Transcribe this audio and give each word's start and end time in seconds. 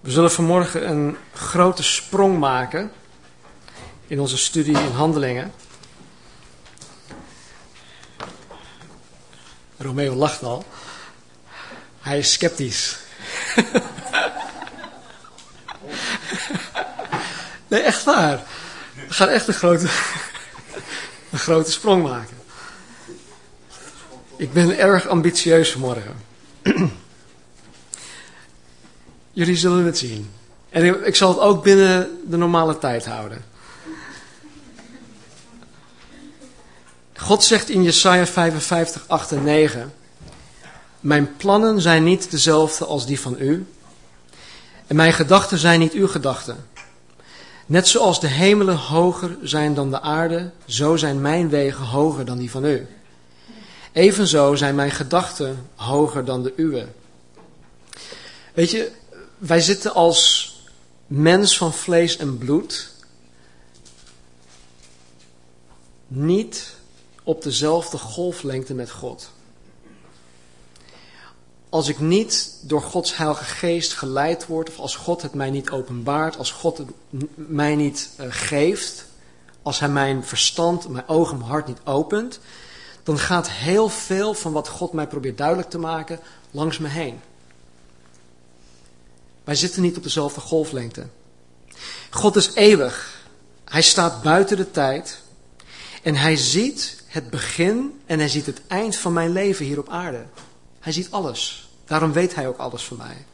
We 0.00 0.10
zullen 0.10 0.30
vanmorgen 0.30 0.88
een 0.88 1.16
grote 1.34 1.82
sprong 1.82 2.38
maken 2.38 2.92
in 4.06 4.20
onze 4.20 4.38
studie 4.38 4.78
in 4.78 4.90
handelingen. 4.90 5.52
Romeo 9.76 10.14
lacht 10.14 10.42
al. 10.42 10.64
Hij 12.00 12.18
is 12.18 12.32
sceptisch. 12.32 12.98
nee, 17.68 17.80
echt 17.80 18.04
waar. 18.04 18.42
We 19.08 19.14
gaan 19.14 19.28
echt 19.28 19.48
een 19.48 19.54
grote, 19.54 19.88
een 21.30 21.38
grote 21.38 21.70
sprong 21.70 22.02
maken. 22.02 22.38
Ik 24.36 24.52
ben 24.52 24.78
erg 24.78 25.06
ambitieus 25.06 25.72
vanmorgen. 25.72 26.16
Jullie 29.40 29.56
zullen 29.56 29.84
het 29.84 29.98
zien. 29.98 30.30
En 30.70 31.06
ik 31.06 31.16
zal 31.16 31.28
het 31.28 31.38
ook 31.38 31.62
binnen 31.62 32.18
de 32.28 32.36
normale 32.36 32.78
tijd 32.78 33.06
houden. 33.06 33.44
God 37.16 37.44
zegt 37.44 37.68
in 37.68 37.82
Jesaja 37.82 38.26
55, 38.26 39.04
8 39.06 39.32
en 39.32 39.44
9: 39.44 39.92
Mijn 41.00 41.36
plannen 41.36 41.80
zijn 41.80 42.04
niet 42.04 42.30
dezelfde 42.30 42.84
als 42.84 43.06
die 43.06 43.20
van 43.20 43.36
u. 43.38 43.66
En 44.86 44.96
mijn 44.96 45.12
gedachten 45.12 45.58
zijn 45.58 45.80
niet 45.80 45.92
uw 45.92 46.08
gedachten. 46.08 46.56
Net 47.66 47.88
zoals 47.88 48.20
de 48.20 48.28
hemelen 48.28 48.76
hoger 48.76 49.36
zijn 49.42 49.74
dan 49.74 49.90
de 49.90 50.00
aarde, 50.00 50.50
zo 50.66 50.96
zijn 50.96 51.20
mijn 51.20 51.48
wegen 51.48 51.84
hoger 51.84 52.24
dan 52.24 52.38
die 52.38 52.50
van 52.50 52.64
u. 52.64 52.86
Evenzo 53.92 54.54
zijn 54.54 54.74
mijn 54.74 54.90
gedachten 54.90 55.66
hoger 55.74 56.24
dan 56.24 56.42
de 56.42 56.52
uwe. 56.56 56.86
Weet 58.54 58.70
je, 58.70 58.98
wij 59.40 59.60
zitten 59.60 59.94
als 59.94 60.54
mens 61.06 61.56
van 61.56 61.72
vlees 61.72 62.16
en 62.16 62.38
bloed 62.38 62.90
niet 66.08 66.74
op 67.22 67.42
dezelfde 67.42 67.98
golflengte 67.98 68.74
met 68.74 68.90
God. 68.90 69.30
Als 71.68 71.88
ik 71.88 71.98
niet 71.98 72.56
door 72.62 72.82
Gods 72.82 73.16
Heilige 73.16 73.44
Geest 73.44 73.92
geleid 73.92 74.46
word, 74.46 74.68
of 74.68 74.78
als 74.78 74.96
God 74.96 75.22
het 75.22 75.34
mij 75.34 75.50
niet 75.50 75.70
openbaart, 75.70 76.38
als 76.38 76.52
God 76.52 76.78
het 76.78 76.88
mij 77.34 77.76
niet 77.76 78.10
uh, 78.20 78.26
geeft, 78.28 79.04
als 79.62 79.80
Hij 79.80 79.88
mijn 79.88 80.24
verstand, 80.24 80.88
mijn 80.88 81.08
ogen, 81.08 81.38
mijn 81.38 81.50
hart 81.50 81.66
niet 81.66 81.80
opent, 81.84 82.38
dan 83.02 83.18
gaat 83.18 83.50
heel 83.50 83.88
veel 83.88 84.34
van 84.34 84.52
wat 84.52 84.68
God 84.68 84.92
mij 84.92 85.06
probeert 85.06 85.38
duidelijk 85.38 85.70
te 85.70 85.78
maken 85.78 86.20
langs 86.50 86.78
me 86.78 86.88
heen. 86.88 87.20
Wij 89.50 89.58
zitten 89.58 89.82
niet 89.82 89.96
op 89.96 90.02
dezelfde 90.02 90.40
golflengte. 90.40 91.06
God 92.10 92.36
is 92.36 92.54
eeuwig. 92.54 93.24
Hij 93.64 93.82
staat 93.82 94.22
buiten 94.22 94.56
de 94.56 94.70
tijd. 94.70 95.20
En 96.02 96.14
hij 96.14 96.36
ziet 96.36 97.02
het 97.06 97.30
begin 97.30 98.00
en 98.06 98.18
hij 98.18 98.28
ziet 98.28 98.46
het 98.46 98.60
eind 98.66 98.96
van 98.96 99.12
mijn 99.12 99.32
leven 99.32 99.64
hier 99.64 99.78
op 99.78 99.88
aarde. 99.88 100.24
Hij 100.80 100.92
ziet 100.92 101.10
alles. 101.10 101.68
Daarom 101.84 102.12
weet 102.12 102.34
hij 102.34 102.48
ook 102.48 102.58
alles 102.58 102.84
van 102.84 102.96
mij. 102.96 103.24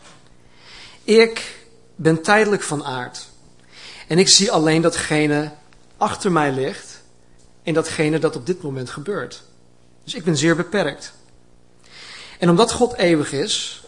Ik 1.05 1.67
ben 1.95 2.23
tijdelijk 2.23 2.63
van 2.63 2.85
aard. 2.85 3.29
En 4.07 4.19
ik 4.19 4.29
zie 4.29 4.51
alleen 4.51 4.83
datgene 4.83 5.53
achter 5.97 6.33
mij 6.33 6.53
ligt 6.53 7.03
en 7.63 7.75
datgene 7.75 8.19
dat 8.19 8.37
op 8.37 8.47
dit 8.47 8.63
moment 8.63 8.91
gebeurt. 8.91 9.43
Dus 10.05 10.15
ik 10.15 10.25
ben 10.25 10.37
zeer 10.37 10.57
beperkt. 10.57 11.13
En 12.39 12.51
omdat 12.51 12.73
God 12.73 12.95
eeuwig 12.95 13.33
is, 13.33 13.85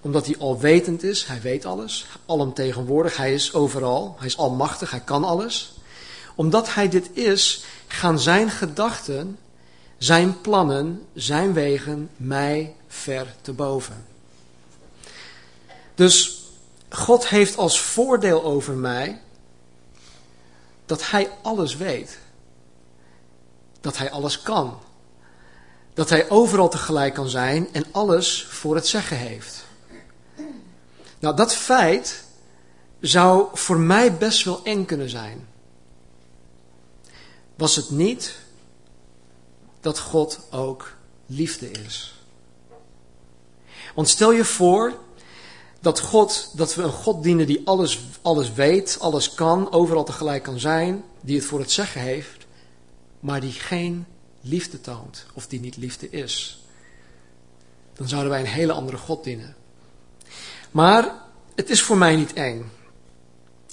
omdat 0.00 0.26
hij 0.26 0.36
alwetend 0.38 1.02
is, 1.02 1.24
hij 1.24 1.40
weet 1.40 1.64
alles, 1.64 2.06
alomtegenwoordig, 2.26 3.16
hij 3.16 3.34
is 3.34 3.54
overal, 3.54 4.14
hij 4.18 4.26
is 4.26 4.36
almachtig, 4.36 4.90
hij 4.90 5.00
kan 5.00 5.24
alles. 5.24 5.72
Omdat 6.34 6.74
hij 6.74 6.88
dit 6.88 7.16
is, 7.16 7.64
gaan 7.86 8.18
zijn 8.18 8.50
gedachten, 8.50 9.38
zijn 9.98 10.40
plannen, 10.40 11.06
zijn 11.14 11.52
wegen 11.52 12.10
mij 12.16 12.74
ver 12.88 13.34
te 13.40 13.52
boven. 13.52 14.06
Dus 15.94 16.42
God 16.88 17.28
heeft 17.28 17.56
als 17.56 17.80
voordeel 17.80 18.44
over 18.44 18.74
mij 18.74 19.20
dat 20.86 21.10
hij 21.10 21.30
alles 21.42 21.76
weet. 21.76 22.18
Dat 23.80 23.96
hij 23.96 24.10
alles 24.10 24.42
kan. 24.42 24.78
Dat 25.94 26.08
hij 26.08 26.30
overal 26.30 26.68
tegelijk 26.68 27.14
kan 27.14 27.28
zijn 27.28 27.68
en 27.72 27.84
alles 27.90 28.46
voor 28.50 28.74
het 28.74 28.86
zeggen 28.86 29.16
heeft. 29.16 29.57
Nou, 31.18 31.36
dat 31.36 31.54
feit 31.54 32.24
zou 33.00 33.46
voor 33.52 33.78
mij 33.78 34.16
best 34.16 34.44
wel 34.44 34.60
eng 34.64 34.84
kunnen 34.84 35.10
zijn. 35.10 35.46
Was 37.54 37.76
het 37.76 37.90
niet 37.90 38.36
dat 39.80 39.98
God 39.98 40.40
ook 40.50 40.94
liefde 41.26 41.70
is? 41.70 42.14
Want 43.94 44.08
stel 44.08 44.32
je 44.32 44.44
voor 44.44 44.98
dat, 45.80 46.00
God, 46.00 46.50
dat 46.54 46.74
we 46.74 46.82
een 46.82 46.92
God 46.92 47.22
dienen 47.22 47.46
die 47.46 47.60
alles, 47.64 48.00
alles 48.22 48.52
weet, 48.52 48.96
alles 49.00 49.34
kan, 49.34 49.72
overal 49.72 50.04
tegelijk 50.04 50.42
kan 50.42 50.58
zijn, 50.58 51.04
die 51.20 51.36
het 51.36 51.44
voor 51.44 51.60
het 51.60 51.70
zeggen 51.70 52.00
heeft, 52.00 52.46
maar 53.20 53.40
die 53.40 53.52
geen 53.52 54.06
liefde 54.40 54.80
toont 54.80 55.26
of 55.34 55.46
die 55.46 55.60
niet 55.60 55.76
liefde 55.76 56.10
is. 56.10 56.62
Dan 57.94 58.08
zouden 58.08 58.30
wij 58.30 58.40
een 58.40 58.46
hele 58.46 58.72
andere 58.72 58.96
God 58.96 59.24
dienen. 59.24 59.56
Maar 60.70 61.14
het 61.54 61.70
is 61.70 61.82
voor 61.82 61.96
mij 61.96 62.16
niet 62.16 62.32
eng. 62.32 62.70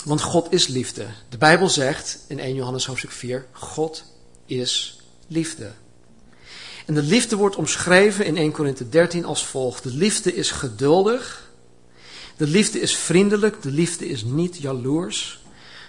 Want 0.05 0.21
God 0.21 0.51
is 0.51 0.67
liefde. 0.67 1.05
De 1.29 1.37
Bijbel 1.37 1.69
zegt 1.69 2.19
in 2.27 2.39
1 2.39 2.55
Johannes 2.55 2.85
hoofdstuk 2.85 3.11
4, 3.11 3.45
God 3.51 4.03
is 4.45 4.99
liefde. 5.27 5.71
En 6.85 6.93
de 6.93 7.01
liefde 7.01 7.35
wordt 7.35 7.55
omschreven 7.55 8.25
in 8.25 8.37
1 8.37 8.51
Korinthe 8.51 8.89
13 8.89 9.25
als 9.25 9.45
volgt. 9.45 9.83
De 9.83 9.93
liefde 9.93 10.35
is 10.35 10.51
geduldig. 10.51 11.49
De 12.37 12.47
liefde 12.47 12.79
is 12.79 12.95
vriendelijk. 12.95 13.61
De 13.61 13.71
liefde 13.71 14.07
is 14.07 14.23
niet 14.23 14.57
jaloers. 14.57 15.39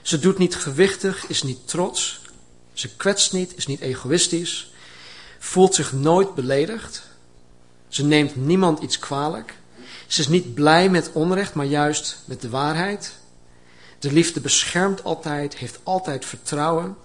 Ze 0.03 0.19
doet 0.19 0.38
niet 0.38 0.56
gewichtig, 0.56 1.27
is 1.27 1.43
niet 1.43 1.69
trots. 1.69 2.21
Ze 2.73 2.97
kwetst 2.97 3.33
niet, 3.33 3.56
is 3.56 3.67
niet 3.67 3.81
egoïstisch. 3.81 4.71
Voelt 5.38 5.75
zich 5.75 5.93
nooit 5.93 6.34
beledigd. 6.34 7.03
Ze 7.88 8.05
neemt 8.05 8.37
niemand 8.37 8.83
iets 8.83 8.99
kwalijk. 8.99 9.55
Ze 10.06 10.21
is 10.21 10.28
niet 10.28 10.55
blij 10.55 10.89
met 10.89 11.11
onrecht, 11.12 11.55
maar 11.55 11.67
juist 11.67 12.19
met 12.25 12.41
de 12.41 12.49
waarheid. 12.49 13.12
De 13.99 14.12
liefde 14.12 14.41
beschermt 14.41 15.05
altijd, 15.05 15.56
heeft 15.56 15.78
altijd 15.83 16.25
vertrouwen. 16.25 16.97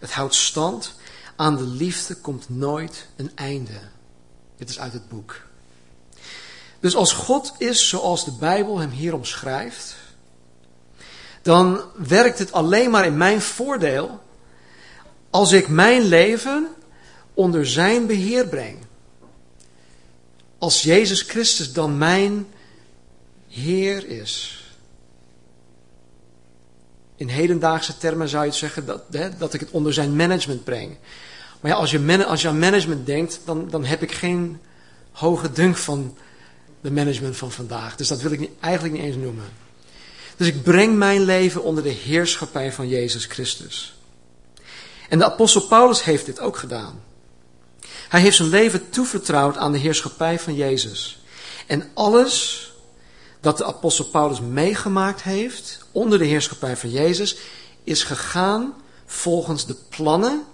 Het 0.00 0.12
houdt 0.12 0.34
stand. 0.34 0.94
Aan 1.36 1.56
de 1.56 1.66
liefde 1.66 2.14
komt 2.14 2.48
nooit 2.48 3.06
een 3.16 3.30
einde. 3.34 3.80
Dit 4.56 4.68
is 4.68 4.78
uit 4.78 4.92
het 4.92 5.08
boek. 5.08 5.40
Dus 6.80 6.96
als 6.96 7.12
God 7.12 7.54
is 7.58 7.88
zoals 7.88 8.24
de 8.24 8.32
Bijbel 8.32 8.78
hem 8.78 8.90
hier 8.90 9.14
omschrijft, 9.14 9.94
dan 11.42 11.80
werkt 11.96 12.38
het 12.38 12.52
alleen 12.52 12.90
maar 12.90 13.06
in 13.06 13.16
mijn 13.16 13.40
voordeel 13.40 14.22
als 15.30 15.52
ik 15.52 15.68
mijn 15.68 16.02
leven 16.02 16.68
onder 17.34 17.66
zijn 17.66 18.06
beheer 18.06 18.46
breng 18.46 18.86
als 20.58 20.82
Jezus 20.82 21.22
Christus 21.22 21.72
dan 21.72 21.98
mijn 21.98 22.46
Heer 23.48 24.06
is. 24.08 24.62
In 27.16 27.28
hedendaagse 27.28 27.98
termen 27.98 28.28
zou 28.28 28.42
je 28.42 28.48
het 28.48 28.58
zeggen 28.58 28.86
dat, 28.86 29.02
hè, 29.10 29.36
dat 29.36 29.54
ik 29.54 29.60
het 29.60 29.70
onder 29.70 29.92
zijn 29.92 30.16
management 30.16 30.64
breng. 30.64 30.96
Maar 31.60 31.70
ja, 31.70 31.76
als 31.76 31.90
je, 31.90 32.24
als 32.26 32.42
je 32.42 32.48
aan 32.48 32.58
management 32.58 33.06
denkt, 33.06 33.40
dan, 33.44 33.68
dan 33.70 33.84
heb 33.84 34.02
ik 34.02 34.12
geen 34.12 34.60
hoge 35.12 35.52
dunk 35.52 35.76
van 35.76 36.16
de 36.80 36.90
management 36.90 37.36
van 37.36 37.52
vandaag. 37.52 37.96
Dus 37.96 38.08
dat 38.08 38.20
wil 38.20 38.32
ik 38.32 38.38
niet, 38.38 38.50
eigenlijk 38.60 38.94
niet 38.94 39.04
eens 39.04 39.16
noemen. 39.16 39.44
Dus 40.36 40.46
ik 40.46 40.62
breng 40.62 40.96
mijn 40.96 41.20
leven 41.20 41.62
onder 41.62 41.82
de 41.82 41.88
heerschappij 41.88 42.72
van 42.72 42.88
Jezus 42.88 43.24
Christus. 43.24 43.96
En 45.08 45.18
de 45.18 45.24
apostel 45.24 45.60
Paulus 45.60 46.04
heeft 46.04 46.26
dit 46.26 46.40
ook 46.40 46.56
gedaan. 46.56 47.00
Hij 48.08 48.20
heeft 48.20 48.36
zijn 48.36 48.48
leven 48.48 48.90
toevertrouwd 48.90 49.56
aan 49.56 49.72
de 49.72 49.78
heerschappij 49.78 50.38
van 50.38 50.54
Jezus. 50.54 51.18
En 51.66 51.90
alles 51.94 52.66
dat 53.40 53.58
de 53.58 53.64
apostel 53.64 54.04
Paulus 54.04 54.40
meegemaakt 54.40 55.22
heeft 55.22 55.78
onder 55.92 56.18
de 56.18 56.24
heerschappij 56.24 56.76
van 56.76 56.90
Jezus, 56.90 57.36
is 57.84 58.02
gegaan 58.02 58.74
volgens 59.06 59.66
de 59.66 59.76
plannen, 59.88 60.44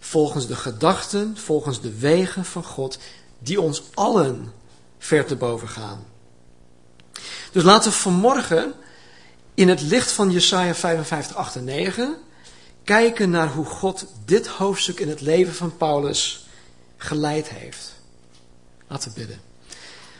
volgens 0.00 0.46
de 0.46 0.56
gedachten, 0.56 1.36
volgens 1.36 1.80
de 1.80 1.98
wegen 1.98 2.44
van 2.44 2.64
God, 2.64 2.98
die 3.38 3.60
ons 3.60 3.82
allen 3.94 4.52
ver 4.98 5.26
te 5.26 5.36
boven 5.36 5.68
gaan. 5.68 6.04
Dus 7.52 7.62
laten 7.62 7.90
we 7.90 7.96
vanmorgen 7.96 8.74
in 9.54 9.68
het 9.68 9.80
licht 9.80 10.12
van 10.12 10.30
Jesaja 10.30 10.74
55, 10.74 11.36
8 11.36 11.56
en 11.56 11.64
9 11.64 12.16
kijken 12.84 13.30
naar 13.30 13.48
hoe 13.48 13.64
God 13.64 14.06
dit 14.24 14.46
hoofdstuk 14.46 15.00
in 15.00 15.08
het 15.08 15.20
leven 15.20 15.54
van 15.54 15.76
Paulus 15.76 16.45
geleid 16.96 17.48
heeft. 17.48 17.94
Laten 18.86 19.12
we 19.12 19.18
bidden. 19.18 19.40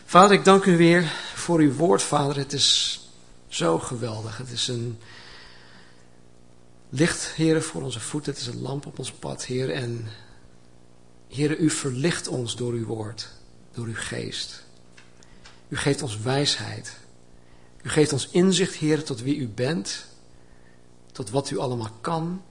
Vader, 0.04 0.36
ik 0.36 0.44
dank 0.44 0.64
u 0.64 0.76
weer 0.76 1.12
voor 1.34 1.58
uw 1.58 1.72
woord, 1.72 2.02
Vader. 2.02 2.36
Het 2.36 2.52
is 2.52 3.00
Zo 3.48 3.78
geweldig. 3.78 4.38
Het 4.38 4.50
is 4.50 4.68
een 4.68 4.98
licht, 6.88 7.26
heren, 7.26 7.62
voor 7.62 7.82
onze 7.82 8.00
voeten. 8.00 8.32
Het 8.32 8.40
is 8.40 8.46
een 8.46 8.60
lamp 8.60 8.86
op 8.86 8.98
ons 8.98 9.12
pad, 9.12 9.44
Heer. 9.44 9.70
En 9.70 10.08
heren, 11.28 11.62
u 11.62 11.70
verlicht 11.70 12.28
ons 12.28 12.56
door 12.56 12.72
uw 12.72 12.86
woord, 12.86 13.28
door 13.72 13.86
uw 13.86 13.94
geest. 13.96 14.64
U 15.68 15.76
geeft 15.76 16.02
ons 16.02 16.18
wijsheid. 16.18 16.96
U 17.82 17.88
geeft 17.88 18.12
ons 18.12 18.28
inzicht, 18.28 18.74
Heer, 18.74 19.04
tot 19.04 19.22
wie 19.22 19.36
u 19.36 19.48
bent, 19.48 20.06
tot 21.12 21.30
wat 21.30 21.50
u 21.50 21.58
allemaal 21.58 21.90
kan, 22.00 22.42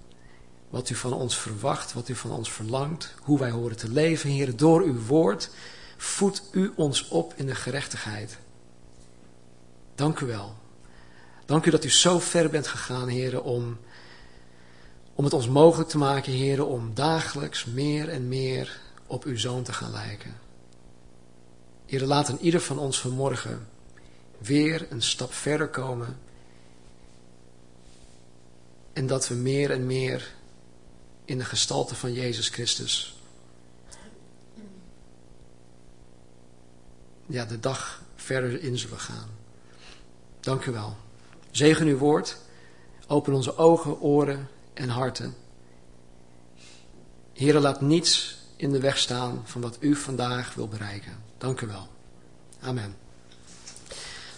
wat 0.76 0.90
u 0.90 0.96
van 0.96 1.14
ons 1.14 1.38
verwacht, 1.38 1.94
wat 1.94 2.10
u 2.10 2.16
van 2.16 2.32
ons 2.32 2.52
verlangt, 2.52 3.14
hoe 3.22 3.40
wij 3.40 3.50
horen 3.50 3.78
te 3.78 3.90
leven, 3.90 4.30
Heer. 4.30 4.56
Door 4.56 4.82
uw 4.82 5.06
woord 5.06 5.50
voedt 5.98 6.44
u 6.52 6.72
ons 6.76 7.08
op 7.08 7.34
in 7.36 7.46
de 7.46 7.56
gerechtigheid. 7.56 8.38
Dank 9.96 10.20
u 10.20 10.26
wel. 10.26 10.56
Dank 11.46 11.66
u 11.66 11.70
dat 11.70 11.84
u 11.84 11.90
zo 11.90 12.20
ver 12.20 12.50
bent 12.50 12.68
gegaan, 12.68 13.08
heren, 13.08 13.44
om, 13.44 13.78
om 15.14 15.24
het 15.24 15.34
ons 15.34 15.48
mogelijk 15.48 15.90
te 15.90 15.98
maken, 15.98 16.32
heren, 16.32 16.68
om 16.68 16.94
dagelijks 16.94 17.66
meer 17.66 18.10
en 18.10 18.28
meer 18.28 18.80
op 19.08 19.24
uw 19.24 19.38
zoon 19.38 19.64
te 19.64 19.74
gaan 19.74 19.92
lijken. 19.92 20.38
Heren, 21.86 22.08
laat 22.08 22.30
in 22.30 22.40
ieder 22.42 22.62
van 22.62 22.80
ons 22.80 23.00
vanmorgen 23.00 23.68
weer 24.38 24.88
een 24.90 25.02
stap 25.02 25.34
verder 25.34 25.68
komen. 25.68 26.18
En 28.94 29.08
dat 29.08 29.28
we 29.28 29.36
meer 29.36 29.72
en 29.72 29.86
meer 29.86 30.35
in 31.26 31.38
de 31.38 31.46
gestalte 31.46 31.96
van 31.96 32.14
Jezus 32.14 32.50
Christus 32.50 33.16
ja, 37.26 37.46
de 37.46 37.60
dag 37.60 38.02
verder 38.16 38.62
in 38.62 38.78
zullen 38.78 39.00
gaan. 39.00 39.30
Dank 40.40 40.66
u 40.66 40.72
wel. 40.72 40.98
Zegen 41.52 41.88
uw 41.88 41.98
woord. 41.98 42.38
Open 43.08 43.34
onze 43.34 43.58
ogen, 43.58 44.02
oren 44.02 44.50
en 44.74 44.90
harten. 44.90 45.36
Heer, 47.34 47.60
laat 47.60 47.82
niets 47.82 48.38
in 48.56 48.72
de 48.72 48.80
weg 48.80 48.98
staan 48.98 49.42
van 49.46 49.62
wat 49.62 49.78
u 49.80 49.96
vandaag 49.96 50.54
wil 50.54 50.68
bereiken. 50.68 51.24
Dank 51.38 51.62
u 51.62 51.68
wel. 51.68 51.88
Amen. 52.62 52.96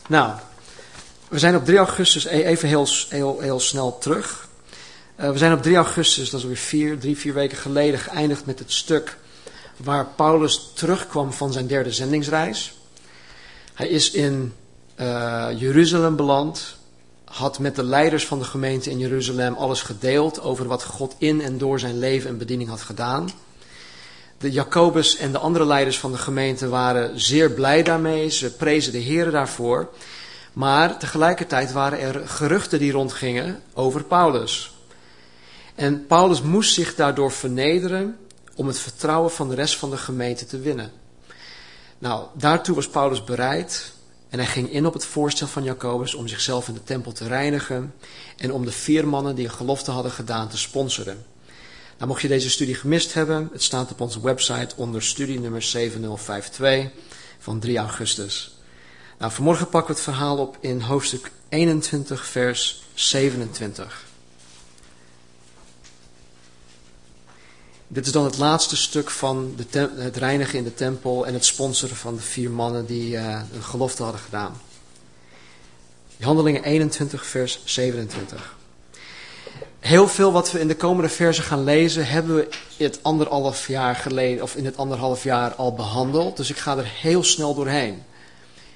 Nou, 0.07 0.39
we 1.29 1.39
zijn 1.39 1.55
op 1.55 1.65
3 1.65 1.77
augustus, 1.77 2.25
e- 2.25 2.43
even 2.43 2.67
heel, 2.67 2.87
heel, 3.09 3.39
heel 3.39 3.59
snel 3.59 3.97
terug. 3.97 4.47
Uh, 5.19 5.31
we 5.31 5.37
zijn 5.37 5.53
op 5.53 5.61
3 5.61 5.75
augustus, 5.75 6.29
dat 6.29 6.39
is 6.39 6.45
weer 6.45 6.55
vier, 6.55 6.99
drie, 6.99 7.17
vier 7.17 7.33
weken 7.33 7.57
geleden, 7.57 7.99
geëindigd 7.99 8.45
met 8.45 8.59
het 8.59 8.71
stuk 8.71 9.17
waar 9.77 10.05
Paulus 10.05 10.71
terugkwam 10.73 11.33
van 11.33 11.53
zijn 11.53 11.67
derde 11.67 11.91
zendingsreis. 11.91 12.73
Hij 13.73 13.87
is 13.87 14.11
in 14.11 14.53
uh, 14.99 15.47
Jeruzalem 15.55 16.15
beland, 16.15 16.77
had 17.25 17.59
met 17.59 17.75
de 17.75 17.83
leiders 17.83 18.25
van 18.25 18.39
de 18.39 18.45
gemeente 18.45 18.89
in 18.89 18.99
Jeruzalem 18.99 19.53
alles 19.53 19.81
gedeeld 19.81 20.41
over 20.41 20.67
wat 20.67 20.83
God 20.83 21.15
in 21.17 21.41
en 21.41 21.57
door 21.57 21.79
zijn 21.79 21.99
leven 21.99 22.29
en 22.29 22.37
bediening 22.37 22.69
had 22.69 22.81
gedaan. 22.81 23.29
De 24.37 24.51
Jacobus 24.51 25.17
en 25.17 25.31
de 25.31 25.37
andere 25.37 25.65
leiders 25.65 25.99
van 25.99 26.11
de 26.11 26.17
gemeente 26.17 26.69
waren 26.69 27.19
zeer 27.19 27.51
blij 27.51 27.83
daarmee, 27.83 28.29
ze 28.29 28.55
prezen 28.55 28.91
de 28.91 28.97
Heer 28.97 29.31
daarvoor. 29.31 29.89
Maar 30.53 30.99
tegelijkertijd 30.99 31.71
waren 31.71 31.99
er 31.99 32.27
geruchten 32.27 32.79
die 32.79 32.91
rondgingen 32.91 33.61
over 33.73 34.03
Paulus. 34.03 34.76
En 35.77 36.05
Paulus 36.05 36.41
moest 36.41 36.73
zich 36.73 36.95
daardoor 36.95 37.31
vernederen 37.31 38.17
om 38.55 38.67
het 38.67 38.79
vertrouwen 38.79 39.31
van 39.31 39.49
de 39.49 39.55
rest 39.55 39.77
van 39.77 39.89
de 39.89 39.97
gemeente 39.97 40.45
te 40.45 40.59
winnen. 40.59 40.91
Nou, 41.97 42.25
daartoe 42.33 42.75
was 42.75 42.87
Paulus 42.87 43.23
bereid 43.23 43.91
en 44.29 44.39
hij 44.39 44.47
ging 44.47 44.71
in 44.71 44.85
op 44.85 44.93
het 44.93 45.05
voorstel 45.05 45.47
van 45.47 45.63
Jacobus 45.63 46.13
om 46.13 46.27
zichzelf 46.27 46.67
in 46.67 46.73
de 46.73 46.83
tempel 46.83 47.11
te 47.11 47.27
reinigen 47.27 47.93
en 48.37 48.51
om 48.53 48.65
de 48.65 48.71
vier 48.71 49.07
mannen 49.07 49.35
die 49.35 49.45
een 49.45 49.51
gelofte 49.51 49.91
hadden 49.91 50.11
gedaan 50.11 50.47
te 50.47 50.57
sponsoren. 50.57 51.25
Nou, 51.97 52.09
mocht 52.09 52.21
je 52.21 52.27
deze 52.27 52.49
studie 52.49 52.75
gemist 52.75 53.13
hebben, 53.13 53.49
het 53.51 53.63
staat 53.63 53.91
op 53.91 54.01
onze 54.01 54.21
website 54.21 54.75
onder 54.75 55.03
studie 55.03 55.39
nummer 55.39 55.61
7052 55.61 56.91
van 57.39 57.59
3 57.59 57.77
augustus. 57.77 58.57
Nou, 59.17 59.31
vanmorgen 59.31 59.69
pakken 59.69 59.89
we 59.89 60.01
het 60.01 60.09
verhaal 60.09 60.37
op 60.37 60.57
in 60.59 60.81
hoofdstuk 60.81 61.31
21, 61.49 62.25
vers 62.25 62.83
27. 62.93 64.06
Dit 67.87 68.05
is 68.05 68.11
dan 68.11 68.23
het 68.23 68.37
laatste 68.37 68.77
stuk 68.77 69.09
van 69.09 69.55
de 69.71 69.89
het 69.97 70.17
reinigen 70.17 70.57
in 70.57 70.63
de 70.63 70.73
tempel 70.73 71.25
en 71.25 71.33
het 71.33 71.45
sponsoren 71.45 71.95
van 71.95 72.15
de 72.15 72.21
vier 72.21 72.49
mannen 72.49 72.85
die 72.85 73.11
uh, 73.11 73.39
een 73.53 73.63
gelofte 73.63 74.03
hadden 74.03 74.21
gedaan. 74.21 74.61
Handelingen 76.21 76.63
21, 76.63 77.25
vers 77.25 77.59
27. 77.65 78.55
Heel 79.79 80.07
veel 80.07 80.31
wat 80.31 80.51
we 80.51 80.59
in 80.59 80.67
de 80.67 80.75
komende 80.75 81.09
versen 81.09 81.43
gaan 81.43 81.63
lezen, 81.63 82.07
hebben 82.07 82.35
we 82.35 82.47
het 82.77 82.99
anderhalf 83.01 83.67
jaar 83.67 83.95
geleden, 83.95 84.43
of 84.43 84.55
in 84.55 84.65
het 84.65 84.77
anderhalf 84.77 85.23
jaar 85.23 85.53
al 85.55 85.73
behandeld. 85.73 86.37
Dus 86.37 86.49
ik 86.49 86.57
ga 86.57 86.77
er 86.77 86.91
heel 87.01 87.23
snel 87.23 87.55
doorheen. 87.55 88.03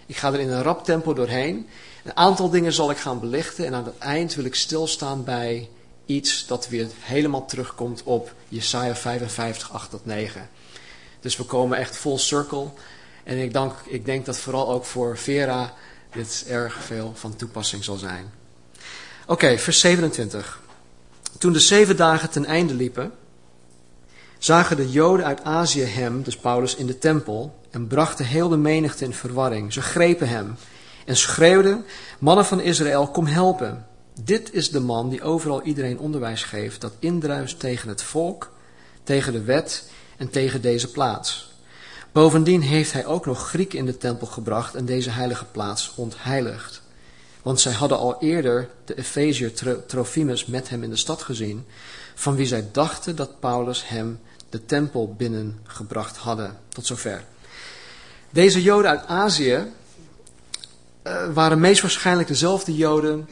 Ik 0.05 0.17
ga 0.17 0.33
er 0.33 0.39
in 0.39 0.49
een 0.49 0.63
rap 0.63 0.85
tempo 0.85 1.13
doorheen. 1.13 1.67
Een 2.03 2.17
aantal 2.17 2.49
dingen 2.49 2.73
zal 2.73 2.91
ik 2.91 2.97
gaan 2.97 3.19
belichten 3.19 3.65
en 3.65 3.73
aan 3.73 3.85
het 3.85 3.97
eind 3.97 4.35
wil 4.35 4.45
ik 4.45 4.55
stilstaan 4.55 5.23
bij 5.23 5.69
iets 6.15 6.47
dat 6.47 6.67
weer 6.67 6.87
helemaal 6.99 7.45
terugkomt 7.45 8.03
op 8.03 8.33
Jesaja 8.47 8.95
55, 8.95 9.71
8 9.71 9.89
tot 9.89 10.05
9. 10.05 10.49
Dus 11.19 11.37
we 11.37 11.43
komen 11.43 11.77
echt 11.77 11.97
full 11.97 12.17
circle. 12.17 12.67
En 13.23 13.37
ik, 13.37 13.53
dank, 13.53 13.73
ik 13.85 14.05
denk 14.05 14.25
dat 14.25 14.37
vooral 14.37 14.69
ook 14.69 14.85
voor 14.85 15.17
Vera 15.17 15.73
dit 16.11 16.45
erg 16.47 16.83
veel 16.83 17.11
van 17.15 17.35
toepassing 17.35 17.83
zal 17.83 17.95
zijn. 17.95 18.31
Oké, 19.27 19.57
vers 19.57 19.79
27. 19.79 20.61
Toen 21.37 21.53
de 21.53 21.59
zeven 21.59 21.95
dagen 21.95 22.29
ten 22.29 22.45
einde 22.45 22.73
liepen, 22.73 23.11
zagen 24.37 24.77
de 24.77 24.89
Joden 24.89 25.25
uit 25.25 25.43
Azië 25.43 25.83
hem, 25.83 26.23
dus 26.23 26.37
Paulus, 26.37 26.75
in 26.75 26.85
de 26.85 26.97
tempel 26.97 27.59
en 27.69 27.87
brachten 27.87 28.25
heel 28.25 28.49
de 28.49 28.57
menigte 28.57 29.05
in 29.05 29.13
verwarring. 29.13 29.73
Ze 29.73 29.81
grepen 29.81 30.27
hem 30.27 30.55
en 31.05 31.17
schreeuwden, 31.17 31.85
mannen 32.19 32.45
van 32.45 32.61
Israël, 32.61 33.07
kom 33.07 33.25
helpen. 33.25 33.85
Dit 34.23 34.53
is 34.53 34.69
de 34.69 34.79
man 34.79 35.09
die 35.09 35.23
overal 35.23 35.61
iedereen 35.61 35.99
onderwijs 35.99 36.43
geeft 36.43 36.81
dat 36.81 36.93
indruist 36.99 37.59
tegen 37.59 37.89
het 37.89 38.03
volk, 38.03 38.51
tegen 39.03 39.33
de 39.33 39.41
wet 39.41 39.89
en 40.17 40.29
tegen 40.29 40.61
deze 40.61 40.91
plaats. 40.91 41.51
Bovendien 42.11 42.61
heeft 42.61 42.93
hij 42.93 43.05
ook 43.05 43.25
nog 43.25 43.47
Grieken 43.49 43.79
in 43.79 43.85
de 43.85 43.97
tempel 43.97 44.27
gebracht 44.27 44.75
en 44.75 44.85
deze 44.85 45.09
heilige 45.09 45.45
plaats 45.45 45.93
ontheiligd. 45.95 46.81
Want 47.41 47.59
zij 47.59 47.71
hadden 47.71 47.97
al 47.97 48.21
eerder 48.21 48.69
de 48.85 48.97
Efeziër 48.97 49.85
Trophimus 49.85 50.45
met 50.45 50.69
hem 50.69 50.83
in 50.83 50.89
de 50.89 50.95
stad 50.95 51.21
gezien, 51.21 51.65
van 52.15 52.35
wie 52.35 52.45
zij 52.45 52.69
dachten 52.71 53.15
dat 53.15 53.39
Paulus 53.39 53.87
hem 53.87 54.19
de 54.49 54.65
tempel 54.65 55.13
binnengebracht 55.17 56.17
hadden. 56.17 56.57
Tot 56.69 56.85
zover. 56.85 57.23
Deze 58.29 58.61
Joden 58.61 58.89
uit 58.91 59.07
Azië 59.07 59.57
uh, 61.03 61.33
waren 61.33 61.59
meest 61.59 61.81
waarschijnlijk 61.81 62.27
dezelfde 62.27 62.75
Joden 62.75 63.27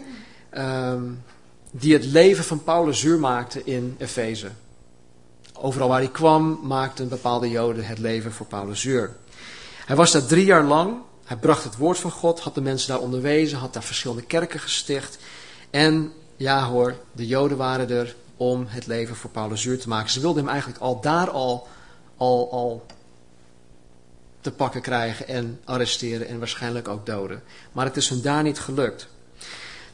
um, 0.57 1.23
die 1.71 1.93
het 1.93 2.05
leven 2.05 2.43
van 2.43 2.63
Paulus 2.63 2.99
zuur 2.99 3.19
maakten 3.19 3.65
in 3.65 3.95
Efeze. 3.97 4.49
Overal 5.53 5.87
waar 5.87 5.99
hij 5.99 6.09
kwam, 6.11 6.59
maakten 6.63 7.09
bepaalde 7.09 7.49
Joden 7.49 7.85
het 7.85 7.99
leven 7.99 8.31
voor 8.31 8.45
Paulus 8.45 8.81
zuur. 8.81 9.15
Hij 9.85 9.95
was 9.95 10.11
daar 10.11 10.25
drie 10.25 10.45
jaar 10.45 10.63
lang. 10.63 10.97
Hij 11.23 11.37
bracht 11.37 11.63
het 11.63 11.77
woord 11.77 11.97
van 11.97 12.11
God, 12.11 12.39
had 12.39 12.55
de 12.55 12.61
mensen 12.61 12.89
daar 12.89 12.99
onderwezen, 12.99 13.57
had 13.57 13.73
daar 13.73 13.83
verschillende 13.83 14.23
kerken 14.23 14.59
gesticht. 14.59 15.17
En 15.69 16.11
ja 16.35 16.65
hoor, 16.65 16.95
de 17.11 17.27
Joden 17.27 17.57
waren 17.57 17.89
er 17.89 18.15
om 18.37 18.65
het 18.67 18.87
leven 18.87 19.15
voor 19.15 19.29
Paulus 19.29 19.61
zuur 19.61 19.79
te 19.79 19.87
maken. 19.87 20.09
Ze 20.09 20.19
wilden 20.19 20.43
hem 20.43 20.51
eigenlijk 20.51 20.81
al 20.81 21.01
daar 21.01 21.29
al, 21.29 21.67
al, 22.17 22.51
al 22.51 22.85
te 24.41 24.51
pakken 24.51 24.81
krijgen 24.81 25.27
en 25.27 25.59
arresteren 25.65 26.27
en 26.27 26.39
waarschijnlijk 26.39 26.87
ook 26.87 27.05
doden. 27.05 27.43
Maar 27.71 27.85
het 27.85 27.97
is 27.97 28.09
hun 28.09 28.21
daar 28.21 28.43
niet 28.43 28.59
gelukt. 28.59 29.07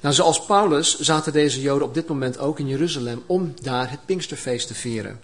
Nou, 0.06 0.18
zoals 0.18 0.46
Paulus 0.46 1.00
zaten 1.00 1.34
deze 1.34 1.62
Joden 1.62 1.88
op 1.88 1.94
dit 1.94 2.08
moment 2.08 2.38
ook 2.38 2.60
in 2.60 2.68
Jeruzalem 2.68 3.24
om 3.26 3.54
daar 3.62 3.90
het 3.90 4.06
Pinksterfeest 4.06 4.68
te 4.68 4.74
vieren. 4.74 5.20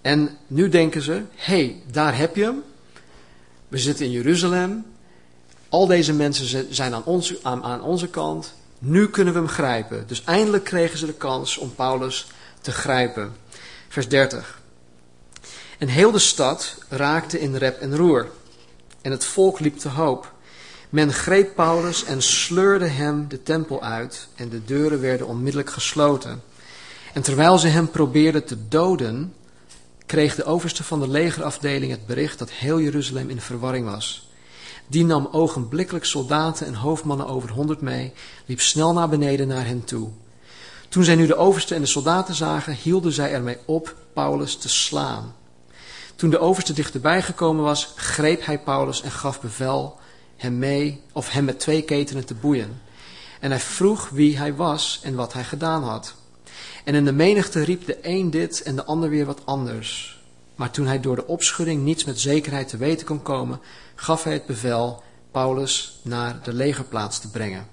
En 0.00 0.38
nu 0.46 0.68
denken 0.68 1.02
ze, 1.02 1.22
hey, 1.34 1.82
daar 1.90 2.16
heb 2.16 2.36
je 2.36 2.42
hem. 2.42 2.62
We 3.68 3.78
zitten 3.78 4.04
in 4.04 4.10
Jeruzalem. 4.10 4.86
Al 5.68 5.86
deze 5.86 6.12
mensen 6.12 6.74
zijn 6.74 6.94
aan 6.94 7.04
onze, 7.04 7.38
aan, 7.42 7.62
aan 7.62 7.82
onze 7.82 8.08
kant. 8.08 8.54
Nu 8.78 9.08
kunnen 9.08 9.32
we 9.32 9.38
hem 9.38 9.48
grijpen. 9.48 10.04
Dus 10.06 10.24
eindelijk 10.24 10.64
kregen 10.64 10.98
ze 10.98 11.06
de 11.06 11.14
kans 11.14 11.56
om 11.56 11.74
Paulus 11.74 12.26
te 12.60 12.72
grijpen. 12.72 13.36
Vers 13.88 14.08
30. 14.08 14.60
En 15.78 15.88
heel 15.88 16.10
de 16.10 16.18
stad 16.18 16.76
raakte 16.88 17.40
in 17.40 17.56
rep 17.56 17.80
en 17.80 17.96
roer. 17.96 18.30
En 19.00 19.10
het 19.10 19.24
volk 19.24 19.60
liep 19.60 19.78
te 19.78 19.88
hoop. 19.88 20.32
Men 20.88 21.12
greep 21.12 21.54
Paulus 21.54 22.04
en 22.04 22.22
sleurde 22.22 22.86
hem 22.86 23.28
de 23.28 23.42
tempel 23.42 23.82
uit 23.82 24.28
en 24.34 24.48
de 24.48 24.64
deuren 24.64 25.00
werden 25.00 25.26
onmiddellijk 25.26 25.70
gesloten. 25.70 26.42
En 27.12 27.22
terwijl 27.22 27.58
ze 27.58 27.66
hem 27.66 27.90
probeerden 27.90 28.44
te 28.44 28.68
doden, 28.68 29.34
kreeg 30.06 30.34
de 30.34 30.44
overste 30.44 30.84
van 30.84 31.00
de 31.00 31.08
legerafdeling 31.08 31.90
het 31.90 32.06
bericht 32.06 32.38
dat 32.38 32.50
heel 32.50 32.80
Jeruzalem 32.80 33.30
in 33.30 33.40
verwarring 33.40 33.86
was. 33.86 34.28
Die 34.86 35.04
nam 35.04 35.28
ogenblikkelijk 35.32 36.04
soldaten 36.04 36.66
en 36.66 36.74
hoofdmannen 36.74 37.26
over 37.26 37.50
honderd 37.50 37.80
mee, 37.80 38.12
liep 38.46 38.60
snel 38.60 38.92
naar 38.92 39.08
beneden 39.08 39.48
naar 39.48 39.66
hen 39.66 39.84
toe. 39.84 40.08
Toen 40.88 41.04
zij 41.04 41.14
nu 41.14 41.26
de 41.26 41.36
overste 41.36 41.74
en 41.74 41.80
de 41.80 41.86
soldaten 41.86 42.34
zagen, 42.34 42.74
hielden 42.74 43.12
zij 43.12 43.32
ermee 43.32 43.58
op 43.64 43.94
Paulus 44.12 44.56
te 44.56 44.68
slaan. 44.68 45.34
Toen 46.16 46.30
de 46.30 46.38
overste 46.38 46.72
dichterbij 46.72 47.22
gekomen 47.22 47.64
was, 47.64 47.92
greep 47.96 48.44
hij 48.44 48.58
Paulus 48.58 49.02
en 49.02 49.10
gaf 49.10 49.40
bevel 49.40 49.98
hem 50.38 50.58
mee, 50.58 51.02
of 51.12 51.30
hem 51.30 51.44
met 51.44 51.60
twee 51.60 51.82
ketenen 51.82 52.26
te 52.26 52.34
boeien. 52.34 52.80
En 53.40 53.50
hij 53.50 53.60
vroeg 53.60 54.08
wie 54.08 54.38
hij 54.38 54.54
was 54.54 55.00
en 55.02 55.14
wat 55.14 55.32
hij 55.32 55.44
gedaan 55.44 55.82
had. 55.82 56.14
En 56.84 56.94
in 56.94 57.04
de 57.04 57.12
menigte 57.12 57.62
riep 57.62 57.86
de 57.86 57.98
een 58.02 58.30
dit 58.30 58.62
en 58.62 58.76
de 58.76 58.84
ander 58.84 59.10
weer 59.10 59.26
wat 59.26 59.46
anders. 59.46 60.20
Maar 60.54 60.70
toen 60.70 60.86
hij 60.86 61.00
door 61.00 61.16
de 61.16 61.26
opschudding 61.26 61.82
niets 61.82 62.04
met 62.04 62.20
zekerheid 62.20 62.68
te 62.68 62.76
weten 62.76 63.06
kon 63.06 63.22
komen, 63.22 63.60
gaf 63.94 64.24
hij 64.24 64.32
het 64.32 64.46
bevel 64.46 65.02
Paulus 65.30 65.98
naar 66.02 66.42
de 66.42 66.52
legerplaats 66.52 67.18
te 67.18 67.30
brengen. 67.30 67.66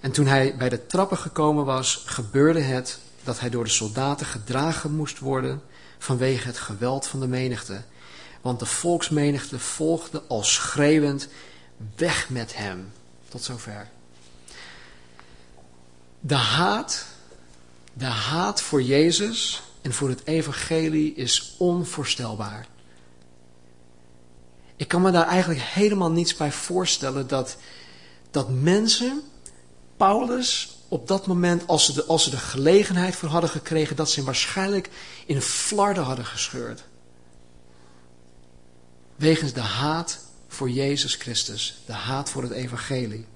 En 0.00 0.12
toen 0.12 0.26
hij 0.26 0.56
bij 0.56 0.68
de 0.68 0.86
trappen 0.86 1.18
gekomen 1.18 1.64
was, 1.64 2.02
gebeurde 2.06 2.60
het 2.60 2.98
dat 3.24 3.40
hij 3.40 3.50
door 3.50 3.64
de 3.64 3.70
soldaten 3.70 4.26
gedragen 4.26 4.96
moest 4.96 5.18
worden 5.18 5.62
vanwege 5.98 6.46
het 6.46 6.58
geweld 6.58 7.06
van 7.06 7.20
de 7.20 7.26
menigte. 7.26 7.82
Want 8.40 8.58
de 8.58 8.66
volksmenigte 8.66 9.58
volgde 9.58 10.22
al 10.28 10.42
schreeuwend 10.42 11.28
weg 11.96 12.30
met 12.30 12.56
hem. 12.56 12.92
Tot 13.28 13.42
zover. 13.42 13.88
De 16.20 16.34
haat, 16.34 17.06
de 17.92 18.04
haat 18.04 18.60
voor 18.60 18.82
Jezus 18.82 19.62
en 19.82 19.92
voor 19.92 20.08
het 20.08 20.26
evangelie 20.26 21.14
is 21.14 21.54
onvoorstelbaar. 21.58 22.66
Ik 24.76 24.88
kan 24.88 25.02
me 25.02 25.10
daar 25.10 25.26
eigenlijk 25.26 25.60
helemaal 25.60 26.10
niets 26.10 26.36
bij 26.36 26.52
voorstellen 26.52 27.26
dat, 27.26 27.56
dat 28.30 28.48
mensen 28.48 29.22
Paulus 29.96 30.78
op 30.88 31.08
dat 31.08 31.26
moment, 31.26 31.66
als 31.66 31.84
ze, 31.84 31.92
de, 31.92 32.04
als 32.04 32.24
ze 32.24 32.30
de 32.30 32.36
gelegenheid 32.36 33.16
voor 33.16 33.28
hadden 33.28 33.50
gekregen, 33.50 33.96
dat 33.96 34.08
ze 34.08 34.16
hem 34.16 34.24
waarschijnlijk 34.24 34.90
in 35.26 35.42
flarden 35.42 36.04
hadden 36.04 36.24
gescheurd. 36.24 36.84
Wegens 39.16 39.52
de 39.52 39.60
haat 39.60 40.18
voor 40.58 40.70
Jezus 40.70 41.14
Christus, 41.14 41.78
de 41.86 41.92
haat 41.92 42.30
voor 42.30 42.42
het 42.42 42.52
evangelie. 42.52 43.26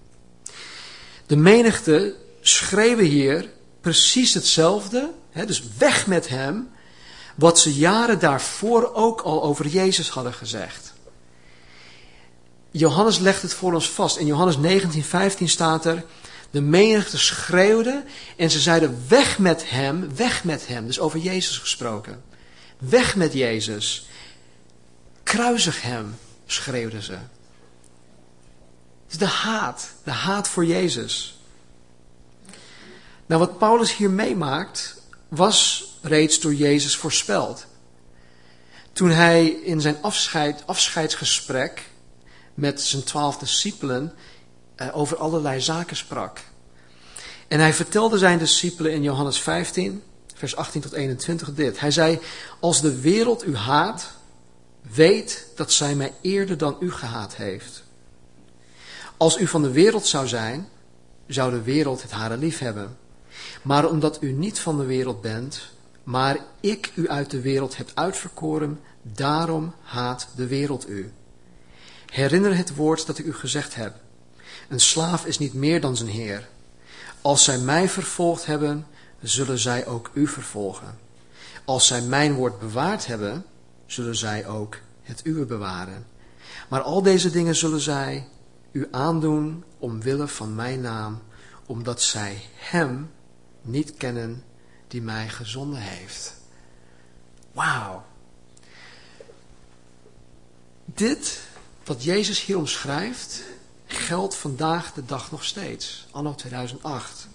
De 1.27 1.37
menigte 1.37 2.15
schreeuwen 2.41 3.05
hier 3.05 3.49
precies 3.81 4.35
hetzelfde, 4.35 5.13
hè, 5.31 5.47
dus 5.47 5.63
weg 5.79 6.07
met 6.07 6.29
hem, 6.29 6.71
wat 7.35 7.59
ze 7.59 7.75
jaren 7.75 8.19
daarvoor 8.19 8.95
ook 8.95 9.21
al 9.21 9.43
over 9.43 9.67
Jezus 9.67 10.09
hadden 10.09 10.35
gezegd. 10.35 10.93
Johannes 12.71 13.19
legt 13.19 13.43
het 13.43 13.55
voor 13.55 13.75
ons 13.75 13.91
vast. 13.91 14.17
In 14.17 14.27
Johannes 14.27 14.83
19:15 15.37 15.45
staat 15.45 15.85
er: 15.85 16.05
de 16.51 16.61
menigte 16.61 17.19
schreeuwde 17.19 18.05
en 18.37 18.51
ze 18.51 18.61
zeiden: 18.61 19.05
weg 19.09 19.39
met 19.39 19.71
hem, 19.71 20.17
weg 20.17 20.45
met 20.45 20.67
hem. 20.67 20.87
Dus 20.87 21.01
over 21.01 21.19
Jezus 21.19 21.59
gesproken. 21.59 22.23
Weg 22.79 23.17
met 23.17 23.33
Jezus. 23.33 24.07
Kruisig 25.23 25.83
hem, 25.83 26.15
schreeuwden 26.53 27.03
ze. 27.03 27.19
is 29.09 29.19
de 29.19 29.27
haat, 29.27 29.93
de 30.05 30.11
haat 30.11 30.49
voor 30.49 30.65
Jezus. 30.65 31.39
Nou, 33.27 33.41
wat 33.41 33.59
Paulus 33.59 33.97
hier 33.97 34.11
meemaakt, 34.11 35.03
was 35.29 35.85
reeds 36.01 36.41
door 36.41 36.55
Jezus 36.55 36.97
voorspeld. 36.97 37.67
Toen 38.93 39.11
hij 39.11 39.47
in 39.47 39.81
zijn 39.81 39.97
afscheid, 40.01 40.67
afscheidsgesprek 40.67 41.91
met 42.55 42.81
zijn 42.81 43.05
twaalf 43.05 43.39
discipelen 43.39 44.15
eh, 44.75 44.97
over 44.97 45.17
allerlei 45.17 45.61
zaken 45.61 45.97
sprak. 45.97 46.41
En 47.49 47.61
hij 47.61 47.75
vertelde 47.75 48.19
zijn 48.19 48.39
discipelen 48.39 48.93
in 48.93 49.03
Johannes 49.03 49.41
15, 49.41 50.03
vers 50.35 50.57
18 50.57 50.81
tot 50.81 50.93
21 50.93 51.55
dit. 51.55 51.81
Hij 51.81 51.91
zei, 51.91 52.19
als 52.61 52.81
de 52.81 53.01
wereld 53.01 53.47
u 53.47 53.57
haat, 53.57 54.11
weet 54.83 55.47
dat 55.57 55.73
zij 55.73 55.95
mij 55.95 56.13
eerder 56.21 56.59
dan 56.59 56.77
u 56.81 56.93
gehaat 56.93 57.37
heeft. 57.37 57.83
Als 59.17 59.39
u 59.39 59.47
van 59.47 59.63
de 59.63 59.71
wereld 59.71 60.07
zou 60.07 60.27
zijn, 60.27 60.69
zou 61.27 61.51
de 61.51 61.63
wereld 61.63 62.03
het 62.03 62.11
hare 62.11 62.37
lief 62.37 62.59
hebben. 62.59 62.97
Maar 63.63 63.89
omdat 63.89 64.23
u 64.23 64.33
niet 64.33 64.59
van 64.59 64.79
de 64.79 64.85
wereld 64.85 65.21
bent, 65.21 65.71
maar 66.05 66.39
ik 66.61 66.93
u 66.95 67.09
uit 67.09 67.31
de 67.31 67.41
wereld 67.41 67.77
heb 67.77 67.91
uitverkoren, 67.95 68.81
daarom 69.03 69.75
haat 69.83 70.29
de 70.37 70.47
wereld 70.47 70.89
u. 70.89 71.13
Herinner 72.07 72.57
het 72.57 72.75
woord 72.75 73.07
dat 73.07 73.19
ik 73.19 73.25
u 73.25 73.35
gezegd 73.35 73.75
heb. 73.75 73.95
Een 74.69 74.81
slaaf 74.81 75.27
is 75.27 75.39
niet 75.39 75.55
meer 75.55 75.81
dan 75.81 75.97
zijn 75.97 76.09
heer. 76.09 76.49
Als 77.23 77.45
zij 77.45 77.59
mij 77.59 77.89
vervolgd 77.89 78.47
hebben, 78.47 78.87
zullen 79.21 79.59
zij 79.59 79.87
ook 79.87 80.11
u 80.15 80.27
vervolgen. 80.27 80.99
Als 81.65 81.87
zij 81.87 82.03
mijn 82.03 82.35
woord 82.35 82.59
bewaard 82.59 83.07
hebben, 83.07 83.45
zullen 83.93 84.17
zij 84.17 84.47
ook 84.47 84.79
het 85.03 85.21
uwe 85.25 85.45
bewaren. 85.45 86.07
Maar 86.69 86.81
al 86.81 87.03
deze 87.03 87.31
dingen 87.31 87.57
zullen 87.57 87.81
zij 87.81 88.29
u 88.73 88.89
aandoen 88.91 89.65
omwille 89.79 90.29
van 90.29 90.55
mijn 90.55 90.81
naam, 90.81 91.23
omdat 91.67 92.03
zij 92.03 92.43
hem 92.55 93.11
niet 93.63 93.95
kennen 93.97 94.45
die 94.89 95.03
mij 95.03 95.29
gezonden 95.29 95.81
heeft. 95.81 96.35
Wauw. 97.53 98.05
Dit, 100.85 101.41
wat 101.85 102.05
Jezus 102.05 102.45
hier 102.45 102.59
omschrijft, 102.59 103.43
geldt 103.87 104.35
vandaag 104.35 104.93
de 104.93 105.05
dag 105.05 105.31
nog 105.31 105.45
steeds, 105.45 106.07
anno 106.11 106.35
2008. 106.35 107.29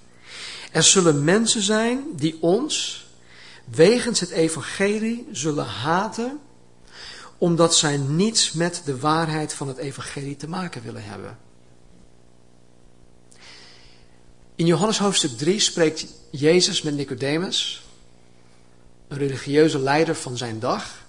Er 0.71 0.83
zullen 0.83 1.23
mensen 1.23 1.61
zijn 1.61 2.03
die 2.15 2.41
ons, 2.41 3.05
wegens 3.65 4.19
het 4.19 4.29
evangelie, 4.29 5.27
zullen 5.31 5.65
haten, 5.65 6.39
omdat 7.38 7.75
zij 7.75 7.98
niets 7.98 8.51
met 8.51 8.82
de 8.86 9.00
waarheid 9.00 9.53
van 9.53 9.67
het 9.67 9.77
evangelie 9.77 10.36
te 10.36 10.50
maken 10.50 10.84
willen 10.84 11.03
hebben. 11.03 11.38
In 14.56 14.65
Johannes 14.65 14.98
hoofdstuk 14.98 15.38
3 15.38 15.60
spreekt 15.60 16.06
Jezus 16.29 16.82
met 16.82 16.96
Nicodemus, 16.96 17.86
een 19.08 19.17
religieuze 19.17 19.79
leider 19.79 20.15
van 20.15 20.38
zijn 20.38 20.60
dag, 20.60 21.06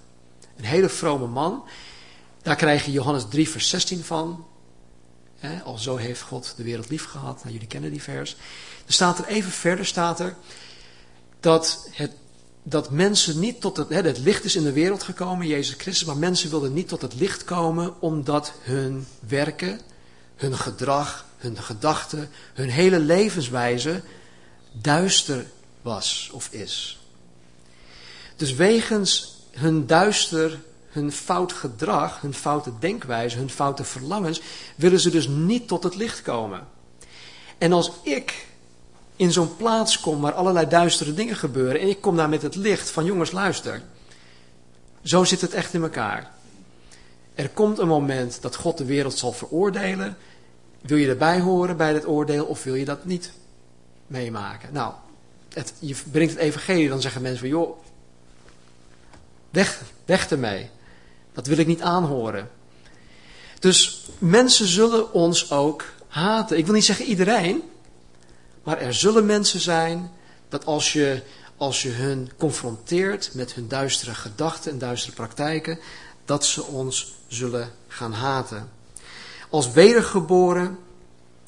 een 0.57 0.65
hele 0.65 0.89
vrome 0.89 1.27
man. 1.27 1.63
Daar 2.41 2.55
krijg 2.55 2.85
je 2.85 2.91
Johannes 2.91 3.25
3 3.29 3.49
vers 3.49 3.69
16 3.69 4.03
van. 4.03 4.45
al 5.63 5.77
zo 5.77 5.95
heeft 5.95 6.21
God 6.21 6.53
de 6.57 6.63
wereld 6.63 6.89
lief 6.89 7.05
gehad. 7.05 7.37
Nou, 7.37 7.51
jullie 7.51 7.67
kennen 7.67 7.91
die 7.91 8.03
vers. 8.03 8.35
Er 8.85 8.93
staat 8.93 9.19
er 9.19 9.25
even 9.25 9.51
verder 9.51 9.85
staat 9.85 10.19
er 10.19 10.35
dat, 11.39 11.87
het, 11.91 12.11
dat 12.63 12.89
mensen 12.89 13.39
niet 13.39 13.61
tot 13.61 13.77
het, 13.77 13.89
het 13.89 14.17
licht 14.17 14.43
is 14.43 14.55
in 14.55 14.63
de 14.63 14.71
wereld 14.71 15.03
gekomen, 15.03 15.47
Jezus 15.47 15.75
Christus, 15.77 16.07
maar 16.07 16.17
mensen 16.17 16.49
wilden 16.49 16.73
niet 16.73 16.87
tot 16.87 17.01
het 17.01 17.13
licht 17.13 17.43
komen 17.43 18.01
omdat 18.01 18.53
hun 18.61 19.07
werken, 19.27 19.79
hun 20.35 20.57
gedrag, 20.57 21.25
hun 21.37 21.57
gedachten, 21.57 22.29
hun 22.53 22.69
hele 22.69 22.99
levenswijze 22.99 24.01
duister 24.71 25.45
was 25.81 26.29
of 26.33 26.47
is. 26.51 26.99
Dus 28.35 28.53
wegens 28.53 29.37
hun 29.51 29.87
duister, 29.87 30.59
hun 30.89 31.11
fout 31.11 31.53
gedrag, 31.53 32.21
hun 32.21 32.33
foute 32.33 32.71
denkwijze, 32.79 33.37
hun 33.37 33.49
foute 33.49 33.83
verlangens, 33.83 34.41
willen 34.75 34.99
ze 34.99 35.09
dus 35.09 35.27
niet 35.27 35.67
tot 35.67 35.83
het 35.83 35.95
licht 35.95 36.21
komen. 36.21 36.67
En 37.57 37.73
als 37.73 37.91
ik 38.03 38.47
in 39.19 39.31
zo'n 39.31 39.55
plaats 39.55 39.99
kom 39.99 40.21
waar 40.21 40.33
allerlei 40.33 40.67
duistere 40.67 41.13
dingen 41.13 41.35
gebeuren 41.35 41.81
en 41.81 41.89
ik 41.89 42.01
kom 42.01 42.15
daar 42.15 42.29
met 42.29 42.41
het 42.41 42.55
licht 42.55 42.89
van 42.89 43.05
jongens 43.05 43.31
luister. 43.31 43.81
Zo 45.03 45.23
zit 45.23 45.41
het 45.41 45.53
echt 45.53 45.73
in 45.73 45.81
elkaar. 45.81 46.31
Er 47.35 47.49
komt 47.49 47.77
een 47.77 47.87
moment 47.87 48.41
dat 48.41 48.55
God 48.55 48.77
de 48.77 48.85
wereld 48.85 49.17
zal 49.17 49.31
veroordelen. 49.31 50.17
Wil 50.81 50.97
je 50.97 51.07
erbij 51.07 51.39
horen 51.39 51.77
bij 51.77 51.93
het 51.93 52.07
oordeel 52.07 52.45
of 52.45 52.63
wil 52.63 52.75
je 52.75 52.85
dat 52.85 53.05
niet 53.05 53.31
meemaken? 54.07 54.73
Nou, 54.73 54.93
het, 55.53 55.73
je 55.79 55.95
brengt 56.11 56.33
het 56.33 56.41
evangelie, 56.41 56.89
dan 56.89 57.01
zeggen 57.01 57.21
mensen 57.21 57.39
van 57.39 57.49
joh, 57.49 57.77
weg, 59.49 59.81
weg 60.05 60.29
ermee. 60.29 60.69
Dat 61.33 61.47
wil 61.47 61.57
ik 61.57 61.67
niet 61.67 61.81
aanhoren. 61.81 62.49
Dus 63.59 64.07
mensen 64.17 64.67
zullen 64.67 65.13
ons 65.13 65.51
ook 65.51 65.85
haten. 66.07 66.57
Ik 66.57 66.65
wil 66.65 66.73
niet 66.73 66.85
zeggen 66.85 67.05
iedereen, 67.05 67.63
maar 68.63 68.77
er 68.77 68.93
zullen 68.93 69.25
mensen 69.25 69.59
zijn 69.59 70.11
dat 70.49 70.65
als 70.65 70.93
je, 70.93 71.21
als 71.57 71.81
je 71.81 71.89
hun 71.89 72.31
confronteert 72.37 73.29
met 73.33 73.53
hun 73.53 73.67
duistere 73.67 74.13
gedachten 74.13 74.71
en 74.71 74.77
duistere 74.77 75.15
praktijken, 75.15 75.79
dat 76.25 76.45
ze 76.45 76.63
ons 76.63 77.15
zullen 77.27 77.71
gaan 77.87 78.13
haten. 78.13 78.69
Als 79.49 79.71
wedergeboren, 79.71 80.77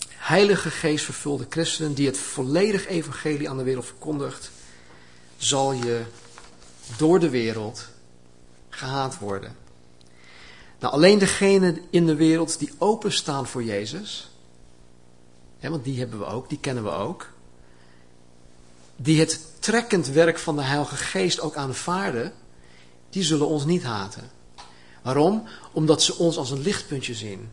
heilige 0.08 0.70
geest 0.70 1.06
vervulde 1.06 1.46
christenen 1.50 1.94
die 1.94 2.06
het 2.06 2.18
volledig 2.18 2.88
evangelie 2.88 3.50
aan 3.50 3.58
de 3.58 3.63
wereld 3.63 3.86
verkondigt, 3.86 4.51
zal 5.38 5.72
je 5.72 6.01
door 6.98 7.20
de 7.20 7.30
wereld 7.30 7.88
gehaat 8.70 9.18
worden. 9.18 9.56
Nou, 10.80 10.94
alleen 10.94 11.20
degenen 11.20 11.82
in 11.89 12.06
de 12.06 12.15
wereld 12.15 12.60
die 12.60 12.72
openstaan 12.77 13.48
voor 13.48 13.63
Jezus, 13.63 14.31
want 15.70 15.84
die 15.84 16.00
hebben 16.00 16.20
we 16.20 16.25
ook, 16.25 16.50
die 16.50 16.60
kennen 16.60 16.84
we 16.84 16.89
ook, 16.89 17.30
die 18.96 19.20
het 19.20 19.39
trekkend 19.60 20.08
werk 20.08 20.39
van 20.39 20.56
de 20.56 20.62
Heilige 20.62 20.96
Geest 20.96 21.39
ook 21.39 21.56
aanvaarden, 21.56 22.34
die 23.10 23.24
zullen 23.24 23.48
ons 23.48 23.65
niet 23.65 23.84
haten. 23.84 24.32
Waarom? 25.01 25.44
Omdat 25.72 26.03
ze 26.03 26.18
ons 26.18 26.38
als 26.38 26.51
een 26.51 26.62
lichtpuntje 26.62 27.13
zien. 27.13 27.50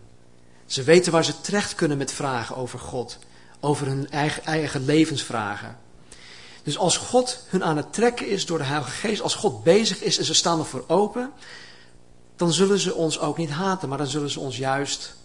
Ze 0.66 0.82
weten 0.82 1.12
waar 1.12 1.24
ze 1.24 1.40
terecht 1.40 1.74
kunnen 1.74 1.98
met 1.98 2.12
vragen 2.12 2.56
over 2.56 2.78
God, 2.78 3.18
over 3.60 3.86
hun 3.86 4.10
eigen, 4.10 4.44
eigen 4.44 4.84
levensvragen. 4.84 5.78
Dus 6.62 6.78
als 6.78 6.96
God 6.96 7.44
hun 7.48 7.64
aan 7.64 7.76
het 7.76 7.92
trekken 7.92 8.28
is 8.28 8.46
door 8.46 8.58
de 8.58 8.64
Heilige 8.64 8.90
Geest, 8.90 9.20
als 9.20 9.34
God 9.34 9.62
bezig 9.62 10.02
is 10.02 10.18
en 10.18 10.24
ze 10.24 10.34
staan 10.34 10.58
ervoor 10.58 10.84
open, 10.86 11.32
dan 12.36 12.52
zullen 12.52 12.78
ze 12.78 12.94
ons 12.94 13.18
ook 13.18 13.36
niet 13.36 13.50
haten, 13.50 13.88
maar 13.88 13.98
dan 13.98 14.06
zullen 14.06 14.30
ze 14.30 14.40
ons 14.40 14.56
juist 14.56 15.16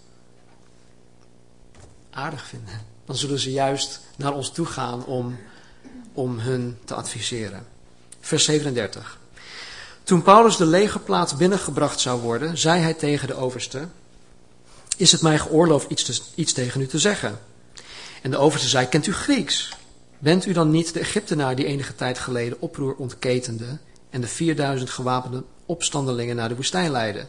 aardig 2.13 2.45
vinden. 2.45 2.81
Dan 3.05 3.15
zullen 3.15 3.39
ze 3.39 3.51
juist 3.51 3.99
naar 4.15 4.33
ons 4.33 4.51
toe 4.51 4.65
gaan 4.65 5.05
om, 5.05 5.39
om 6.13 6.39
hun 6.39 6.77
te 6.85 6.93
adviseren. 6.93 7.65
Vers 8.19 8.43
37. 8.43 9.19
Toen 10.03 10.21
Paulus 10.21 10.57
de 10.57 10.65
legerplaats 10.65 11.35
binnengebracht 11.35 11.99
zou 11.99 12.21
worden, 12.21 12.57
zei 12.57 12.81
hij 12.81 12.93
tegen 12.93 13.27
de 13.27 13.35
overste: 13.35 13.87
Is 14.97 15.11
het 15.11 15.21
mij 15.21 15.39
geoorloofd 15.39 15.89
iets, 15.89 16.21
iets 16.35 16.53
tegen 16.53 16.81
u 16.81 16.87
te 16.87 16.99
zeggen? 16.99 17.39
En 18.21 18.31
de 18.31 18.37
overste 18.37 18.67
zei: 18.67 18.87
Kent 18.87 19.07
u 19.07 19.13
Grieks? 19.13 19.75
Bent 20.19 20.45
u 20.45 20.53
dan 20.53 20.71
niet 20.71 20.93
de 20.93 20.99
Egyptenaar 20.99 21.55
die 21.55 21.65
enige 21.65 21.95
tijd 21.95 22.19
geleden 22.19 22.61
oproer 22.61 22.95
ontketende 22.95 23.77
en 24.09 24.21
de 24.21 24.27
4000 24.27 24.89
gewapende 24.89 25.43
opstandelingen 25.65 26.35
naar 26.35 26.49
de 26.49 26.55
woestijn 26.55 26.91
leidde? 26.91 27.25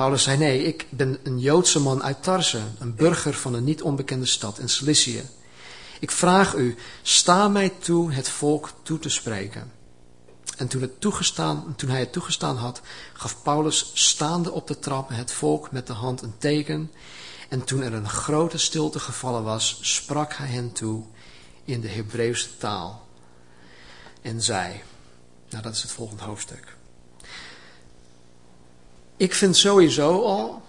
Paulus 0.00 0.22
zei: 0.22 0.38
Nee, 0.38 0.62
ik 0.62 0.86
ben 0.90 1.18
een 1.22 1.38
Joodse 1.38 1.80
man 1.80 2.02
uit 2.02 2.22
Tarse, 2.22 2.60
een 2.78 2.94
burger 2.94 3.34
van 3.34 3.54
een 3.54 3.64
niet 3.64 3.82
onbekende 3.82 4.26
stad 4.26 4.58
in 4.58 4.68
Cilicië. 4.68 5.22
Ik 6.00 6.10
vraag 6.10 6.54
u, 6.54 6.76
sta 7.02 7.48
mij 7.48 7.68
toe 7.68 8.12
het 8.12 8.28
volk 8.28 8.70
toe 8.82 8.98
te 8.98 9.08
spreken. 9.08 9.72
En 10.56 10.68
toen, 10.68 10.90
toegestaan, 10.98 11.74
toen 11.76 11.90
hij 11.90 12.00
het 12.00 12.12
toegestaan 12.12 12.56
had, 12.56 12.80
gaf 13.12 13.42
Paulus 13.42 13.90
staande 13.94 14.52
op 14.52 14.66
de 14.66 14.78
trap 14.78 15.08
het 15.08 15.32
volk 15.32 15.70
met 15.70 15.86
de 15.86 15.92
hand 15.92 16.22
een 16.22 16.38
teken. 16.38 16.90
En 17.48 17.64
toen 17.64 17.82
er 17.82 17.92
een 17.92 18.08
grote 18.08 18.58
stilte 18.58 18.98
gevallen 18.98 19.42
was, 19.42 19.78
sprak 19.80 20.34
hij 20.34 20.48
hen 20.48 20.72
toe 20.72 21.04
in 21.64 21.80
de 21.80 21.88
Hebreeuwse 21.88 22.56
taal. 22.56 23.06
En 24.22 24.42
zei, 24.42 24.82
nou 25.50 25.62
dat 25.62 25.74
is 25.74 25.82
het 25.82 25.90
volgende 25.90 26.22
hoofdstuk. 26.22 26.78
Ik 29.20 29.34
vind 29.34 29.56
sowieso 29.56 30.22
al 30.22 30.62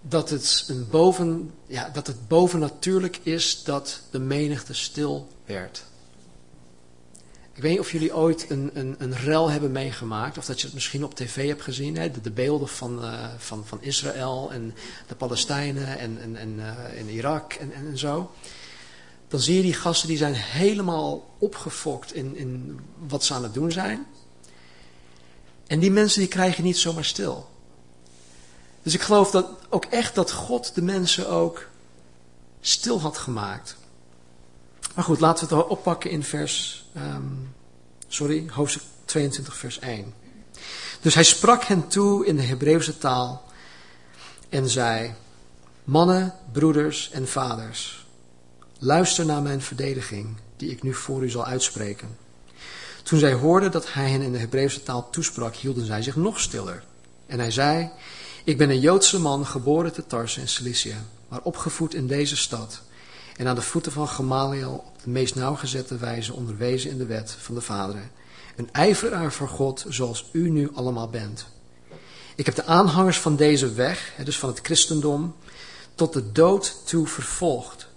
dat 0.00 0.30
het, 0.30 0.64
een 0.68 0.88
boven, 0.90 1.54
ja, 1.66 1.88
dat 1.88 2.06
het 2.06 2.28
bovennatuurlijk 2.28 3.20
is 3.22 3.64
dat 3.64 4.00
de 4.10 4.18
menigte 4.18 4.74
stil 4.74 5.28
werd. 5.44 5.84
Ik 7.52 7.62
weet 7.62 7.70
niet 7.70 7.80
of 7.80 7.92
jullie 7.92 8.16
ooit 8.16 8.50
een, 8.50 8.70
een, 8.74 8.94
een 8.98 9.16
rel 9.16 9.50
hebben 9.50 9.72
meegemaakt, 9.72 10.38
of 10.38 10.44
dat 10.44 10.60
je 10.60 10.66
het 10.66 10.74
misschien 10.74 11.04
op 11.04 11.14
tv 11.14 11.46
hebt 11.46 11.62
gezien, 11.62 11.96
hè? 11.96 12.10
De, 12.10 12.20
de 12.20 12.30
beelden 12.30 12.68
van, 12.68 13.04
uh, 13.04 13.24
van, 13.38 13.66
van 13.66 13.82
Israël 13.82 14.52
en 14.52 14.74
de 15.06 15.14
Palestijnen 15.14 15.98
en, 15.98 16.20
en, 16.20 16.36
en, 16.36 16.60
en 16.96 17.08
Irak 17.08 17.52
en, 17.52 17.72
en, 17.72 17.86
en, 17.86 17.98
zo. 17.98 18.30
Dan 19.28 19.40
zie 19.40 19.56
je 19.56 19.62
die 19.62 19.74
gasten 19.74 20.08
die 20.08 20.16
zijn 20.16 20.34
helemaal 20.34 21.34
opgefokt 21.38 22.14
in, 22.14 22.36
in 22.36 22.80
wat 23.08 23.24
ze 23.24 23.34
aan 23.34 23.42
het 23.42 23.54
doen 23.54 23.72
zijn. 23.72 24.06
En 25.66 25.78
die 25.78 25.90
mensen 25.90 26.20
die 26.20 26.28
krijgen 26.28 26.64
niet 26.64 26.78
zomaar 26.78 27.04
stil. 27.04 27.56
Dus 28.82 28.94
ik 28.94 29.00
geloof 29.00 29.30
dat 29.30 29.46
ook 29.68 29.84
echt 29.84 30.14
dat 30.14 30.32
God 30.32 30.74
de 30.74 30.82
mensen 30.82 31.28
ook 31.28 31.66
stil 32.60 33.00
had 33.00 33.18
gemaakt. 33.18 33.76
Maar 34.94 35.04
goed, 35.04 35.20
laten 35.20 35.48
we 35.48 35.54
het 35.54 35.66
oppakken 35.66 36.10
in 36.10 36.22
vers, 36.22 36.84
um, 36.96 37.54
sorry, 38.08 38.46
hoofdstuk 38.50 38.82
22, 39.04 39.56
vers 39.56 39.78
1. 39.78 40.14
Dus 41.00 41.14
hij 41.14 41.24
sprak 41.24 41.64
hen 41.64 41.88
toe 41.88 42.26
in 42.26 42.36
de 42.36 42.42
Hebreeuwse 42.42 42.98
taal 42.98 43.44
en 44.48 44.68
zei, 44.68 45.14
mannen, 45.84 46.34
broeders 46.52 47.10
en 47.10 47.28
vaders, 47.28 48.06
luister 48.78 49.26
naar 49.26 49.42
mijn 49.42 49.62
verdediging, 49.62 50.36
die 50.56 50.70
ik 50.70 50.82
nu 50.82 50.94
voor 50.94 51.22
u 51.22 51.30
zal 51.30 51.44
uitspreken. 51.44 52.16
Toen 53.02 53.18
zij 53.18 53.32
hoorden 53.32 53.70
dat 53.70 53.92
hij 53.92 54.10
hen 54.10 54.22
in 54.22 54.32
de 54.32 54.38
Hebreeuwse 54.38 54.82
taal 54.82 55.10
toesprak, 55.10 55.54
hielden 55.54 55.86
zij 55.86 56.02
zich 56.02 56.16
nog 56.16 56.40
stiller. 56.40 56.84
En 57.26 57.38
hij 57.38 57.50
zei, 57.50 57.90
ik 58.48 58.58
ben 58.58 58.70
een 58.70 58.80
Joodse 58.80 59.20
man, 59.20 59.46
geboren 59.46 59.92
te 59.92 60.06
Tarsen 60.06 60.42
in 60.42 60.48
Cilicië, 60.48 60.96
maar 61.28 61.40
opgevoed 61.42 61.94
in 61.94 62.06
deze 62.06 62.36
stad 62.36 62.82
en 63.36 63.46
aan 63.46 63.54
de 63.54 63.62
voeten 63.62 63.92
van 63.92 64.08
Gamaliel 64.08 64.84
op 64.86 65.02
de 65.02 65.10
meest 65.10 65.34
nauwgezette 65.34 65.96
wijze 65.96 66.32
onderwezen 66.32 66.90
in 66.90 66.98
de 66.98 67.06
wet 67.06 67.36
van 67.38 67.54
de 67.54 67.60
vaderen. 67.60 68.10
Een 68.56 68.68
ijveraar 68.72 69.32
voor 69.32 69.48
God 69.48 69.84
zoals 69.88 70.28
u 70.32 70.50
nu 70.50 70.70
allemaal 70.74 71.08
bent. 71.08 71.46
Ik 72.36 72.46
heb 72.46 72.54
de 72.54 72.64
aanhangers 72.64 73.18
van 73.18 73.36
deze 73.36 73.72
weg, 73.72 74.14
dus 74.24 74.38
van 74.38 74.48
het 74.48 74.60
christendom, 74.62 75.34
tot 75.94 76.12
de 76.12 76.32
dood 76.32 76.82
toe 76.86 77.06
vervolgd. 77.06 77.88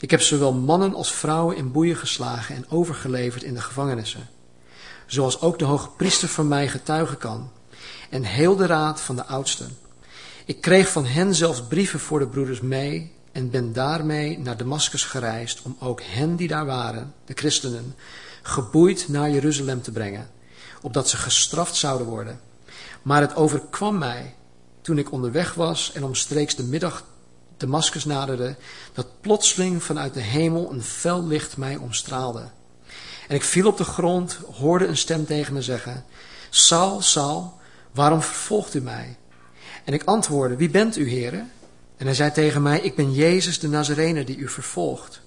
Ik 0.00 0.10
heb 0.10 0.20
zowel 0.20 0.52
mannen 0.52 0.94
als 0.94 1.12
vrouwen 1.12 1.56
in 1.56 1.72
boeien 1.72 1.96
geslagen 1.96 2.56
en 2.56 2.70
overgeleverd 2.70 3.42
in 3.42 3.54
de 3.54 3.60
gevangenissen. 3.60 4.28
Zoals 5.06 5.40
ook 5.40 5.58
de 5.58 5.64
hoge 5.64 5.88
priester 5.88 6.28
van 6.28 6.48
mij 6.48 6.68
getuigen 6.68 7.18
kan. 7.18 7.50
En 8.10 8.22
heel 8.22 8.56
de 8.56 8.66
raad 8.66 9.00
van 9.00 9.16
de 9.16 9.24
oudsten. 9.24 9.78
Ik 10.44 10.60
kreeg 10.60 10.88
van 10.88 11.06
hen 11.06 11.34
zelfs 11.34 11.62
brieven 11.62 12.00
voor 12.00 12.18
de 12.18 12.26
broeders 12.26 12.60
mee 12.60 13.12
en 13.32 13.50
ben 13.50 13.72
daarmee 13.72 14.38
naar 14.38 14.56
Damascus 14.56 15.04
gereisd 15.04 15.62
om 15.62 15.76
ook 15.80 16.02
hen 16.02 16.36
die 16.36 16.48
daar 16.48 16.66
waren, 16.66 17.14
de 17.24 17.34
christenen, 17.34 17.94
geboeid 18.42 19.08
naar 19.08 19.30
Jeruzalem 19.30 19.82
te 19.82 19.90
brengen, 19.90 20.30
opdat 20.82 21.08
ze 21.08 21.16
gestraft 21.16 21.76
zouden 21.76 22.06
worden. 22.06 22.40
Maar 23.02 23.20
het 23.20 23.36
overkwam 23.36 23.98
mij, 23.98 24.34
toen 24.80 24.98
ik 24.98 25.12
onderweg 25.12 25.54
was 25.54 25.92
en 25.92 26.04
omstreeks 26.04 26.54
de 26.54 26.62
middag 26.62 27.04
Damascus 27.56 28.04
naderde, 28.04 28.56
dat 28.92 29.06
plotseling 29.20 29.82
vanuit 29.82 30.14
de 30.14 30.20
hemel 30.20 30.72
een 30.72 30.82
fel 30.82 31.26
licht 31.26 31.56
mij 31.56 31.76
omstraalde. 31.76 32.48
En 33.28 33.34
ik 33.34 33.42
viel 33.42 33.66
op 33.66 33.76
de 33.76 33.84
grond, 33.84 34.38
hoorde 34.52 34.86
een 34.86 34.96
stem 34.96 35.26
tegen 35.26 35.52
me 35.52 35.62
zeggen, 35.62 36.04
Saul, 36.50 37.02
Saul, 37.02 37.55
waarom 37.96 38.22
vervolgt 38.22 38.74
u 38.74 38.80
mij? 38.80 39.16
En 39.84 39.92
ik 39.92 40.04
antwoordde, 40.04 40.56
wie 40.56 40.70
bent 40.70 40.96
u, 40.96 41.08
heren? 41.08 41.50
En 41.96 42.06
hij 42.06 42.14
zei 42.14 42.32
tegen 42.32 42.62
mij, 42.62 42.80
ik 42.80 42.94
ben 42.94 43.12
Jezus 43.12 43.58
de 43.58 43.68
Nazarene 43.68 44.24
die 44.24 44.36
u 44.36 44.48
vervolgt. 44.48 45.20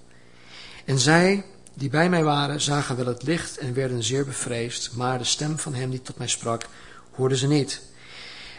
En 0.84 0.98
zij 0.98 1.44
die 1.74 1.90
bij 1.90 2.08
mij 2.08 2.24
waren, 2.24 2.60
zagen 2.60 2.96
wel 2.96 3.06
het 3.06 3.22
licht 3.22 3.58
en 3.58 3.74
werden 3.74 4.02
zeer 4.02 4.24
bevreesd, 4.24 4.90
maar 4.94 5.18
de 5.18 5.24
stem 5.24 5.58
van 5.58 5.74
hem 5.74 5.90
die 5.90 6.02
tot 6.02 6.18
mij 6.18 6.28
sprak, 6.28 6.66
hoorden 7.10 7.38
ze 7.38 7.46
niet. 7.46 7.80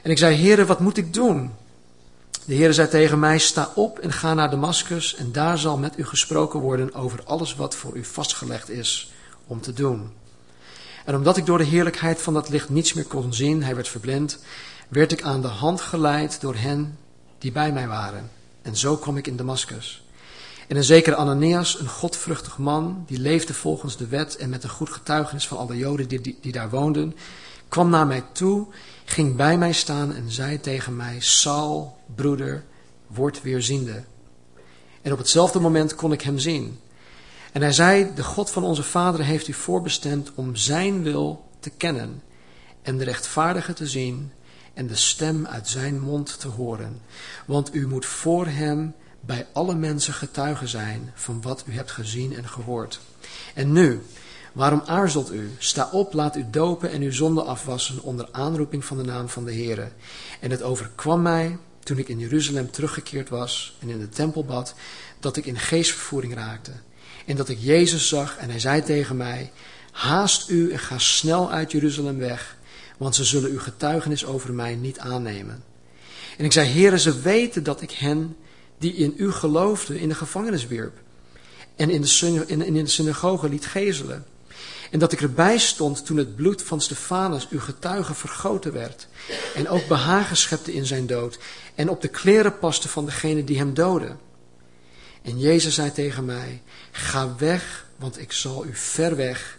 En 0.01 0.11
ik 0.11 0.17
zei, 0.17 0.35
heren, 0.35 0.67
wat 0.67 0.79
moet 0.79 0.97
ik 0.97 1.13
doen? 1.13 1.51
De 2.45 2.53
Heer 2.53 2.73
zei 2.73 2.87
tegen 2.87 3.19
mij, 3.19 3.37
sta 3.37 3.71
op 3.75 3.99
en 3.99 4.11
ga 4.11 4.33
naar 4.33 4.49
Damascus 4.49 5.15
en 5.15 5.31
daar 5.31 5.57
zal 5.57 5.77
met 5.77 5.97
u 5.97 6.05
gesproken 6.05 6.59
worden 6.59 6.93
over 6.93 7.23
alles 7.23 7.55
wat 7.55 7.75
voor 7.75 7.95
u 7.95 8.03
vastgelegd 8.03 8.69
is 8.69 9.13
om 9.47 9.61
te 9.61 9.73
doen. 9.73 10.11
En 11.05 11.15
omdat 11.15 11.37
ik 11.37 11.45
door 11.45 11.57
de 11.57 11.63
heerlijkheid 11.63 12.21
van 12.21 12.33
dat 12.33 12.49
licht 12.49 12.69
niets 12.69 12.93
meer 12.93 13.05
kon 13.05 13.33
zien, 13.33 13.63
hij 13.63 13.75
werd 13.75 13.87
verblind, 13.87 14.39
werd 14.87 15.11
ik 15.11 15.21
aan 15.21 15.41
de 15.41 15.47
hand 15.47 15.81
geleid 15.81 16.41
door 16.41 16.55
hen 16.55 16.97
die 17.37 17.51
bij 17.51 17.71
mij 17.71 17.87
waren. 17.87 18.29
En 18.61 18.77
zo 18.77 18.97
kwam 18.97 19.17
ik 19.17 19.27
in 19.27 19.35
Damascus. 19.35 20.03
En 20.67 20.77
een 20.77 20.83
zekere 20.83 21.15
Ananias, 21.15 21.79
een 21.79 21.87
godvruchtig 21.87 22.57
man, 22.57 23.03
die 23.07 23.19
leefde 23.19 23.53
volgens 23.53 23.97
de 23.97 24.07
wet 24.07 24.35
en 24.35 24.49
met 24.49 24.63
een 24.63 24.69
goed 24.69 24.89
getuigenis 24.89 25.47
van 25.47 25.57
alle 25.57 25.77
Joden 25.77 26.07
die, 26.07 26.21
die, 26.21 26.37
die 26.41 26.51
daar 26.51 26.69
woonden, 26.69 27.15
kwam 27.67 27.89
naar 27.89 28.07
mij 28.07 28.23
toe, 28.31 28.67
ging 29.05 29.35
bij 29.35 29.57
mij 29.57 29.73
staan 29.73 30.13
en 30.13 30.31
zei 30.31 30.59
tegen 30.59 30.95
mij, 30.95 31.15
Saul, 31.19 31.97
broeder, 32.15 32.63
word 33.07 33.41
weerziende. 33.41 34.03
En 35.01 35.11
op 35.11 35.17
hetzelfde 35.17 35.59
moment 35.59 35.95
kon 35.95 36.11
ik 36.11 36.21
hem 36.21 36.39
zien. 36.39 36.79
En 37.51 37.61
hij 37.61 37.71
zei, 37.71 38.11
de 38.15 38.23
God 38.23 38.51
van 38.51 38.63
onze 38.63 38.83
vaderen 38.83 39.25
heeft 39.25 39.47
u 39.47 39.53
voorbestemd 39.53 40.31
om 40.35 40.55
zijn 40.55 41.03
wil 41.03 41.49
te 41.59 41.69
kennen 41.69 42.21
en 42.81 42.97
de 42.97 43.03
rechtvaardige 43.03 43.73
te 43.73 43.87
zien 43.87 44.31
en 44.73 44.87
de 44.87 44.95
stem 44.95 45.47
uit 45.47 45.67
zijn 45.67 45.99
mond 45.99 46.39
te 46.39 46.47
horen. 46.47 47.01
Want 47.45 47.75
u 47.75 47.87
moet 47.87 48.05
voor 48.05 48.47
hem 48.47 48.93
bij 49.21 49.47
alle 49.53 49.75
mensen 49.75 50.13
getuigen 50.13 50.67
zijn 50.67 51.11
van 51.13 51.41
wat 51.41 51.63
u 51.67 51.73
hebt 51.73 51.91
gezien 51.91 52.35
en 52.35 52.47
gehoord. 52.47 52.99
En 53.53 53.71
nu, 53.71 54.01
waarom 54.53 54.81
aarzelt 54.85 55.33
u? 55.33 55.51
Sta 55.57 55.89
op, 55.91 56.13
laat 56.13 56.35
u 56.35 56.45
dopen 56.49 56.91
en 56.91 57.01
uw 57.01 57.11
zonde 57.11 57.43
afwassen 57.43 58.01
onder 58.01 58.27
aanroeping 58.31 58.85
van 58.85 58.97
de 58.97 59.03
naam 59.03 59.29
van 59.29 59.45
de 59.45 59.53
Heere. 59.53 59.91
En 60.39 60.51
het 60.51 60.61
overkwam 60.61 61.21
mij, 61.21 61.57
toen 61.83 61.97
ik 61.97 62.07
in 62.07 62.19
Jeruzalem 62.19 62.71
teruggekeerd 62.71 63.29
was 63.29 63.77
en 63.79 63.89
in 63.89 63.99
de 63.99 64.09
tempel 64.09 64.45
bad, 64.45 64.73
dat 65.19 65.37
ik 65.37 65.45
in 65.45 65.59
geestvervoering 65.59 66.33
raakte. 66.33 66.71
En 67.31 67.37
dat 67.37 67.49
ik 67.49 67.57
Jezus 67.59 68.07
zag 68.07 68.37
en 68.37 68.49
hij 68.49 68.59
zei 68.59 68.83
tegen 68.83 69.17
mij, 69.17 69.51
haast 69.91 70.49
u 70.49 70.71
en 70.71 70.79
ga 70.79 70.97
snel 70.97 71.51
uit 71.51 71.71
Jeruzalem 71.71 72.17
weg 72.17 72.59
want 72.97 73.15
ze 73.15 73.23
zullen 73.23 73.51
uw 73.51 73.59
getuigenis 73.59 74.25
over 74.25 74.53
mij 74.53 74.75
niet 74.75 74.99
aannemen. 74.99 75.63
En 76.37 76.45
ik 76.45 76.51
zei, 76.51 76.67
heren, 76.67 76.99
ze 76.99 77.21
weten 77.21 77.63
dat 77.63 77.81
ik 77.81 77.91
hen 77.91 78.35
die 78.77 78.93
in 78.93 79.13
u 79.17 79.31
geloofden 79.31 79.99
in 79.99 80.09
de 80.09 80.15
gevangenis 80.15 80.67
wierp. 80.67 80.93
En 81.75 81.89
in 81.89 82.01
de, 82.01 82.43
in, 82.47 82.73
de 82.73 82.87
synagoge 82.87 83.49
liet 83.49 83.65
gezelen. 83.65 84.25
En 84.91 84.99
dat 84.99 85.11
ik 85.11 85.21
erbij 85.21 85.57
stond 85.57 86.05
toen 86.05 86.17
het 86.17 86.35
bloed 86.35 86.61
van 86.61 86.81
Stefanus, 86.81 87.47
uw 87.49 87.59
getuige, 87.59 88.13
vergoten 88.13 88.73
werd. 88.73 89.07
En 89.55 89.69
ook 89.69 89.87
behagen 89.87 90.37
schepte 90.37 90.73
in 90.73 90.85
zijn 90.85 91.07
dood. 91.07 91.39
En 91.75 91.89
op 91.89 92.01
de 92.01 92.07
kleren 92.07 92.59
paste 92.59 92.87
van 92.87 93.05
degene 93.05 93.43
die 93.43 93.57
hem 93.57 93.73
doden. 93.73 94.19
En 95.21 95.39
Jezus 95.39 95.73
zei 95.73 95.91
tegen 95.91 96.25
mij, 96.25 96.61
ga 96.91 97.35
weg, 97.35 97.85
want 97.95 98.19
ik 98.19 98.31
zal 98.31 98.65
u 98.65 98.75
ver 98.75 99.15
weg 99.15 99.57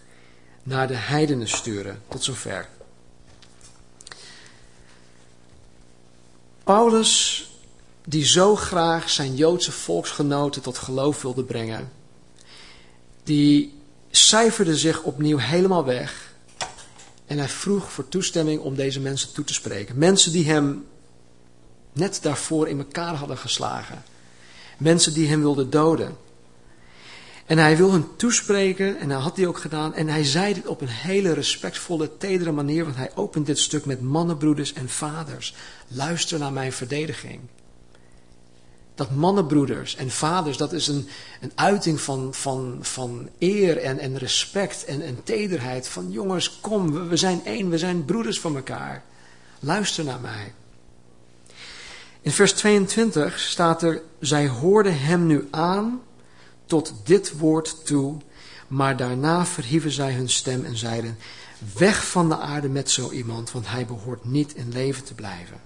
naar 0.63 0.89
de 0.89 0.97
heidenen 0.97 1.49
sturen. 1.49 2.03
Tot 2.09 2.25
zover. 2.25 2.69
Paulus, 6.65 7.47
die 8.05 8.25
zo 8.25 8.57
graag 8.57 9.11
zijn 9.11 9.37
Joodse 9.37 9.73
volksgenoten 9.73 10.63
tot 10.63 10.79
geloof 10.79 11.23
wilde 11.23 11.45
brengen, 11.45 11.93
die 13.23 13.81
cijferde 14.11 14.77
zich 14.77 15.03
opnieuw 15.03 15.39
helemaal 15.39 15.85
weg. 15.85 16.33
En 17.27 17.39
hij 17.39 17.49
vroeg 17.49 17.93
voor 17.93 18.09
toestemming 18.09 18.61
om 18.61 18.75
deze 18.75 19.01
mensen 19.01 19.33
toe 19.33 19.45
te 19.45 19.55
spreken. 19.55 19.99
Mensen 19.99 20.33
die 20.33 20.51
hem 20.51 20.87
net 21.93 22.19
daarvoor 22.23 22.69
in 22.69 22.79
elkaar 22.79 23.15
hadden 23.15 23.39
geslagen. 23.39 24.03
Mensen 24.79 25.15
die 25.15 25.29
hem 25.29 25.41
wilden 25.41 25.71
doden. 25.71 26.17
En 27.53 27.59
hij 27.59 27.77
wil 27.77 27.93
hen 27.93 28.17
toespreken, 28.17 28.99
en 28.99 29.09
dat 29.09 29.23
had 29.23 29.37
hij 29.37 29.47
ook 29.47 29.59
gedaan. 29.59 29.95
En 29.95 30.09
hij 30.09 30.25
zei 30.25 30.55
dit 30.55 30.67
op 30.67 30.81
een 30.81 30.89
hele 30.89 31.33
respectvolle, 31.33 32.17
tedere 32.17 32.53
manier, 32.53 32.85
want 32.85 32.97
hij 32.97 33.11
opent 33.15 33.47
dit 33.47 33.59
stuk 33.59 33.85
met 33.85 34.01
mannenbroeders 34.01 34.73
en 34.73 34.89
vaders. 34.89 35.55
Luister 35.89 36.39
naar 36.39 36.53
mijn 36.53 36.73
verdediging. 36.73 37.41
Dat 38.95 39.11
mannenbroeders 39.11 39.97
en 39.97 40.11
vaders, 40.11 40.57
dat 40.57 40.73
is 40.73 40.89
een, 40.89 41.09
een 41.41 41.53
uiting 41.55 42.01
van, 42.01 42.35
van, 42.35 42.79
van 42.81 43.29
eer 43.39 43.79
en, 43.79 43.99
en 43.99 44.19
respect 44.19 44.85
en, 44.85 45.03
en 45.03 45.23
tederheid. 45.25 45.89
Van 45.89 46.11
jongens, 46.11 46.61
kom, 46.61 46.93
we, 46.93 47.03
we 47.03 47.17
zijn 47.17 47.41
één, 47.45 47.71
we 47.71 47.79
zijn 47.79 48.05
broeders 48.05 48.41
van 48.41 48.57
elkaar. 48.57 49.05
Luister 49.61 50.05
naar 50.05 50.21
mij. 50.21 50.55
In 52.21 52.33
vers 52.33 52.53
22 52.53 53.39
staat 53.39 53.83
er, 53.83 54.03
zij 54.21 54.49
hoorden 54.49 55.01
hem 55.01 55.27
nu 55.27 55.49
aan 55.51 56.01
tot 56.67 56.95
dit 57.05 57.39
woord 57.39 57.87
toe, 57.87 58.17
maar 58.67 58.97
daarna 58.97 59.47
verhieven 59.47 59.91
zij 59.91 60.13
hun 60.13 60.29
stem 60.29 60.65
en 60.65 60.77
zeiden, 60.77 61.19
weg 61.79 62.07
van 62.07 62.29
de 62.29 62.37
aarde 62.37 62.69
met 62.69 62.91
zo 62.91 63.11
iemand, 63.11 63.51
want 63.51 63.69
hij 63.69 63.87
behoort 63.87 64.25
niet 64.25 64.55
in 64.55 64.73
leven 64.73 65.05
te 65.05 65.15
blijven. 65.15 65.61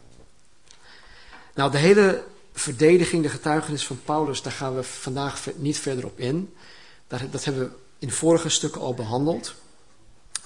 Nou, 1.54 1.70
de 1.70 1.78
hele 1.78 2.24
verdediging, 2.52 3.22
de 3.22 3.28
getuigenis 3.28 3.86
van 3.86 4.00
Paulus, 4.04 4.42
daar 4.42 4.52
gaan 4.52 4.74
we 4.74 4.82
vandaag 4.82 5.40
niet 5.56 5.78
verder 5.78 6.04
op 6.04 6.18
in. 6.18 6.54
Dat 7.06 7.44
hebben 7.44 7.62
we 7.62 7.70
in 7.98 8.10
vorige 8.10 8.48
stukken 8.48 8.80
al 8.80 8.94
behandeld. 8.94 9.54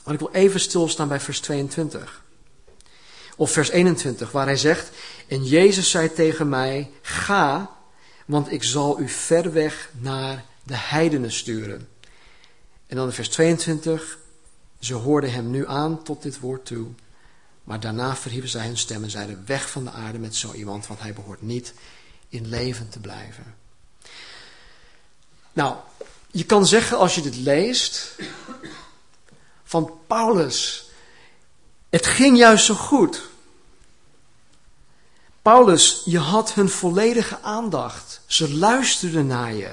Maar 0.05 0.15
ik 0.15 0.21
wil 0.21 0.31
even 0.33 0.61
stilstaan 0.61 1.09
bij 1.09 1.21
vers 1.21 1.41
22. 1.41 2.23
Of 3.37 3.51
vers 3.51 3.69
21, 3.69 4.33
waar 4.33 4.47
hij 4.47 4.57
zegt: 4.57 4.91
En 5.27 5.45
Jezus 5.45 5.91
zei 5.91 6.13
tegen 6.13 6.49
mij: 6.49 6.91
Ga, 7.03 7.71
want 8.31 8.53
ik 8.53 8.63
zal 8.63 9.01
u 9.01 9.09
ver 9.09 9.53
weg 9.53 9.91
naar 9.99 10.45
de 10.63 10.77
heidenen 10.77 11.33
sturen. 11.33 11.89
En 12.87 12.97
dan 12.97 13.07
in 13.07 13.13
vers 13.13 13.29
22, 13.29 14.19
ze 14.79 14.95
hoorden 14.95 15.33
hem 15.33 15.51
nu 15.51 15.67
aan 15.67 16.03
tot 16.03 16.23
dit 16.23 16.41
woord 16.41 16.67
toe. 16.67 16.89
Maar 17.65 17.81
daarna 17.81 18.17
verhieven 18.17 18.49
zij 18.49 18.67
hun 18.67 18.77
stem 18.77 19.03
en 19.03 19.11
zeiden: 19.11 19.43
Weg 19.47 19.71
van 19.71 19.85
de 19.85 19.91
aarde 19.91 20.19
met 20.19 20.35
zo 20.35 20.53
iemand, 20.53 20.87
want 20.87 21.01
hij 21.01 21.13
behoort 21.13 21.43
niet 21.43 21.75
in 22.29 22.49
leven 22.49 22.89
te 22.89 23.01
blijven. 23.01 23.55
Nou, 25.53 25.77
je 26.31 26.45
kan 26.45 26.67
zeggen 26.67 26.99
als 26.99 27.15
je 27.15 27.23
dit 27.23 27.37
leest 27.37 28.17
van 29.65 29.93
Paulus, 30.07 30.91
het 31.89 32.07
ging 32.07 32.39
juist 32.39 32.65
zo 32.65 32.75
goed. 32.75 33.30
Paulus, 35.43 36.03
je 36.05 36.19
had 36.19 36.55
hun 36.55 36.69
volledige 36.69 37.41
aandacht. 37.41 38.21
Ze 38.27 38.55
luisterden 38.55 39.27
naar 39.27 39.55
je. 39.55 39.73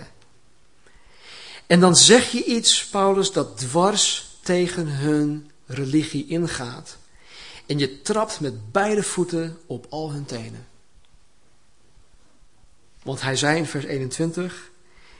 En 1.67 1.79
dan 1.79 1.95
zeg 1.95 2.31
je 2.31 2.43
iets, 2.43 2.85
Paulus, 2.85 3.31
dat 3.31 3.57
dwars 3.57 4.29
tegen 4.41 4.87
hun 4.87 5.51
religie 5.65 6.27
ingaat. 6.27 6.97
En 7.65 7.77
je 7.77 8.01
trapt 8.01 8.39
met 8.39 8.71
beide 8.71 9.03
voeten 9.03 9.57
op 9.65 9.85
al 9.89 10.11
hun 10.11 10.25
tenen. 10.25 10.67
Want 13.03 13.21
hij 13.21 13.35
zei 13.35 13.57
in 13.57 13.65
vers 13.65 13.85
21, 13.85 14.69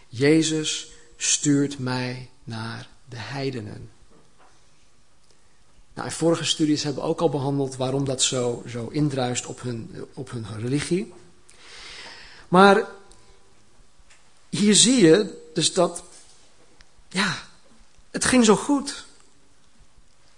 Jezus 0.08 0.88
stuurt 1.18 1.80
mij 1.80 2.30
naar 2.44 2.90
de 3.10 3.18
heidenen. 3.18 3.92
Nou, 5.98 6.10
in 6.10 6.16
vorige 6.16 6.46
studies 6.46 6.84
hebben 6.84 7.04
we 7.04 7.10
ook 7.10 7.22
al 7.22 7.30
behandeld 7.30 7.76
waarom 7.76 8.06
dat 8.06 8.22
zo, 8.22 8.64
zo 8.68 8.88
indruist 8.88 9.46
op 9.46 9.62
hun, 9.62 10.06
op 10.14 10.32
hun 10.32 10.46
religie. 10.60 11.14
Maar 12.48 12.86
hier 14.50 14.76
zie 14.76 15.06
je 15.06 15.44
dus 15.54 15.74
dat, 15.74 16.04
ja, 17.10 17.36
het 18.12 18.26
ging 18.26 18.46
zo 18.46 18.56
goed. 18.56 19.06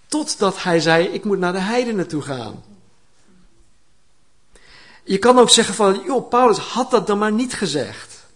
Totdat 0.06 0.62
hij 0.62 0.80
zei, 0.80 1.06
ik 1.06 1.24
moet 1.24 1.38
naar 1.38 1.52
de 1.52 1.58
heidenen 1.60 2.08
toe 2.08 2.22
gaan. 2.22 2.64
Je 5.04 5.18
kan 5.18 5.38
ook 5.38 5.50
zeggen 5.50 5.74
van, 5.74 6.02
joh, 6.04 6.28
Paulus 6.28 6.58
had 6.58 6.90
dat 6.90 7.06
dan 7.06 7.18
maar 7.18 7.32
niet 7.32 7.54
gezegd. 7.54 8.26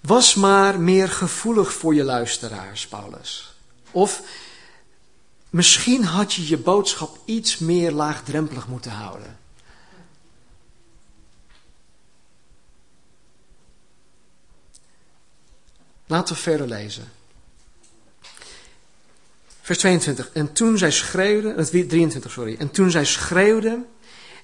Was 0.00 0.34
maar 0.34 0.80
meer 0.80 1.08
gevoelig 1.08 1.72
voor 1.72 1.94
je 1.94 2.04
luisteraars, 2.04 2.86
Paulus. 2.86 3.54
Of 3.90 4.22
misschien 5.54 6.04
had 6.04 6.32
je 6.32 6.48
je 6.48 6.56
boodschap 6.56 7.18
iets 7.24 7.58
meer 7.58 7.92
laagdrempelig 7.92 8.68
moeten 8.68 8.90
houden. 8.90 9.38
Laten 16.06 16.34
we 16.34 16.40
verder 16.40 16.66
lezen. 16.66 17.12
Vers 19.60 19.78
22. 19.78 20.30
En 20.32 20.52
toen 20.52 20.78
zij 20.78 20.90
schreeuwden, 20.90 21.88
23, 21.88 22.30
sorry. 22.30 22.56
En 22.58 22.70
toen 22.70 22.90
zij 22.90 23.04
schreeuwden 23.04 23.86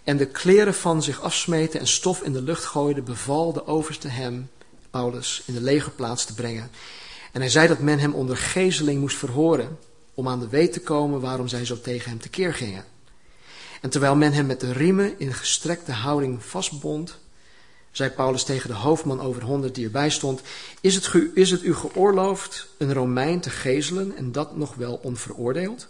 en 0.04 0.16
de 0.16 0.26
kleren 0.26 0.74
van 0.74 1.02
zich 1.02 1.20
afsmeten 1.20 1.80
en 1.80 1.86
stof 1.86 2.22
in 2.22 2.32
de 2.32 2.42
lucht 2.42 2.64
gooiden, 2.64 3.04
beval 3.04 3.52
de 3.52 3.66
overste 3.66 4.08
hem, 4.08 4.50
Paulus, 4.90 5.42
in 5.46 5.54
de 5.54 5.62
legerplaats 5.62 6.24
te 6.24 6.34
brengen. 6.34 6.70
En 7.32 7.40
hij 7.40 7.50
zei 7.50 7.68
dat 7.68 7.78
men 7.78 7.98
hem 7.98 8.14
onder 8.14 8.36
gezeling 8.36 9.00
moest 9.00 9.16
verhoren, 9.16 9.78
om 10.20 10.28
aan 10.28 10.40
de 10.40 10.48
weet 10.48 10.72
te 10.72 10.80
komen 10.80 11.20
waarom 11.20 11.48
zij 11.48 11.64
zo 11.64 11.80
tegen 11.80 12.10
hem 12.10 12.20
tekeer 12.20 12.54
gingen. 12.54 12.84
En 13.80 13.90
terwijl 13.90 14.16
men 14.16 14.32
hem 14.32 14.46
met 14.46 14.60
de 14.60 14.72
riemen 14.72 15.18
in 15.18 15.32
gestrekte 15.32 15.92
houding 15.92 16.44
vastbond, 16.44 17.18
zei 17.90 18.10
Paulus 18.10 18.44
tegen 18.44 18.68
de 18.68 18.76
hoofdman 18.76 19.20
over 19.20 19.42
honderd 19.42 19.74
die 19.74 19.84
erbij 19.84 20.10
stond, 20.10 20.40
is 20.80 20.94
het, 20.94 21.10
is 21.34 21.50
het 21.50 21.62
u 21.62 21.74
geoorloofd 21.74 22.66
een 22.78 22.92
Romein 22.92 23.40
te 23.40 23.50
gezelen 23.50 24.16
en 24.16 24.32
dat 24.32 24.56
nog 24.56 24.74
wel 24.74 25.00
onveroordeeld? 25.02 25.88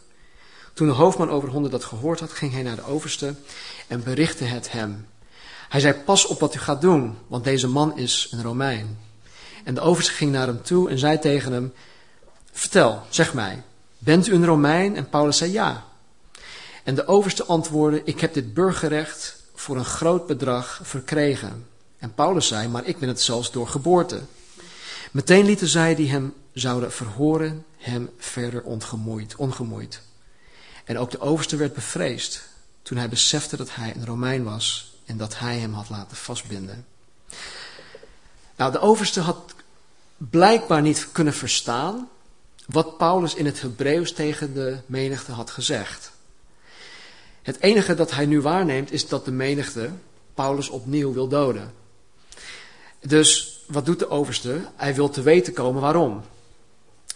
Toen 0.74 0.86
de 0.86 0.92
hoofdman 0.92 1.30
over 1.30 1.48
honderd 1.48 1.72
dat 1.72 1.84
gehoord 1.84 2.20
had, 2.20 2.32
ging 2.32 2.52
hij 2.52 2.62
naar 2.62 2.76
de 2.76 2.86
overste 2.86 3.34
en 3.86 4.02
berichtte 4.02 4.44
het 4.44 4.72
hem. 4.72 5.06
Hij 5.68 5.80
zei, 5.80 5.94
pas 5.94 6.26
op 6.26 6.40
wat 6.40 6.54
u 6.54 6.58
gaat 6.58 6.80
doen, 6.80 7.16
want 7.26 7.44
deze 7.44 7.68
man 7.68 7.98
is 7.98 8.28
een 8.30 8.42
Romein. 8.42 8.98
En 9.64 9.74
de 9.74 9.80
overste 9.80 10.12
ging 10.12 10.32
naar 10.32 10.46
hem 10.46 10.62
toe 10.62 10.90
en 10.90 10.98
zei 10.98 11.18
tegen 11.18 11.52
hem, 11.52 11.72
vertel, 12.52 13.02
zeg 13.08 13.34
mij, 13.34 13.62
bent 14.00 14.26
u 14.26 14.34
een 14.34 14.44
Romein? 14.44 14.96
En 14.96 15.08
Paulus 15.08 15.36
zei 15.36 15.52
ja. 15.52 15.84
En 16.84 16.94
de 16.94 17.06
overste 17.06 17.44
antwoordde, 17.44 18.02
ik 18.04 18.20
heb 18.20 18.34
dit 18.34 18.54
burgerrecht 18.54 19.42
voor 19.54 19.76
een 19.76 19.84
groot 19.84 20.26
bedrag 20.26 20.80
verkregen. 20.82 21.66
En 21.98 22.14
Paulus 22.14 22.46
zei, 22.46 22.68
maar 22.68 22.86
ik 22.86 22.98
ben 22.98 23.08
het 23.08 23.20
zelfs 23.20 23.52
door 23.52 23.68
geboorte. 23.68 24.20
Meteen 25.10 25.44
lieten 25.44 25.68
zij 25.68 25.94
die 25.94 26.10
hem 26.10 26.34
zouden 26.52 26.92
verhoren 26.92 27.64
hem 27.76 28.10
verder 28.18 28.62
ongemoeid. 28.62 29.36
ongemoeid. 29.36 30.00
En 30.84 30.98
ook 30.98 31.10
de 31.10 31.20
overste 31.20 31.56
werd 31.56 31.74
bevreesd 31.74 32.42
toen 32.82 32.98
hij 32.98 33.08
besefte 33.08 33.56
dat 33.56 33.74
hij 33.74 33.94
een 33.96 34.06
Romein 34.06 34.44
was 34.44 34.94
en 35.04 35.16
dat 35.16 35.38
hij 35.38 35.58
hem 35.58 35.72
had 35.72 35.88
laten 35.88 36.16
vastbinden. 36.16 36.86
Nou, 38.56 38.72
de 38.72 38.80
overste 38.80 39.20
had 39.20 39.54
blijkbaar 40.16 40.82
niet 40.82 41.08
kunnen 41.12 41.34
verstaan 41.34 42.08
wat 42.70 42.96
Paulus 42.96 43.34
in 43.34 43.46
het 43.46 43.60
Hebreeuws 43.60 44.12
tegen 44.12 44.54
de 44.54 44.78
menigte 44.86 45.32
had 45.32 45.50
gezegd. 45.50 46.12
Het 47.42 47.60
enige 47.60 47.94
dat 47.94 48.10
hij 48.10 48.26
nu 48.26 48.40
waarneemt 48.40 48.92
is 48.92 49.08
dat 49.08 49.24
de 49.24 49.32
menigte 49.32 49.90
Paulus 50.34 50.68
opnieuw 50.68 51.12
wil 51.12 51.28
doden. 51.28 51.74
Dus 53.00 53.60
wat 53.66 53.86
doet 53.86 53.98
de 53.98 54.10
overste? 54.10 54.60
Hij 54.76 54.94
wil 54.94 55.10
te 55.10 55.22
weten 55.22 55.52
komen 55.52 55.82
waarom. 55.82 56.22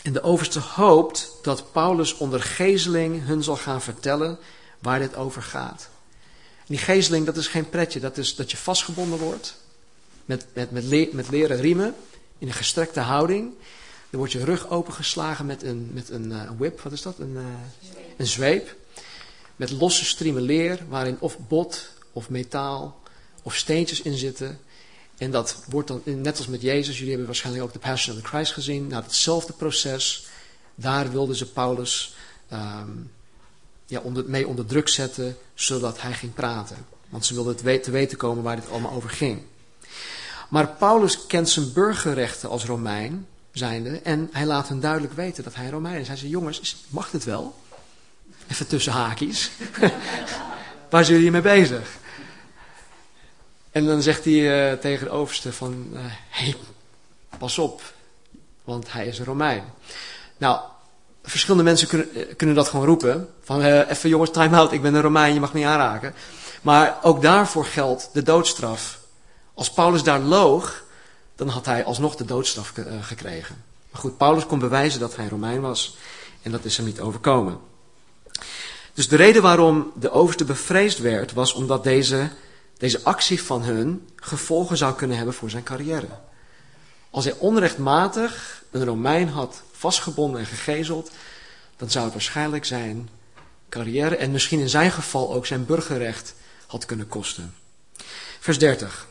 En 0.02 0.12
de 0.12 0.22
overste 0.22 0.58
hoopt 0.58 1.30
dat 1.42 1.72
Paulus 1.72 2.16
onder 2.16 2.42
gezeling 2.42 3.26
hun 3.26 3.42
zal 3.42 3.56
gaan 3.56 3.82
vertellen 3.82 4.38
waar 4.78 4.98
dit 4.98 5.16
over 5.16 5.42
gaat. 5.42 5.88
die 6.66 6.78
gezeling, 6.78 7.26
dat 7.26 7.36
is 7.36 7.46
geen 7.46 7.68
pretje. 7.68 8.00
Dat 8.00 8.18
is 8.18 8.34
dat 8.34 8.50
je 8.50 8.56
vastgebonden 8.56 9.18
wordt 9.18 9.56
met, 10.24 10.46
met, 10.52 10.70
met, 10.70 11.12
met 11.12 11.30
leren 11.30 11.60
riemen 11.60 11.94
in 12.38 12.46
een 12.46 12.52
gestrekte 12.52 13.00
houding. 13.00 13.52
Dan 14.14 14.22
wordt 14.22 14.38
je 14.38 14.44
rug 14.44 14.70
opengeslagen 14.70 15.46
met 15.46 15.62
een, 15.62 15.90
met 15.92 16.10
een 16.10 16.30
uh, 16.30 16.50
whip, 16.58 16.80
wat 16.80 16.92
is 16.92 17.02
dat? 17.02 17.18
Een, 17.18 17.32
uh, 17.32 17.42
een 18.16 18.26
zweep. 18.26 18.76
Met 19.56 19.70
losse 19.70 20.04
striemen 20.04 20.42
leer, 20.42 20.80
waarin 20.88 21.16
of 21.18 21.38
bot 21.48 21.88
of 22.12 22.30
metaal 22.30 23.00
of 23.42 23.54
steentjes 23.54 24.02
in 24.02 24.16
zitten. 24.16 24.60
En 25.16 25.30
dat 25.30 25.64
wordt 25.68 25.88
dan, 25.88 26.02
net 26.04 26.36
als 26.36 26.46
met 26.46 26.62
Jezus, 26.62 26.94
jullie 26.94 27.08
hebben 27.08 27.26
waarschijnlijk 27.26 27.64
ook 27.64 27.72
de 27.72 27.78
Passion 27.78 28.16
of 28.16 28.22
the 28.22 28.28
Christ 28.28 28.52
gezien. 28.52 28.86
Nou, 28.86 29.02
hetzelfde 29.02 29.52
proces. 29.52 30.26
Daar 30.74 31.10
wilden 31.10 31.36
ze 31.36 31.52
Paulus 31.52 32.14
um, 32.52 33.10
ja, 33.86 34.00
onder, 34.00 34.24
mee 34.26 34.48
onder 34.48 34.66
druk 34.66 34.88
zetten, 34.88 35.36
zodat 35.54 36.00
hij 36.00 36.12
ging 36.12 36.34
praten. 36.34 36.86
Want 37.08 37.26
ze 37.26 37.34
wilden 37.34 37.56
het 37.66 37.82
te 37.82 37.90
weten 37.90 38.18
komen 38.18 38.42
waar 38.42 38.56
dit 38.56 38.70
allemaal 38.70 38.92
over 38.92 39.10
ging. 39.10 39.42
Maar 40.48 40.68
Paulus 40.68 41.26
kent 41.26 41.48
zijn 41.48 41.72
burgerrechten 41.72 42.48
als 42.48 42.64
Romein 42.64 43.26
zijnde. 43.54 44.00
En 44.02 44.28
hij 44.32 44.46
laat 44.46 44.68
hen 44.68 44.80
duidelijk 44.80 45.12
weten 45.12 45.44
dat 45.44 45.54
hij 45.54 45.68
Romein 45.68 46.00
is. 46.00 46.08
Hij 46.08 46.16
zegt, 46.16 46.30
jongens, 46.30 46.76
mag 46.88 47.10
dit 47.10 47.24
wel? 47.24 47.54
Even 48.50 48.66
tussen 48.66 48.92
haakjes. 48.92 49.50
Waar 50.90 51.04
zijn 51.04 51.16
jullie 51.16 51.30
mee 51.30 51.40
bezig? 51.40 51.98
En 53.70 53.86
dan 53.86 54.02
zegt 54.02 54.24
hij 54.24 54.72
uh, 54.72 54.78
tegen 54.78 55.06
de 55.06 55.12
overste 55.12 55.52
van, 55.52 55.86
uh, 55.92 55.98
hey, 56.28 56.54
pas 57.38 57.58
op, 57.58 57.82
want 58.64 58.92
hij 58.92 59.06
is 59.06 59.18
een 59.18 59.24
Romein. 59.24 59.64
Nou, 60.36 60.60
verschillende 61.22 61.64
mensen 61.64 61.88
kunnen, 61.88 62.14
eh, 62.14 62.36
kunnen 62.36 62.56
dat 62.56 62.68
gewoon 62.68 62.86
roepen. 62.86 63.28
Van, 63.42 63.62
even 63.62 64.08
jongens, 64.08 64.30
time 64.30 64.56
out, 64.56 64.72
ik 64.72 64.82
ben 64.82 64.94
een 64.94 65.02
Romein, 65.02 65.34
je 65.34 65.40
mag 65.40 65.52
me 65.52 65.66
aanraken. 65.66 66.14
Maar 66.62 66.98
ook 67.02 67.22
daarvoor 67.22 67.64
geldt 67.64 68.10
de 68.12 68.22
doodstraf. 68.22 68.98
Als 69.54 69.70
Paulus 69.70 70.02
daar 70.02 70.20
loog, 70.20 70.83
dan 71.34 71.48
had 71.48 71.66
hij 71.66 71.84
alsnog 71.84 72.16
de 72.16 72.24
doodstraf 72.24 72.72
gekregen. 73.00 73.64
Maar 73.90 74.00
goed, 74.00 74.16
Paulus 74.16 74.46
kon 74.46 74.58
bewijzen 74.58 75.00
dat 75.00 75.16
hij 75.16 75.28
Romein 75.28 75.60
was. 75.60 75.96
En 76.42 76.50
dat 76.50 76.64
is 76.64 76.76
hem 76.76 76.86
niet 76.86 77.00
overkomen. 77.00 77.58
Dus 78.94 79.08
de 79.08 79.16
reden 79.16 79.42
waarom 79.42 79.92
de 79.98 80.10
overste 80.10 80.44
bevreesd 80.44 80.98
werd, 80.98 81.32
was 81.32 81.52
omdat 81.52 81.84
deze, 81.84 82.30
deze 82.76 83.00
actie 83.02 83.42
van 83.42 83.62
hun 83.62 84.08
gevolgen 84.16 84.76
zou 84.76 84.94
kunnen 84.94 85.16
hebben 85.16 85.34
voor 85.34 85.50
zijn 85.50 85.62
carrière. 85.62 86.08
Als 87.10 87.24
hij 87.24 87.34
onrechtmatig 87.38 88.62
een 88.70 88.84
Romein 88.84 89.28
had 89.28 89.62
vastgebonden 89.72 90.40
en 90.40 90.46
gegezeld, 90.46 91.10
dan 91.76 91.90
zou 91.90 92.04
het 92.04 92.12
waarschijnlijk 92.12 92.64
zijn 92.64 93.08
carrière 93.68 94.16
en 94.16 94.30
misschien 94.30 94.60
in 94.60 94.68
zijn 94.68 94.90
geval 94.90 95.34
ook 95.34 95.46
zijn 95.46 95.66
burgerrecht 95.66 96.34
had 96.66 96.84
kunnen 96.84 97.08
kosten. 97.08 97.54
Vers 98.40 98.58
30. 98.58 99.06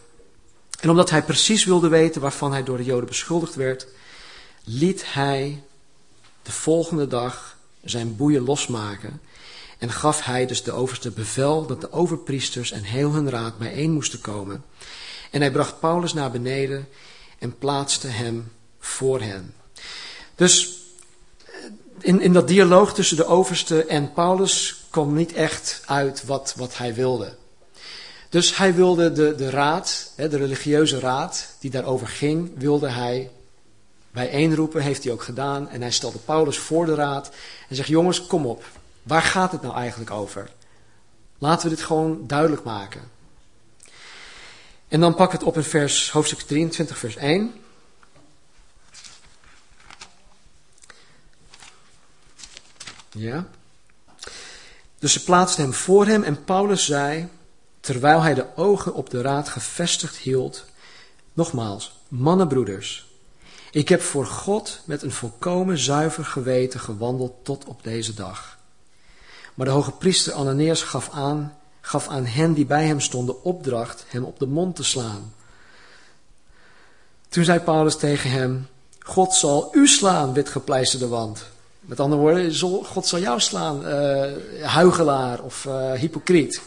En 0.84 0.90
omdat 0.90 1.10
hij 1.10 1.24
precies 1.24 1.66
wilde 1.66 1.88
weten 1.88 2.22
waarvan 2.22 2.52
hij 2.52 2.64
door 2.64 2.78
de 2.78 2.84
Joden 2.84 3.08
beschuldigd 3.08 3.56
werd, 3.56 3.88
liet 4.64 5.14
hij 5.14 5.64
de 6.42 6.52
volgende 6.52 7.08
dag 7.08 7.58
zijn 7.84 8.16
boeien 8.16 8.44
losmaken 8.44 9.22
en 9.78 9.92
gaf 9.92 10.24
hij 10.24 10.46
dus 10.46 10.64
de 10.64 10.72
overste 10.72 11.12
bevel 11.12 11.66
dat 11.66 11.82
de 11.82 11.92
overpriesters 11.92 12.72
en 12.72 12.84
heel 12.84 13.12
hun 13.12 13.30
raad 13.30 13.58
bijeen 13.58 13.92
moesten 13.92 14.22
komen. 14.22 14.64
En 15.32 15.42
hij 15.42 15.52
bracht 15.52 15.80
Paulus 15.80 16.14
naar 16.14 16.32
beneden 16.32 16.88
en 17.40 17.58
plaatste 17.58 18.08
hem 18.08 18.52
voor 18.80 19.22
hen. 19.22 19.54
Dus 20.36 20.80
in, 22.00 22.22
in 22.22 22.34
dat 22.34 22.48
dialoog 22.48 22.94
tussen 22.94 23.18
de 23.18 23.26
overste 23.26 23.86
en 23.86 24.14
Paulus 24.14 24.84
kwam 24.90 25.14
niet 25.14 25.34
echt 25.34 25.82
uit 25.86 26.26
wat, 26.26 26.54
wat 26.58 26.78
hij 26.78 26.94
wilde. 26.94 27.36
Dus 28.34 28.58
hij 28.58 28.74
wilde 28.74 29.12
de, 29.12 29.36
de 29.36 29.50
raad, 29.50 30.12
de 30.16 30.38
religieuze 30.38 31.00
raad 31.00 31.48
die 31.60 31.72
daarover 31.72 32.08
ging, 32.08 32.52
wilde 32.58 32.90
hij 32.90 33.32
bijeenroepen, 34.12 34.82
heeft 34.82 35.04
hij 35.04 35.14
ook 35.14 35.24
gedaan. 35.24 35.70
En 35.70 35.82
hij 35.82 35.92
stelde 35.92 36.18
Paulus 36.18 36.58
voor 36.58 36.86
de 36.86 36.96
raad 36.96 37.32
en 37.70 37.76
zegt, 37.76 37.88
jongens, 37.88 38.26
kom 38.26 38.46
op, 38.46 38.64
waar 39.04 39.22
gaat 39.22 39.52
het 39.52 39.62
nou 39.62 39.76
eigenlijk 39.76 40.12
over? 40.12 40.50
Laten 41.38 41.70
we 41.70 41.76
dit 41.76 41.86
gewoon 41.86 42.28
duidelijk 42.28 42.64
maken. 42.64 43.02
En 44.88 45.00
dan 45.00 45.16
pak 45.16 45.32
het 45.32 45.44
op 45.44 45.56
in 45.56 45.64
vers, 45.64 46.12
hoofdstuk 46.12 46.40
23, 46.40 46.98
vers 46.98 47.16
1. 47.16 47.54
Ja. 53.12 53.48
Dus 55.00 55.14
ze 55.14 55.24
plaatsten 55.24 55.64
hem 55.64 55.74
voor 55.74 56.06
hem 56.06 56.24
en 56.24 56.44
Paulus 56.44 56.86
zei, 56.86 57.30
terwijl 57.84 58.22
hij 58.22 58.34
de 58.34 58.46
ogen 58.56 58.94
op 58.94 59.10
de 59.10 59.22
raad 59.22 59.50
gevestigd 59.50 60.18
hield, 60.18 60.66
nogmaals, 61.34 62.00
mannenbroeders, 62.08 63.08
ik 63.72 63.90
heb 63.90 64.02
voor 64.02 64.26
God 64.26 64.80
met 64.86 65.02
een 65.02 65.12
volkomen 65.12 65.78
zuiver 65.78 66.26
geweten 66.26 66.80
gewandeld 66.80 67.34
tot 67.44 67.66
op 67.66 67.84
deze 67.84 68.14
dag. 68.14 68.58
Maar 69.54 69.66
de 69.66 69.72
hoge 69.72 69.92
priester 69.92 70.34
Ananias 70.34 70.82
gaf 70.82 71.10
aan, 71.10 71.58
gaf 71.82 72.08
aan 72.08 72.26
hen 72.26 72.54
die 72.54 72.66
bij 72.66 72.86
hem 72.86 73.00
stonden 73.00 73.44
opdracht 73.44 74.06
hem 74.08 74.24
op 74.24 74.40
de 74.40 74.48
mond 74.48 74.76
te 74.76 74.84
slaan. 74.84 75.34
Toen 77.30 77.44
zei 77.44 77.60
Paulus 77.60 77.98
tegen 77.98 78.30
hem, 78.32 78.68
God 79.00 79.34
zal 79.34 79.70
u 79.72 79.88
slaan, 79.88 80.34
witgepleisterde 80.34 81.08
wand. 81.08 81.46
Met 81.80 82.00
andere 82.00 82.22
woorden, 82.22 82.86
God 82.86 83.08
zal 83.08 83.20
jou 83.20 83.40
slaan, 83.40 83.88
uh, 83.88 84.32
huigelaar 84.66 85.42
of 85.42 85.66
uh, 85.66 85.92
hypocriet. 85.92 86.62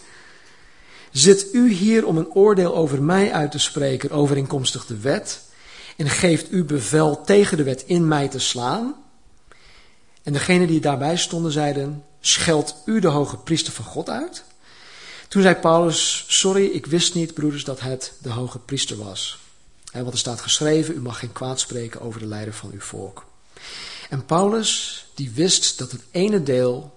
Zit 1.17 1.47
u 1.53 1.73
hier 1.73 2.07
om 2.07 2.17
een 2.17 2.31
oordeel 2.31 2.75
over 2.75 3.03
mij 3.03 3.33
uit 3.33 3.51
te 3.51 3.59
spreken, 3.59 4.11
overeenkomstig 4.11 4.87
de 4.87 4.97
wet, 4.97 5.41
en 5.97 6.09
geeft 6.09 6.53
u 6.53 6.65
bevel 6.65 7.25
tegen 7.25 7.57
de 7.57 7.63
wet 7.63 7.85
in 7.87 8.09
mij 8.09 8.29
te 8.29 8.39
slaan? 8.39 8.95
En 10.23 10.33
degenen 10.33 10.67
die 10.67 10.81
daarbij 10.81 11.17
stonden 11.17 11.53
zeiden, 11.53 12.05
scheldt 12.21 12.75
u 12.85 13.01
de 13.01 13.09
hoge 13.09 13.37
priester 13.37 13.73
van 13.73 13.85
God 13.85 14.11
uit? 14.11 14.45
Toen 15.29 15.43
zei 15.43 15.55
Paulus, 15.55 16.25
sorry, 16.29 16.65
ik 16.65 16.87
wist 16.87 17.15
niet, 17.15 17.35
broeders, 17.35 17.65
dat 17.65 17.81
het 17.81 18.13
de 18.19 18.31
hoge 18.31 18.59
priester 18.59 18.97
was. 18.97 19.39
Want 19.93 20.13
er 20.13 20.19
staat 20.19 20.41
geschreven, 20.41 20.95
u 20.95 21.01
mag 21.01 21.19
geen 21.19 21.33
kwaad 21.33 21.61
spreken 21.61 22.01
over 22.01 22.21
de 22.21 22.27
leider 22.27 22.55
van 22.55 22.71
uw 22.73 22.81
volk. 22.81 23.27
En 24.11 24.25
Paulus, 24.25 25.07
die 25.15 25.31
wist 25.31 25.79
dat 25.79 25.93
het 25.93 26.03
ene 26.11 26.43
deel 26.43 26.96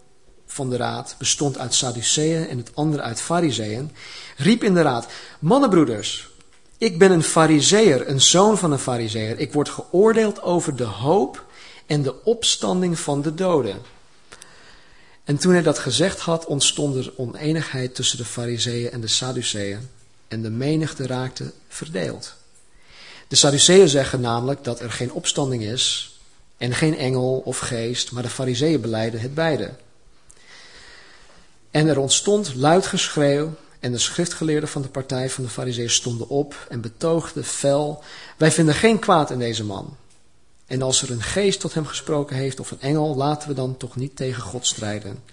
van 0.52 0.70
de 0.70 0.78
raad 0.78 1.16
bestond 1.18 1.58
uit 1.58 1.74
Sadduceeën 1.74 2.48
en 2.48 2.58
het 2.58 2.72
andere 2.74 3.04
uit 3.04 3.22
Fariseeën, 3.22 3.92
riep 4.38 4.64
in 4.64 4.74
de 4.74 4.82
raad: 4.82 5.08
Mannenbroeders, 5.40 6.30
ik 6.78 6.98
ben 6.98 7.12
een 7.12 7.24
Fariseer, 7.24 8.10
een 8.10 8.22
zoon 8.22 8.58
van 8.58 8.72
een 8.72 8.80
Fariseer. 8.80 9.40
Ik 9.40 9.54
word 9.54 9.70
geoordeeld 9.70 10.42
over 10.42 10.76
de 10.76 10.84
hoop 10.84 11.46
en 11.86 12.02
de 12.02 12.24
opstanding 12.24 13.00
van 13.00 13.22
de 13.22 13.34
doden. 13.34 13.82
En 15.24 15.38
toen 15.38 15.54
hij 15.54 15.62
dat 15.62 15.80
gezegd 15.80 16.20
had, 16.20 16.46
ontstond 16.46 16.96
er 16.96 17.14
oneenigheid 17.16 17.96
tussen 17.96 18.18
de 18.18 18.26
Fariseeën 18.26 18.92
en 18.92 19.02
de 19.02 19.08
Sadduceeën, 19.08 19.90
en 20.28 20.42
de 20.42 20.50
menigte 20.50 21.08
raakte 21.08 21.52
verdeeld. 21.68 22.34
De 23.28 23.36
Sadduceeën 23.36 23.90
zeggen 23.90 24.22
namelijk 24.22 24.64
dat 24.64 24.80
er 24.80 24.92
geen 24.92 25.12
opstanding 25.12 25.64
is 25.64 26.14
en 26.58 26.74
geen 26.74 26.98
engel 26.98 27.42
of 27.46 27.60
geest, 27.60 28.12
maar 28.12 28.24
de 28.24 28.30
fariseeën 28.30 28.82
beleiden 28.82 29.20
het 29.20 29.34
beide. 29.34 29.72
En 31.72 31.88
er 31.88 32.00
ontstond 32.00 32.56
luid 32.56 32.88
geschreeuw 32.88 33.54
en 33.80 33.92
de 33.92 33.98
schriftgeleerden 33.98 34.70
van 34.70 34.82
de 34.82 34.88
partij 34.88 35.30
van 35.30 35.44
de 35.44 35.50
fariseeën 35.50 35.90
stonden 35.90 36.30
op 36.30 36.66
en 36.70 36.82
betoogden 36.82 37.44
fel, 37.44 38.04
wij 38.38 38.52
vinden 38.52 38.76
geen 38.76 39.00
kwaad 39.00 39.32
in 39.32 39.40
deze 39.40 39.64
man. 39.64 39.98
En 40.66 40.82
als 40.82 41.02
er 41.02 41.12
een 41.12 41.22
geest 41.22 41.60
tot 41.60 41.74
hem 41.74 41.86
gesproken 41.86 42.36
heeft 42.36 42.60
of 42.60 42.72
een 42.72 42.82
engel, 42.82 43.16
laten 43.16 43.48
we 43.48 43.54
dan 43.54 43.78
toch 43.78 43.96
niet 43.96 44.16
tegen 44.16 44.42
God 44.42 44.68
strijden. 44.68 45.24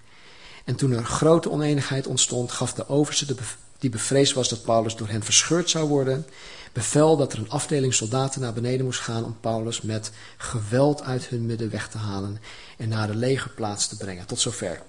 En 0.64 0.76
toen 0.76 0.92
er 0.92 1.04
grote 1.04 1.50
oneenigheid 1.50 2.06
ontstond, 2.06 2.52
gaf 2.52 2.74
de 2.74 2.88
overste, 2.88 3.34
die 3.78 3.90
bevreesd 3.90 4.32
was 4.32 4.48
dat 4.48 4.62
Paulus 4.62 4.96
door 4.96 5.08
hen 5.08 5.22
verscheurd 5.22 5.70
zou 5.70 5.88
worden, 5.88 6.26
bevel 6.72 7.16
dat 7.16 7.32
er 7.32 7.38
een 7.38 7.50
afdeling 7.50 7.94
soldaten 7.94 8.40
naar 8.40 8.52
beneden 8.52 8.84
moest 8.84 9.00
gaan 9.00 9.24
om 9.24 9.36
Paulus 9.40 9.80
met 9.80 10.10
geweld 10.36 11.02
uit 11.02 11.26
hun 11.26 11.46
midden 11.46 11.70
weg 11.70 11.88
te 11.88 11.98
halen 11.98 12.40
en 12.78 12.88
naar 12.88 13.06
de 13.06 13.16
legerplaats 13.16 13.86
te 13.86 13.96
brengen. 13.96 14.26
Tot 14.26 14.40
zover. 14.40 14.82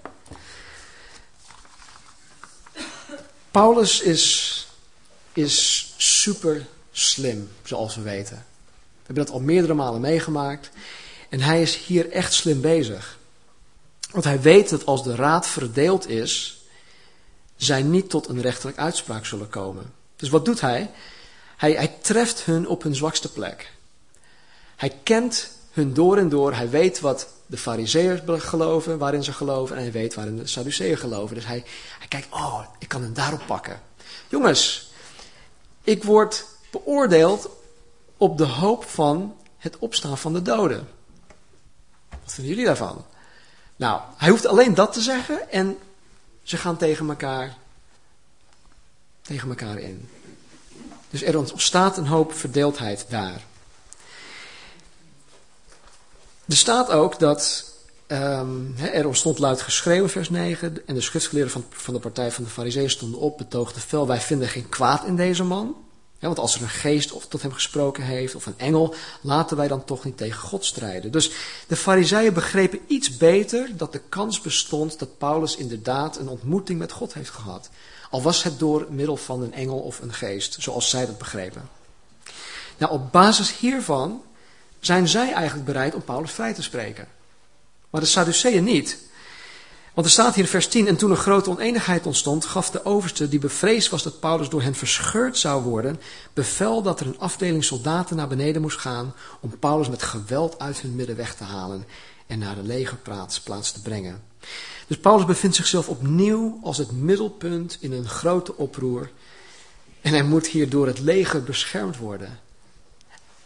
Paulus 3.50 4.00
is, 4.00 4.66
is 5.32 5.86
super 5.96 6.66
slim, 6.90 7.50
zoals 7.62 7.94
we 7.94 8.02
weten. 8.02 8.36
We 8.36 9.04
hebben 9.04 9.24
dat 9.24 9.34
al 9.34 9.40
meerdere 9.40 9.74
malen 9.74 10.00
meegemaakt. 10.00 10.70
En 11.28 11.40
hij 11.40 11.62
is 11.62 11.76
hier 11.76 12.10
echt 12.10 12.32
slim 12.32 12.60
bezig. 12.60 13.18
Want 14.10 14.24
hij 14.24 14.40
weet 14.40 14.68
dat 14.68 14.86
als 14.86 15.04
de 15.04 15.14
raad 15.14 15.46
verdeeld 15.46 16.08
is, 16.08 16.62
zij 17.56 17.82
niet 17.82 18.10
tot 18.10 18.28
een 18.28 18.40
rechterlijke 18.40 18.80
uitspraak 18.80 19.26
zullen 19.26 19.48
komen. 19.48 19.92
Dus 20.16 20.28
wat 20.28 20.44
doet 20.44 20.60
hij? 20.60 20.90
Hij, 21.56 21.72
hij 21.72 21.96
treft 22.02 22.44
hun 22.44 22.68
op 22.68 22.82
hun 22.82 22.94
zwakste 22.94 23.32
plek. 23.32 23.72
Hij 24.76 24.96
kent 25.02 25.50
hun 25.70 25.94
door 25.94 26.16
en 26.16 26.28
door. 26.28 26.54
Hij 26.54 26.70
weet 26.70 27.00
wat 27.00 27.28
de 27.48 27.56
fariseeën 27.56 28.40
geloven, 28.40 28.98
waarin 28.98 29.24
ze 29.24 29.32
geloven, 29.32 29.76
en 29.76 29.82
hij 29.82 29.92
weet 29.92 30.14
waarin 30.14 30.36
de 30.36 30.46
Sadduceeën 30.46 30.98
geloven. 30.98 31.34
Dus 31.34 31.46
hij, 31.46 31.64
hij 31.98 32.08
kijkt, 32.08 32.26
oh, 32.30 32.60
ik 32.78 32.88
kan 32.88 33.02
hem 33.02 33.14
daarop 33.14 33.40
pakken. 33.46 33.80
Jongens, 34.28 34.90
ik 35.82 36.04
word 36.04 36.44
beoordeeld 36.70 37.48
op 38.16 38.38
de 38.38 38.46
hoop 38.46 38.84
van 38.84 39.36
het 39.56 39.78
opstaan 39.78 40.18
van 40.18 40.32
de 40.32 40.42
doden. 40.42 40.88
Wat 42.08 42.32
vinden 42.32 42.52
jullie 42.52 42.66
daarvan? 42.66 43.04
Nou, 43.76 44.00
hij 44.16 44.30
hoeft 44.30 44.46
alleen 44.46 44.74
dat 44.74 44.92
te 44.92 45.00
zeggen 45.00 45.50
en 45.50 45.78
ze 46.42 46.56
gaan 46.56 46.76
tegen 46.76 47.08
elkaar, 47.08 47.56
tegen 49.20 49.48
elkaar 49.48 49.78
in. 49.78 50.08
Dus 51.10 51.22
er 51.22 51.38
ontstaat 51.38 51.96
een 51.96 52.06
hoop 52.06 52.32
verdeeldheid 52.32 53.06
daar. 53.08 53.44
Er 56.48 56.56
staat 56.56 56.90
ook 56.90 57.18
dat 57.18 57.72
um, 58.06 58.74
er 58.92 59.06
ontstond 59.06 59.38
luid 59.38 59.62
geschreeuw 59.62 60.08
vers 60.08 60.30
9. 60.30 60.86
En 60.86 60.94
de 60.94 61.00
schriftgeleerden 61.00 61.52
van, 61.52 61.64
van 61.70 61.94
de 61.94 62.00
partij 62.00 62.32
van 62.32 62.44
de 62.44 62.50
fariseeën 62.50 62.90
stonden 62.90 63.20
op, 63.20 63.38
betoogden 63.38 63.82
fel. 63.82 64.06
Wij 64.06 64.20
vinden 64.20 64.48
geen 64.48 64.68
kwaad 64.68 65.04
in 65.04 65.16
deze 65.16 65.44
man. 65.44 65.76
want 66.18 66.38
als 66.38 66.54
er 66.54 66.62
een 66.62 66.68
geest 66.68 67.12
of 67.12 67.26
tot 67.26 67.42
hem 67.42 67.52
gesproken 67.52 68.02
heeft, 68.02 68.34
of 68.34 68.46
een 68.46 68.58
engel, 68.58 68.94
laten 69.20 69.56
wij 69.56 69.68
dan 69.68 69.84
toch 69.84 70.04
niet 70.04 70.16
tegen 70.16 70.40
God 70.40 70.64
strijden. 70.64 71.12
Dus 71.12 71.30
de 71.66 71.76
fariseeën 71.76 72.32
begrepen 72.32 72.80
iets 72.86 73.16
beter 73.16 73.76
dat 73.76 73.92
de 73.92 74.02
kans 74.08 74.40
bestond 74.40 74.98
dat 74.98 75.18
Paulus 75.18 75.56
inderdaad 75.56 76.18
een 76.18 76.28
ontmoeting 76.28 76.78
met 76.78 76.92
God 76.92 77.14
heeft 77.14 77.30
gehad. 77.30 77.70
Al 78.10 78.22
was 78.22 78.42
het 78.42 78.58
door 78.58 78.86
middel 78.90 79.16
van 79.16 79.42
een 79.42 79.54
engel 79.54 79.78
of 79.78 80.00
een 80.00 80.14
geest, 80.14 80.56
zoals 80.58 80.90
zij 80.90 81.06
dat 81.06 81.18
begrepen. 81.18 81.68
Nou, 82.78 82.92
op 82.92 83.12
basis 83.12 83.58
hiervan 83.58 84.22
zijn 84.80 85.08
zij 85.08 85.32
eigenlijk 85.32 85.66
bereid 85.66 85.94
om 85.94 86.02
Paulus 86.02 86.30
vrij 86.30 86.54
te 86.54 86.62
spreken. 86.62 87.08
Maar 87.90 88.00
de 88.00 88.06
Sadduceeën 88.06 88.64
niet. 88.64 88.98
Want 89.94 90.10
er 90.10 90.16
staat 90.16 90.34
hier 90.34 90.44
in 90.44 90.50
vers 90.50 90.68
10, 90.68 90.86
en 90.86 90.96
toen 90.96 91.10
een 91.10 91.16
grote 91.16 91.50
oneenigheid 91.50 92.06
ontstond, 92.06 92.44
gaf 92.44 92.70
de 92.70 92.84
overste, 92.84 93.28
die 93.28 93.38
bevreesd 93.38 93.90
was 93.90 94.02
dat 94.02 94.20
Paulus 94.20 94.48
door 94.48 94.62
hen 94.62 94.74
verscheurd 94.74 95.38
zou 95.38 95.62
worden, 95.62 96.00
bevel 96.32 96.82
dat 96.82 97.00
er 97.00 97.06
een 97.06 97.18
afdeling 97.18 97.64
soldaten 97.64 98.16
naar 98.16 98.28
beneden 98.28 98.62
moest 98.62 98.78
gaan 98.78 99.14
om 99.40 99.58
Paulus 99.58 99.88
met 99.88 100.02
geweld 100.02 100.58
uit 100.58 100.80
hun 100.80 100.94
midden 100.94 101.16
weg 101.16 101.34
te 101.34 101.44
halen 101.44 101.86
en 102.26 102.38
naar 102.38 102.54
de 102.54 102.62
legerplaats 102.62 103.72
te 103.72 103.82
brengen. 103.82 104.22
Dus 104.86 104.98
Paulus 104.98 105.24
bevindt 105.24 105.56
zichzelf 105.56 105.88
opnieuw 105.88 106.58
als 106.62 106.78
het 106.78 106.92
middelpunt 106.92 107.76
in 107.80 107.92
een 107.92 108.08
grote 108.08 108.56
oproer. 108.56 109.10
En 110.00 110.12
hij 110.12 110.22
moet 110.22 110.46
hier 110.46 110.68
door 110.68 110.86
het 110.86 110.98
leger 110.98 111.42
beschermd 111.42 111.96
worden. 111.96 112.38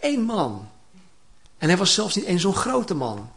Eén 0.00 0.20
man. 0.20 0.68
En 1.62 1.68
hij 1.68 1.76
was 1.76 1.94
zelfs 1.94 2.14
niet 2.14 2.24
eens 2.24 2.42
zo'n 2.42 2.54
grote 2.54 2.94
man. 2.94 3.32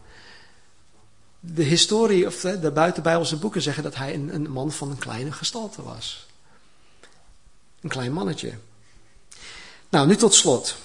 De 1.40 1.62
historie, 1.62 2.26
of 2.26 2.40
de, 2.40 2.70
buitenbijbelse 2.70 3.36
boeken 3.36 3.62
zeggen 3.62 3.82
dat 3.82 3.94
hij 3.94 4.14
een, 4.14 4.34
een 4.34 4.50
man 4.50 4.72
van 4.72 4.90
een 4.90 4.98
kleine 4.98 5.32
gestalte 5.32 5.82
was. 5.82 6.26
Een 7.80 7.88
klein 7.88 8.12
mannetje. 8.12 8.58
Nou, 9.88 10.06
nu 10.06 10.16
tot 10.16 10.34
slot. 10.34 10.76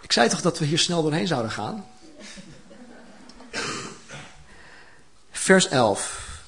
Ik 0.00 0.12
zei 0.12 0.28
toch 0.28 0.40
dat 0.40 0.58
we 0.58 0.64
hier 0.64 0.78
snel 0.78 1.02
doorheen 1.02 1.26
zouden 1.26 1.50
gaan? 1.50 1.86
Vers 5.30 5.68
11. 5.68 6.42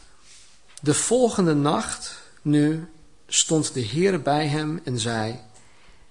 De 0.81 0.95
volgende 0.95 1.55
nacht 1.55 2.23
nu 2.43 2.93
stond 3.27 3.75
de 3.75 3.81
Heer 3.81 4.23
bij 4.23 4.47
hem 4.47 4.81
en 4.85 4.99
zei: 4.99 5.41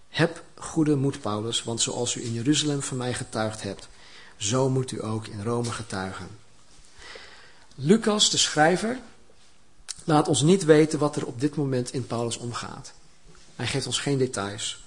Heb 0.09 0.43
goede 0.55 0.95
moed, 0.95 1.21
Paulus, 1.21 1.63
want 1.63 1.81
zoals 1.81 2.15
u 2.15 2.23
in 2.23 2.33
Jeruzalem 2.33 2.81
van 2.81 2.97
mij 2.97 3.13
getuigd 3.13 3.61
hebt, 3.61 3.87
zo 4.37 4.69
moet 4.69 4.91
u 4.91 5.03
ook 5.03 5.27
in 5.27 5.43
Rome 5.43 5.71
getuigen. 5.71 6.27
Lucas, 7.75 8.29
de 8.29 8.37
schrijver, 8.37 8.99
laat 10.03 10.27
ons 10.27 10.41
niet 10.41 10.63
weten 10.63 10.99
wat 10.99 11.15
er 11.15 11.25
op 11.25 11.39
dit 11.39 11.55
moment 11.55 11.93
in 11.93 12.07
Paulus 12.07 12.37
omgaat. 12.37 12.93
Hij 13.55 13.67
geeft 13.67 13.85
ons 13.85 13.99
geen 13.99 14.17
details. 14.17 14.83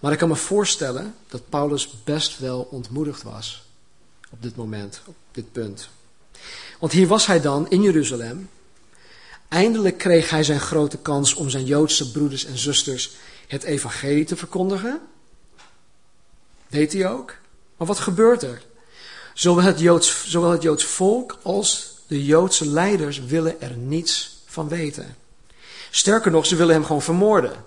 Maar 0.00 0.12
ik 0.12 0.18
kan 0.18 0.28
me 0.28 0.36
voorstellen 0.36 1.14
dat 1.28 1.48
Paulus 1.48 2.02
best 2.04 2.38
wel 2.38 2.68
ontmoedigd 2.70 3.22
was 3.22 3.64
op 4.30 4.42
dit 4.42 4.56
moment, 4.56 5.02
op 5.04 5.14
dit 5.30 5.52
punt. 5.52 5.88
Want 6.78 6.92
hier 6.92 7.06
was 7.06 7.26
hij 7.26 7.40
dan 7.40 7.70
in 7.70 7.82
Jeruzalem. 7.82 8.48
Eindelijk 9.48 9.98
kreeg 9.98 10.30
hij 10.30 10.44
zijn 10.44 10.60
grote 10.60 10.98
kans 10.98 11.34
om 11.34 11.50
zijn 11.50 11.64
Joodse 11.64 12.10
broeders 12.10 12.44
en 12.44 12.58
zusters 12.58 13.10
het 13.46 13.62
evangelie 13.62 14.24
te 14.24 14.36
verkondigen. 14.36 15.00
Deed 16.68 16.92
hij 16.92 17.10
ook. 17.10 17.34
Maar 17.76 17.86
wat 17.86 17.98
gebeurt 17.98 18.42
er? 18.42 18.62
Zowel 19.34 19.64
het, 19.64 19.78
Joods, 19.78 20.24
zowel 20.26 20.50
het 20.50 20.62
Joods 20.62 20.84
volk 20.84 21.38
als 21.42 21.96
de 22.06 22.24
Joodse 22.24 22.66
leiders 22.66 23.20
willen 23.20 23.60
er 23.60 23.76
niets 23.76 24.42
van 24.46 24.68
weten. 24.68 25.16
Sterker 25.90 26.30
nog, 26.30 26.46
ze 26.46 26.56
willen 26.56 26.74
hem 26.74 26.84
gewoon 26.84 27.02
vermoorden. 27.02 27.64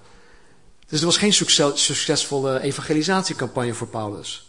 Dus 0.88 1.00
er 1.00 1.06
was 1.06 1.18
geen 1.18 1.34
succesvolle 1.74 2.62
evangelisatiecampagne 2.62 3.74
voor 3.74 3.88
Paulus. 3.88 4.48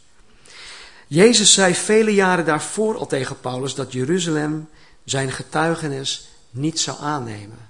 Jezus 1.06 1.52
zei 1.52 1.74
vele 1.74 2.14
jaren 2.14 2.44
daarvoor 2.44 2.98
al 2.98 3.06
tegen 3.06 3.40
Paulus 3.40 3.74
dat 3.74 3.92
Jeruzalem 3.92 4.68
zijn 5.04 5.32
getuigenis 5.32 6.28
niet 6.50 6.80
zou 6.80 6.98
aannemen. 7.00 7.68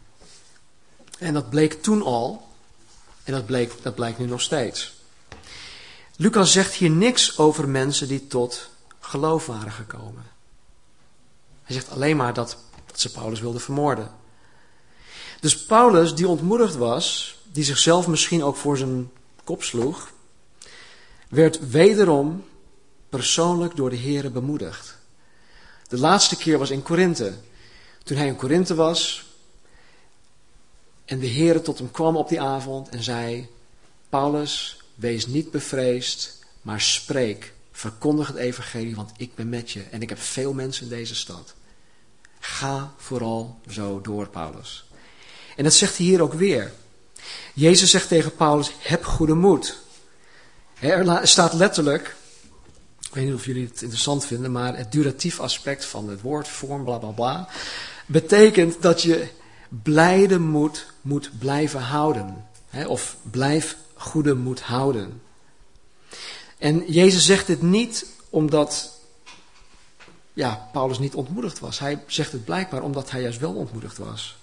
En 1.19 1.35
dat 1.35 1.51
bleek 1.51 1.83
toen 1.83 2.03
al, 2.03 2.49
en 3.33 3.45
dat, 3.47 3.73
dat 3.83 3.95
blijkt 3.95 4.19
nu 4.19 4.27
nog 4.27 4.41
steeds. 4.41 4.93
Lucas 6.17 6.53
zegt 6.53 6.75
hier 6.75 6.91
niks 6.91 7.39
over 7.39 7.69
mensen 7.69 8.09
die 8.09 8.27
tot 8.27 8.69
geloof 9.01 9.47
waren 9.47 9.73
gekomen. 9.73 10.25
Hij 11.63 11.75
zegt 11.75 11.91
alleen 11.91 12.17
maar 12.17 12.35
dat, 12.35 12.57
ze 12.95 13.11
Paulus 13.11 13.41
wilden 13.41 13.61
vermoorden. 13.61 14.11
Dus 15.41 15.65
Paulus, 15.65 16.15
die 16.15 16.29
ontmoedigd 16.29 16.75
was, 16.75 17.39
die 17.53 17.65
zichzelf 17.65 18.07
misschien 18.07 18.43
ook 18.43 18.57
voor 18.57 18.77
zijn 18.77 19.11
kop 19.45 19.63
sloeg, 19.63 20.13
werd 21.29 21.71
wederom 21.71 22.45
persoonlijk 23.09 23.77
door 23.77 23.91
de 23.91 23.97
Heer 23.97 24.33
bemoedigd. 24.33 24.99
De 25.89 25.99
laatste 25.99 26.37
keer 26.37 26.59
was 26.59 26.71
in 26.71 26.83
Korinthe. 26.83 27.35
Toen 28.03 28.17
hij 28.17 28.27
in 28.27 28.37
Korinthe 28.37 28.75
was 28.75 29.30
en 31.11 31.19
de 31.19 31.27
Heer 31.27 31.63
tot 31.63 31.79
hem 31.79 31.91
kwam 31.91 32.17
op 32.17 32.29
die 32.29 32.41
avond 32.41 32.89
en 32.89 33.03
zei: 33.03 33.49
Paulus, 34.09 34.83
wees 34.95 35.27
niet 35.27 35.51
bevreesd, 35.51 36.39
maar 36.63 36.81
spreek, 36.81 37.53
verkondig 37.73 38.27
het 38.27 38.37
evangelie, 38.37 38.97
want 38.97 39.11
ik 39.17 39.35
ben 39.35 39.49
met 39.49 39.71
je 39.71 39.83
en 39.91 40.03
ik 40.03 40.09
heb 40.09 40.19
veel 40.19 40.53
mensen 40.53 40.83
in 40.83 40.89
deze 40.89 41.15
stad. 41.15 41.55
Ga 42.41 42.95
vooral 42.97 43.61
zo 43.69 44.01
door, 44.01 44.29
Paulus. 44.29 44.85
En 45.57 45.65
dat 45.65 45.73
zegt 45.73 45.97
hij 45.97 46.07
hier 46.07 46.23
ook 46.23 46.35
weer. 46.35 46.73
Jezus 47.55 47.91
zegt 47.91 48.09
tegen 48.09 48.35
Paulus: 48.35 48.71
heb 48.79 49.05
goede 49.05 49.35
moed. 49.35 49.79
Er 50.81 51.29
staat 51.29 51.53
letterlijk 51.53 52.17
ik 53.01 53.17
weet 53.17 53.25
niet 53.25 53.35
of 53.35 53.45
jullie 53.45 53.67
het 53.67 53.83
interessant 53.83 54.25
vinden, 54.27 54.53
maar 54.53 54.77
het 54.77 54.93
duratief 54.93 55.41
aspect 55.41 55.85
van 55.85 56.09
het 56.09 56.21
woord, 56.21 56.49
vorm, 56.49 56.85
bla 56.85 56.99
bla 56.99 57.11
bla, 57.11 57.49
betekent 58.07 58.83
dat 58.83 59.03
je 59.03 59.29
blijde 59.71 60.39
moed 60.39 60.87
moet 61.01 61.31
blijven 61.39 61.81
houden. 61.81 62.47
Hè, 62.69 62.87
of 62.87 63.17
blijf 63.31 63.77
goede 63.95 64.35
moed 64.35 64.61
houden. 64.61 65.23
En 66.59 66.93
Jezus 66.93 67.25
zegt 67.25 67.47
dit 67.47 67.63
niet 67.63 68.07
omdat 68.31 68.99
ja, 70.33 70.69
Paulus 70.73 70.99
niet 70.99 71.15
ontmoedigd 71.15 71.59
was. 71.59 71.79
Hij 71.79 72.03
zegt 72.07 72.33
het 72.33 72.45
blijkbaar 72.45 72.83
omdat 72.83 73.11
hij 73.11 73.21
juist 73.21 73.39
wel 73.39 73.55
ontmoedigd 73.55 73.99
was. 73.99 74.39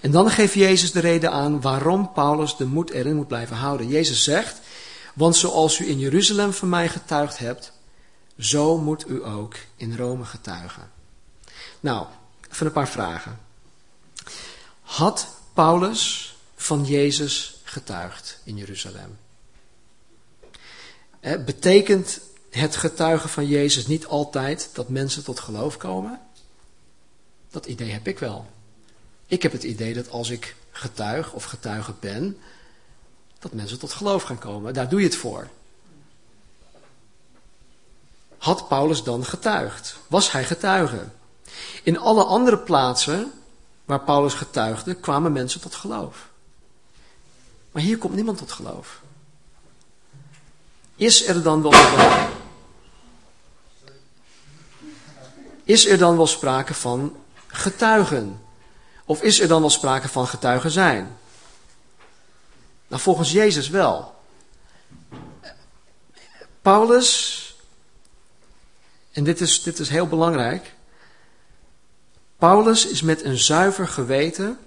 En 0.00 0.10
dan 0.10 0.30
geeft 0.30 0.54
Jezus 0.54 0.92
de 0.92 1.00
reden 1.00 1.32
aan 1.32 1.60
waarom 1.60 2.12
Paulus 2.12 2.56
de 2.56 2.66
moed 2.66 2.90
erin 2.90 3.16
moet 3.16 3.28
blijven 3.28 3.56
houden. 3.56 3.88
Jezus 3.88 4.24
zegt, 4.24 4.60
want 5.14 5.36
zoals 5.36 5.78
u 5.78 5.88
in 5.88 5.98
Jeruzalem 5.98 6.52
van 6.52 6.68
mij 6.68 6.88
getuigd 6.88 7.38
hebt, 7.38 7.72
zo 8.38 8.78
moet 8.78 9.08
u 9.08 9.24
ook 9.24 9.54
in 9.76 9.96
Rome 9.96 10.24
getuigen. 10.24 10.90
Nou, 11.80 12.06
even 12.52 12.66
een 12.66 12.72
paar 12.72 12.88
vragen. 12.88 13.47
Had 14.88 15.28
Paulus 15.52 16.34
van 16.56 16.84
Jezus 16.84 17.60
getuigd 17.62 18.38
in 18.44 18.56
Jeruzalem? 18.56 19.18
Betekent 21.20 22.20
het 22.50 22.76
getuigen 22.76 23.28
van 23.28 23.46
Jezus 23.46 23.86
niet 23.86 24.06
altijd 24.06 24.70
dat 24.72 24.88
mensen 24.88 25.24
tot 25.24 25.40
geloof 25.40 25.76
komen? 25.76 26.20
Dat 27.50 27.66
idee 27.66 27.90
heb 27.90 28.06
ik 28.06 28.18
wel. 28.18 28.46
Ik 29.26 29.42
heb 29.42 29.52
het 29.52 29.62
idee 29.62 29.94
dat 29.94 30.10
als 30.10 30.30
ik 30.30 30.56
getuig 30.70 31.32
of 31.32 31.44
getuige 31.44 31.92
ben, 32.00 32.38
dat 33.38 33.52
mensen 33.52 33.78
tot 33.78 33.92
geloof 33.92 34.22
gaan 34.22 34.38
komen. 34.38 34.74
Daar 34.74 34.88
doe 34.88 35.00
je 35.00 35.06
het 35.06 35.16
voor. 35.16 35.48
Had 38.38 38.68
Paulus 38.68 39.02
dan 39.02 39.24
getuigd? 39.24 39.96
Was 40.06 40.32
hij 40.32 40.44
getuige? 40.44 41.08
In 41.82 41.98
alle 41.98 42.24
andere 42.24 42.58
plaatsen 42.58 43.32
waar 43.88 44.00
Paulus 44.00 44.34
getuigde, 44.34 44.94
kwamen 44.94 45.32
mensen 45.32 45.60
tot 45.60 45.74
geloof. 45.74 46.28
Maar 47.72 47.82
hier 47.82 47.98
komt 47.98 48.14
niemand 48.14 48.38
tot 48.38 48.52
geloof. 48.52 49.00
Is 50.96 51.26
er 51.26 51.42
dan 51.42 51.62
wel 51.62 51.72
is 55.64 55.86
er 55.86 55.98
dan 55.98 56.16
wel 56.16 56.26
sprake 56.26 56.74
van 56.74 57.16
getuigen? 57.46 58.40
Of 59.04 59.22
is 59.22 59.40
er 59.40 59.48
dan 59.48 59.60
wel 59.60 59.70
sprake 59.70 60.08
van 60.08 60.26
getuigen 60.26 60.70
zijn? 60.70 61.18
Nou, 62.88 63.02
volgens 63.02 63.32
Jezus 63.32 63.68
wel. 63.68 64.14
Paulus, 66.62 67.56
en 69.12 69.24
dit 69.24 69.40
is, 69.40 69.62
dit 69.62 69.78
is 69.78 69.88
heel 69.88 70.06
belangrijk. 70.06 70.76
Paulus 72.38 72.86
is 72.86 73.02
met 73.02 73.24
een 73.24 73.38
zuiver 73.38 73.88
geweten 73.88 74.58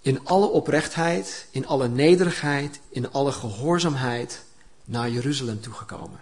in 0.00 0.26
alle 0.26 0.46
oprechtheid, 0.46 1.46
in 1.50 1.66
alle 1.66 1.88
nederigheid, 1.88 2.80
in 2.88 3.12
alle 3.12 3.32
gehoorzaamheid 3.32 4.44
naar 4.84 5.10
Jeruzalem 5.10 5.60
toegekomen. 5.60 6.20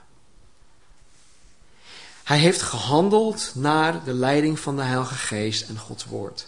Hij 2.25 2.39
heeft 2.39 2.63
gehandeld 2.63 3.53
naar 3.55 4.05
de 4.05 4.13
leiding 4.13 4.59
van 4.59 4.77
de 4.77 4.83
Heilige 4.83 5.15
Geest 5.15 5.69
en 5.69 5.79
Gods 5.79 6.05
Woord. 6.05 6.47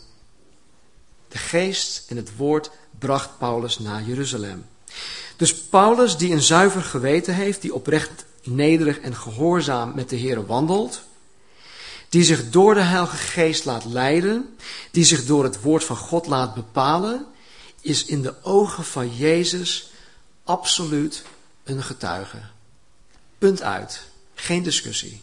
De 1.29 1.39
Geest 1.39 2.11
en 2.11 2.17
het 2.17 2.37
Woord 2.37 2.71
bracht 2.99 3.39
Paulus 3.39 3.79
naar 3.79 4.03
Jeruzalem. 4.03 4.67
Dus 5.37 5.55
Paulus, 5.55 6.17
die 6.17 6.33
een 6.33 6.43
zuiver 6.43 6.83
geweten 6.83 7.35
heeft, 7.35 7.63
die 7.63 7.75
oprecht 7.75 8.25
nederig 8.43 8.99
en 8.99 9.15
gehoorzaam 9.15 9.95
met 9.95 10.09
de 10.09 10.17
Heer 10.17 10.47
wandelt, 10.47 11.03
die 12.13 12.25
zich 12.25 12.51
door 12.51 12.75
de 12.75 12.81
Heilige 12.81 13.17
Geest 13.17 13.65
laat 13.65 13.85
leiden, 13.85 14.57
die 14.91 15.05
zich 15.05 15.25
door 15.25 15.45
het 15.45 15.61
woord 15.61 15.85
van 15.85 15.97
God 15.97 16.27
laat 16.27 16.55
bepalen, 16.55 17.27
is 17.81 18.05
in 18.05 18.23
de 18.23 18.35
ogen 18.43 18.85
van 18.85 19.17
Jezus 19.17 19.91
absoluut 20.45 21.23
een 21.65 21.83
getuige. 21.83 22.39
Punt 23.39 23.63
uit. 23.63 24.01
Geen 24.35 24.63
discussie. 24.63 25.21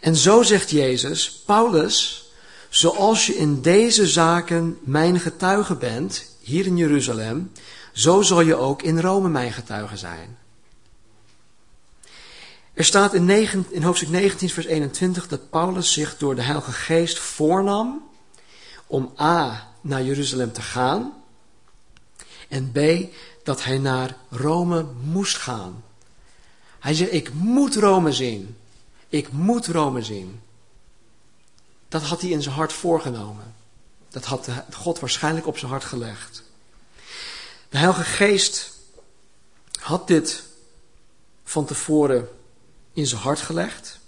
En 0.00 0.16
zo 0.16 0.42
zegt 0.42 0.70
Jezus, 0.70 1.30
Paulus, 1.30 2.24
zoals 2.68 3.26
je 3.26 3.36
in 3.36 3.60
deze 3.60 4.06
zaken 4.06 4.78
mijn 4.80 5.20
getuige 5.20 5.74
bent, 5.74 6.24
hier 6.40 6.66
in 6.66 6.76
Jeruzalem, 6.76 7.52
zo 7.92 8.22
zal 8.22 8.40
je 8.40 8.54
ook 8.54 8.82
in 8.82 9.00
Rome 9.00 9.28
mijn 9.28 9.52
getuige 9.52 9.96
zijn. 9.96 10.38
Er 12.74 12.84
staat 12.84 13.14
in, 13.14 13.24
9, 13.24 13.66
in 13.70 13.82
hoofdstuk 13.82 14.08
19, 14.08 14.50
vers 14.50 14.66
21 14.66 15.28
dat 15.28 15.50
Paulus 15.50 15.92
zich 15.92 16.16
door 16.16 16.34
de 16.34 16.42
Heilige 16.42 16.72
Geest 16.72 17.18
voornam 17.18 18.08
om 18.86 19.14
A 19.20 19.68
naar 19.80 20.02
Jeruzalem 20.02 20.52
te 20.52 20.62
gaan 20.62 21.12
en 22.48 22.72
B 22.72 22.78
dat 23.44 23.64
hij 23.64 23.78
naar 23.78 24.16
Rome 24.30 24.86
moest 25.02 25.36
gaan. 25.36 25.84
Hij 26.78 26.94
zegt, 26.94 27.12
ik 27.12 27.32
moet 27.32 27.76
Rome 27.76 28.12
zien. 28.12 28.56
Ik 29.08 29.32
moet 29.32 29.66
Rome 29.66 30.02
zien. 30.02 30.40
Dat 31.88 32.02
had 32.02 32.20
hij 32.20 32.30
in 32.30 32.42
zijn 32.42 32.54
hart 32.54 32.72
voorgenomen. 32.72 33.54
Dat 34.08 34.24
had 34.24 34.48
God 34.72 34.98
waarschijnlijk 34.98 35.46
op 35.46 35.58
zijn 35.58 35.70
hart 35.70 35.84
gelegd. 35.84 36.42
De 37.68 37.78
Heilige 37.78 38.04
Geest 38.04 38.72
had 39.80 40.06
dit 40.06 40.42
van 41.44 41.64
tevoren 41.64 42.28
in 42.92 43.06
zijn 43.06 43.20
hart 43.20 43.40
gelegd. 43.40 43.98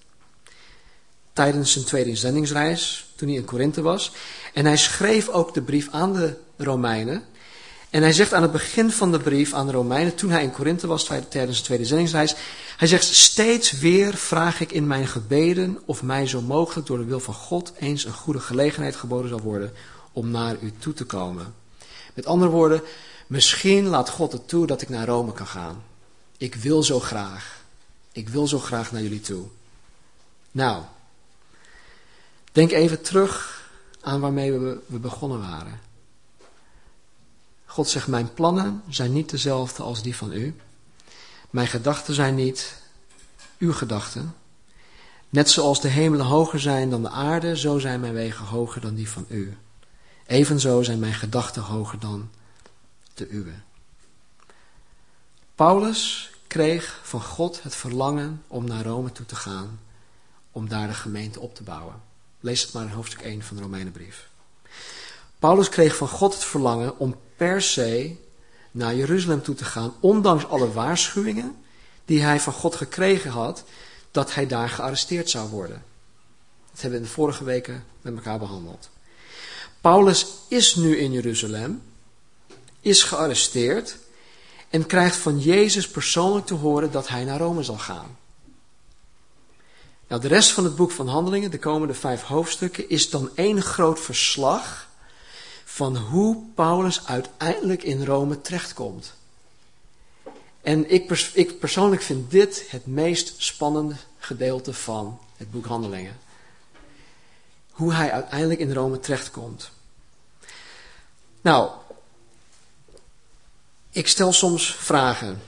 Tijdens 1.33 1.73
zijn 1.73 1.85
tweede 1.85 2.17
zendingsreis, 2.17 3.13
toen 3.17 3.29
hij 3.29 3.37
in 3.37 3.45
Korinthe 3.45 3.83
was. 3.83 4.13
En 4.53 4.65
hij 4.65 4.77
schreef 4.77 5.29
ook 5.29 5.55
de 5.55 5.63
brief 5.63 5.89
aan 5.91 6.13
de 6.13 6.37
Romeinen. 6.57 7.25
En 7.91 8.03
hij 8.03 8.13
zegt 8.13 8.33
aan 8.33 8.43
het 8.43 8.53
begin 8.53 8.91
van 8.91 9.13
de 9.13 9.19
brief 9.19 9.53
aan 9.53 9.67
de 9.67 9.73
Romeinen, 9.73 10.15
toen 10.15 10.31
hij 10.31 10.43
in 10.43 10.51
Korinthe 10.51 10.87
was 10.87 11.05
tijdens 11.05 11.33
zijn 11.33 11.63
tweede 11.63 11.85
zendingsreis, 11.85 12.35
hij 12.77 12.89
zegt, 12.89 13.05
steeds 13.05 13.73
weer 13.73 14.15
vraag 14.15 14.61
ik 14.61 14.73
in 14.73 14.87
mijn 14.87 15.07
gebeden 15.07 15.79
of 15.85 16.03
mij 16.03 16.27
zo 16.27 16.41
mogelijk 16.41 16.87
door 16.87 16.99
de 16.99 17.05
wil 17.05 17.21
van 17.21 17.35
God 17.35 17.73
eens 17.79 18.05
een 18.05 18.13
goede 18.13 18.41
gelegenheid 18.41 18.97
geboden 18.97 19.29
zal 19.29 19.41
worden 19.41 19.73
om 20.13 20.31
naar 20.31 20.57
u 20.61 20.73
toe 20.79 20.93
te 20.93 21.05
komen. 21.05 21.55
Met 22.15 22.27
andere 22.27 22.51
woorden, 22.51 22.83
misschien 23.27 23.87
laat 23.87 24.09
God 24.09 24.33
het 24.33 24.49
toe 24.49 24.67
dat 24.67 24.83
ik 24.83 24.89
naar 24.89 25.07
Rome 25.07 25.33
kan 25.33 25.47
gaan. 25.47 25.83
Ik 26.39 26.55
wil 26.55 26.83
zo 26.83 27.01
graag. 27.01 27.64
Ik 28.15 28.29
wil 28.29 28.47
zo 28.47 28.59
graag 28.59 28.93
naar 28.93 29.03
jullie 29.03 29.21
toe. 29.21 29.47
Nou, 30.51 30.83
denk 32.53 32.71
even 32.71 33.03
terug 33.03 33.63
aan 34.01 34.21
waarmee 34.21 34.53
we, 34.53 34.99
begonnen 34.99 35.41
waren. 35.41 35.81
God 37.65 37.89
zegt, 37.89 38.07
mijn 38.07 38.35
plannen 38.35 38.83
zijn 38.89 39.13
niet 39.13 39.31
dezelfde 39.31 39.83
als 39.83 40.03
die 40.03 40.17
van 40.17 40.33
u. 40.33 40.57
Mijn 41.51 41.67
gedachten 41.67 42.15
zijn 42.15 42.35
niet 42.35 42.83
uw 43.59 43.73
gedachten. 43.73 44.35
Net 45.29 45.51
zoals 45.51 45.81
de 45.81 45.89
hemelen 45.89 46.27
hoger 46.27 46.61
zijn 46.61 46.91
dan 46.91 47.03
de 47.03 47.11
aarde, 47.11 47.57
zo 47.57 47.79
zijn 47.79 48.01
mijn 48.01 48.13
wegen 48.13 48.45
hoger 48.45 48.81
dan 48.81 48.95
die 48.95 49.09
van 49.11 49.25
u. 49.29 49.57
Evenzo 50.27 50.83
zijn 50.83 50.99
mijn 50.99 51.15
gedachten 51.15 51.63
hoger 51.63 51.99
dan 51.99 52.31
de 53.15 53.29
uwe. 53.29 53.55
Paulus 55.55 56.31
kreeg 56.47 57.01
van 57.03 57.23
God 57.23 57.63
het 57.63 57.75
verlangen 57.75 58.43
om 58.47 58.65
naar 58.65 58.85
Rome 58.85 59.13
toe 59.13 59.27
te 59.27 59.37
gaan, 59.37 59.81
om 60.53 60.69
daar 60.69 60.87
de 60.87 60.95
gemeente 60.95 61.41
op 61.41 61.55
te 61.55 61.63
bouwen. 61.63 62.03
Lees 62.41 62.63
het 62.63 62.73
maar 62.73 62.85
in 62.85 62.91
hoofdstuk 62.91 63.21
1 63.21 63.43
van 63.43 63.57
de 63.57 63.63
Romeinenbrief. 63.63 64.29
Paulus 65.39 65.69
kreeg 65.69 65.97
van 65.97 66.09
God 66.09 66.35
het 66.35 66.45
verlangen 66.45 66.99
om 66.99 67.17
per 67.37 67.63
se 67.63 68.17
naar 68.71 68.95
Jeruzalem 68.95 69.43
toe 69.43 69.55
te 69.55 69.65
gaan, 69.65 69.95
ondanks 70.01 70.47
alle 70.47 70.73
waarschuwingen 70.73 71.57
die 72.05 72.23
hij 72.23 72.41
van 72.41 72.53
God 72.53 72.75
gekregen 72.75 73.31
had, 73.31 73.65
dat 74.11 74.35
hij 74.35 74.47
daar 74.47 74.69
gearresteerd 74.69 75.31
zou 75.31 75.49
worden. 75.49 75.85
Dat 76.71 76.81
hebben 76.81 76.91
we 76.91 77.05
in 77.05 77.11
de 77.11 77.15
vorige 77.21 77.45
weken 77.45 77.85
met 78.01 78.15
elkaar 78.15 78.39
behandeld. 78.39 78.91
Paulus 79.81 80.27
is 80.49 80.75
nu 80.75 80.97
in 80.97 81.13
Jeruzalem, 81.13 81.83
is 82.81 83.03
gearresteerd 83.03 83.97
en 84.75 84.87
krijgt 84.87 85.17
van 85.17 85.39
Jezus 85.39 85.89
persoonlijk 85.89 86.47
te 86.47 86.55
horen 86.55 86.91
dat 86.91 87.09
hij 87.09 87.25
naar 87.25 87.39
Rome 87.39 87.63
zal 87.63 87.79
gaan. 87.79 88.17
Nou, 90.09 90.21
de 90.21 90.29
rest 90.29 90.51
van 90.51 90.65
het 90.65 90.77
boek 90.77 90.91
van 90.91 91.09
Handelingen, 91.09 91.51
de 91.51 91.59
komende 91.59 91.95
vijf 91.95 92.23
hoofdstukken, 92.23 92.89
is 92.89 93.11
dan 93.11 93.31
één 93.35 93.63
groot 93.63 94.01
verslag 94.01 94.89
van 95.65 95.97
hoe 95.97 96.45
Paulus 96.55 97.07
uiteindelijk 97.07 97.83
in 97.83 98.05
Rome 98.05 98.41
terechtkomt. 98.41 99.15
En 100.63 100.91
ik, 100.91 101.11
ik 101.33 101.59
persoonlijk 101.59 102.03
vind 102.03 102.31
dit 102.31 102.65
het 102.69 102.87
meest 102.87 103.35
spannende 103.37 103.95
gedeelte 104.19 104.73
van 104.73 105.19
het 105.37 105.51
boek 105.51 105.67
Handelingen. 105.67 106.19
Hoe 107.71 107.93
hij 107.93 108.13
uiteindelijk 108.13 108.61
in 108.61 108.73
Rome 108.73 109.01
terechtkomt. 109.01 109.71
Nou, 111.41 111.71
ik 113.95 114.09
stel 114.09 114.33
soms 114.33 114.75
vragen. 114.75 115.43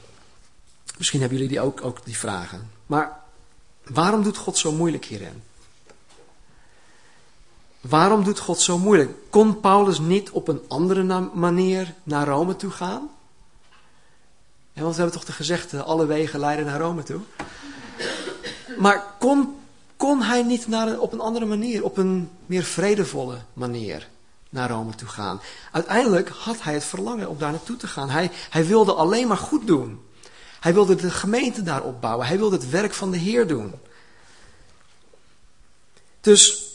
Misschien 0.99 1.21
hebben 1.21 1.39
jullie 1.39 1.53
die 1.53 1.63
ook, 1.63 1.85
ook 1.85 2.05
die 2.05 2.19
vragen. 2.19 2.71
Maar 2.87 3.21
waarom 3.85 4.23
doet 4.23 4.37
God 4.37 4.59
zo 4.59 4.73
moeilijk 4.73 5.05
hierin? 5.05 5.43
Waarom 7.81 8.25
doet 8.25 8.39
God 8.39 8.61
zo 8.61 8.79
moeilijk? 8.79 9.11
Kon 9.31 9.61
Paulus 9.61 9.99
niet 9.99 10.31
op 10.31 10.49
een 10.49 10.61
andere 10.69 11.31
manier 11.35 11.95
naar 12.03 12.27
Rome 12.27 12.57
toe 12.57 12.71
gaan? 12.71 13.11
Want 14.73 14.95
we 14.95 15.01
hebben 15.01 15.19
toch 15.19 15.27
de 15.27 15.33
gezegde, 15.33 15.83
alle 15.83 16.07
wegen 16.07 16.41
leiden 16.41 16.65
naar 16.65 16.81
Rome 16.81 17.03
toe. 17.03 17.21
Maar 18.79 19.05
kon, 19.19 19.57
kon 19.97 20.23
hij 20.23 20.43
niet 20.43 20.67
naar, 20.67 20.99
op 20.99 21.13
een 21.13 21.21
andere 21.21 21.45
manier, 21.45 21.85
op 21.85 21.97
een 21.97 22.31
meer 22.47 22.65
vredevolle 22.65 23.39
manier 23.53 24.09
naar 24.57 24.71
Rome 24.71 24.95
toe 24.95 25.09
gaan? 25.09 25.41
Uiteindelijk 25.73 26.29
had 26.29 26.63
hij 26.63 26.75
het 26.75 26.85
verlangen 26.85 27.29
om 27.29 27.39
daar 27.39 27.51
naartoe 27.51 27.77
te 27.77 27.87
gaan. 27.87 28.11
Hij, 28.11 28.31
hij 28.51 28.67
wilde 28.67 28.93
alleen 28.93 29.29
maar 29.29 29.37
goed 29.37 29.67
doen. 29.67 30.05
Hij 30.61 30.75
wilde 30.75 30.95
de 30.95 31.11
gemeente 31.11 31.63
daar 31.63 31.83
opbouwen. 31.83 32.27
Hij 32.27 32.39
wilde 32.39 32.57
het 32.57 32.71
werk 32.71 32.95
van 32.95 33.11
de 33.11 33.17
Heer 33.17 33.47
doen. 33.47 33.75
Dus 36.21 36.67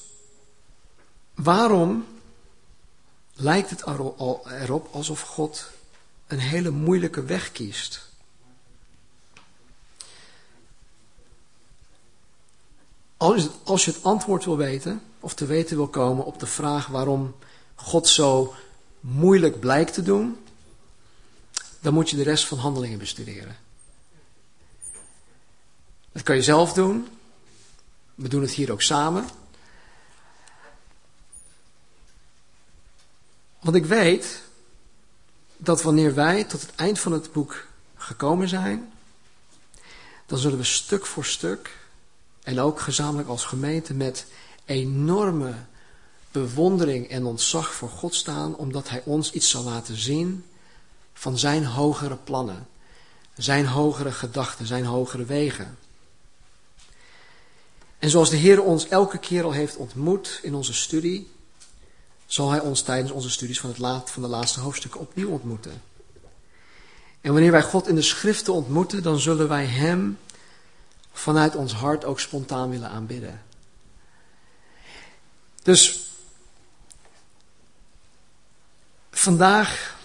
Waarom 1.43 2.05
lijkt 3.33 3.69
het 3.69 3.83
erop 3.85 4.87
alsof 4.91 5.21
God 5.21 5.69
een 6.27 6.39
hele 6.39 6.69
moeilijke 6.69 7.23
weg 7.23 7.51
kiest? 7.51 8.09
Als 13.63 13.85
je 13.85 13.91
het 13.91 14.03
antwoord 14.03 14.45
wil 14.45 14.57
weten, 14.57 15.01
of 15.19 15.33
te 15.33 15.45
weten 15.45 15.75
wil 15.75 15.87
komen 15.87 16.25
op 16.25 16.39
de 16.39 16.45
vraag 16.45 16.87
waarom 16.87 17.35
God 17.83 18.07
zo 18.07 18.55
moeilijk 18.99 19.59
blijkt 19.59 19.93
te 19.93 20.01
doen, 20.01 20.37
dan 21.79 21.93
moet 21.93 22.09
je 22.09 22.15
de 22.15 22.23
rest 22.23 22.47
van 22.47 22.57
handelingen 22.57 22.99
bestuderen. 22.99 23.57
Dat 26.11 26.23
kan 26.23 26.35
je 26.35 26.43
zelf 26.43 26.73
doen. 26.73 27.07
We 28.15 28.27
doen 28.27 28.41
het 28.41 28.51
hier 28.51 28.71
ook 28.71 28.81
samen. 28.81 29.25
Want 33.59 33.75
ik 33.75 33.85
weet 33.85 34.41
dat 35.57 35.81
wanneer 35.81 36.13
wij 36.13 36.43
tot 36.43 36.61
het 36.61 36.75
eind 36.75 36.99
van 36.99 37.11
het 37.11 37.31
boek 37.31 37.65
gekomen 37.95 38.49
zijn, 38.49 38.91
dan 40.25 40.37
zullen 40.37 40.57
we 40.57 40.63
stuk 40.63 41.05
voor 41.05 41.25
stuk 41.25 41.77
en 42.43 42.59
ook 42.59 42.79
gezamenlijk 42.79 43.29
als 43.29 43.45
gemeente 43.45 43.93
met 43.93 44.25
enorme 44.65 45.53
bewondering 46.31 47.09
en 47.09 47.25
ontzag 47.25 47.73
voor 47.73 47.89
God 47.89 48.15
staan, 48.15 48.55
omdat 48.55 48.89
Hij 48.89 49.01
ons 49.05 49.31
iets 49.31 49.49
zal 49.49 49.63
laten 49.63 49.97
zien 49.97 50.45
van 51.13 51.37
Zijn 51.37 51.65
hogere 51.65 52.15
plannen, 52.15 52.67
Zijn 53.37 53.65
hogere 53.65 54.11
gedachten, 54.11 54.65
Zijn 54.65 54.85
hogere 54.85 55.25
wegen. 55.25 55.77
En 57.99 58.09
zoals 58.09 58.29
de 58.29 58.35
Heer 58.35 58.63
ons 58.63 58.87
elke 58.87 59.17
keer 59.17 59.43
al 59.43 59.51
heeft 59.51 59.75
ontmoet 59.75 60.39
in 60.41 60.55
onze 60.55 60.73
studie, 60.73 61.31
zal 62.25 62.49
Hij 62.49 62.59
ons 62.59 62.81
tijdens 62.81 63.11
onze 63.11 63.29
studies 63.29 63.59
van, 63.59 63.69
het 63.69 63.79
laat, 63.79 64.11
van 64.11 64.21
de 64.21 64.27
laatste 64.27 64.59
hoofdstukken 64.59 64.99
opnieuw 64.99 65.29
ontmoeten. 65.29 65.81
En 67.21 67.31
wanneer 67.31 67.51
wij 67.51 67.63
God 67.63 67.87
in 67.87 67.95
de 67.95 68.01
schriften 68.01 68.53
ontmoeten, 68.53 69.03
dan 69.03 69.19
zullen 69.19 69.47
wij 69.47 69.65
Hem 69.65 70.17
vanuit 71.13 71.55
ons 71.55 71.73
hart 71.73 72.05
ook 72.05 72.19
spontaan 72.19 72.69
willen 72.69 72.89
aanbidden. 72.89 73.41
Dus 75.63 76.00
vandaag 79.21 79.97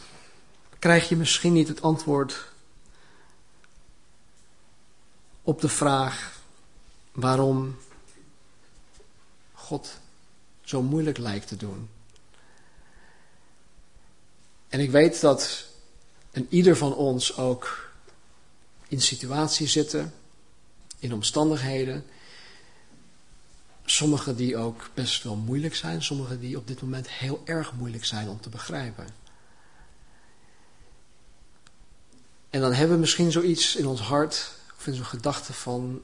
krijg 0.78 1.08
je 1.08 1.16
misschien 1.16 1.52
niet 1.52 1.68
het 1.68 1.82
antwoord 1.82 2.44
op 5.42 5.60
de 5.60 5.68
vraag 5.68 6.40
waarom 7.12 7.76
God 9.52 9.98
zo 10.60 10.82
moeilijk 10.82 11.18
lijkt 11.18 11.48
te 11.48 11.56
doen. 11.56 11.88
En 14.68 14.80
ik 14.80 14.90
weet 14.90 15.20
dat 15.20 15.64
een 16.30 16.46
ieder 16.50 16.76
van 16.76 16.94
ons 16.94 17.36
ook 17.36 17.90
in 18.88 19.00
situaties 19.00 19.72
zitten, 19.72 20.14
in 20.98 21.12
omstandigheden, 21.12 22.06
sommige 23.86 24.34
die 24.34 24.56
ook 24.56 24.90
best 24.94 25.22
wel 25.22 25.36
moeilijk 25.36 25.74
zijn, 25.74 26.02
sommige 26.02 26.38
die 26.38 26.56
op 26.56 26.66
dit 26.66 26.82
moment 26.82 27.10
heel 27.10 27.42
erg 27.44 27.72
moeilijk 27.72 28.04
zijn 28.04 28.28
om 28.28 28.40
te 28.40 28.48
begrijpen. 28.48 29.06
En 32.50 32.60
dan 32.60 32.72
hebben 32.72 32.94
we 32.94 33.00
misschien 33.00 33.32
zoiets 33.32 33.76
in 33.76 33.86
ons 33.86 34.00
hart, 34.00 34.52
of 34.78 34.86
in 34.86 34.94
zo'n 34.94 35.04
gedachte 35.04 35.52
van, 35.52 36.02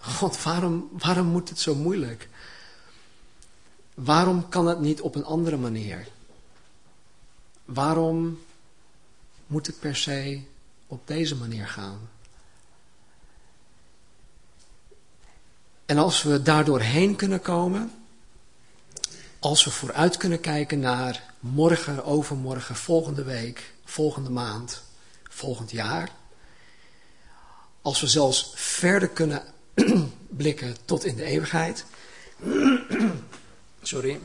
God, 0.00 0.42
waarom, 0.42 0.88
waarom 0.92 1.26
moet 1.26 1.48
het 1.48 1.60
zo 1.60 1.74
moeilijk? 1.74 2.28
Waarom 3.94 4.48
kan 4.48 4.66
het 4.66 4.80
niet 4.80 5.00
op 5.00 5.14
een 5.14 5.24
andere 5.24 5.56
manier? 5.56 6.08
Waarom 7.64 8.40
moet 9.46 9.66
het 9.66 9.78
per 9.78 9.96
se 9.96 10.42
op 10.86 11.06
deze 11.06 11.36
manier 11.36 11.66
gaan? 11.66 12.08
En 15.86 15.98
als 15.98 16.22
we 16.22 16.42
daardoor 16.42 16.80
heen 16.80 17.16
kunnen 17.16 17.40
komen, 17.40 17.92
als 19.38 19.64
we 19.64 19.70
vooruit 19.70 20.16
kunnen 20.16 20.40
kijken 20.40 20.80
naar 20.80 21.22
morgen, 21.40 22.04
overmorgen, 22.04 22.76
volgende 22.76 23.24
week, 23.24 23.72
volgende 23.84 24.30
maand, 24.30 24.82
volgend 25.30 25.70
jaar, 25.70 26.10
als 27.82 28.00
we 28.00 28.06
zelfs 28.06 28.52
verder 28.54 29.08
kunnen 29.08 29.42
blikken 30.28 30.76
tot 30.84 31.04
in 31.04 31.16
de 31.16 31.24
eeuwigheid. 31.24 31.84
Sorry. 33.82 34.20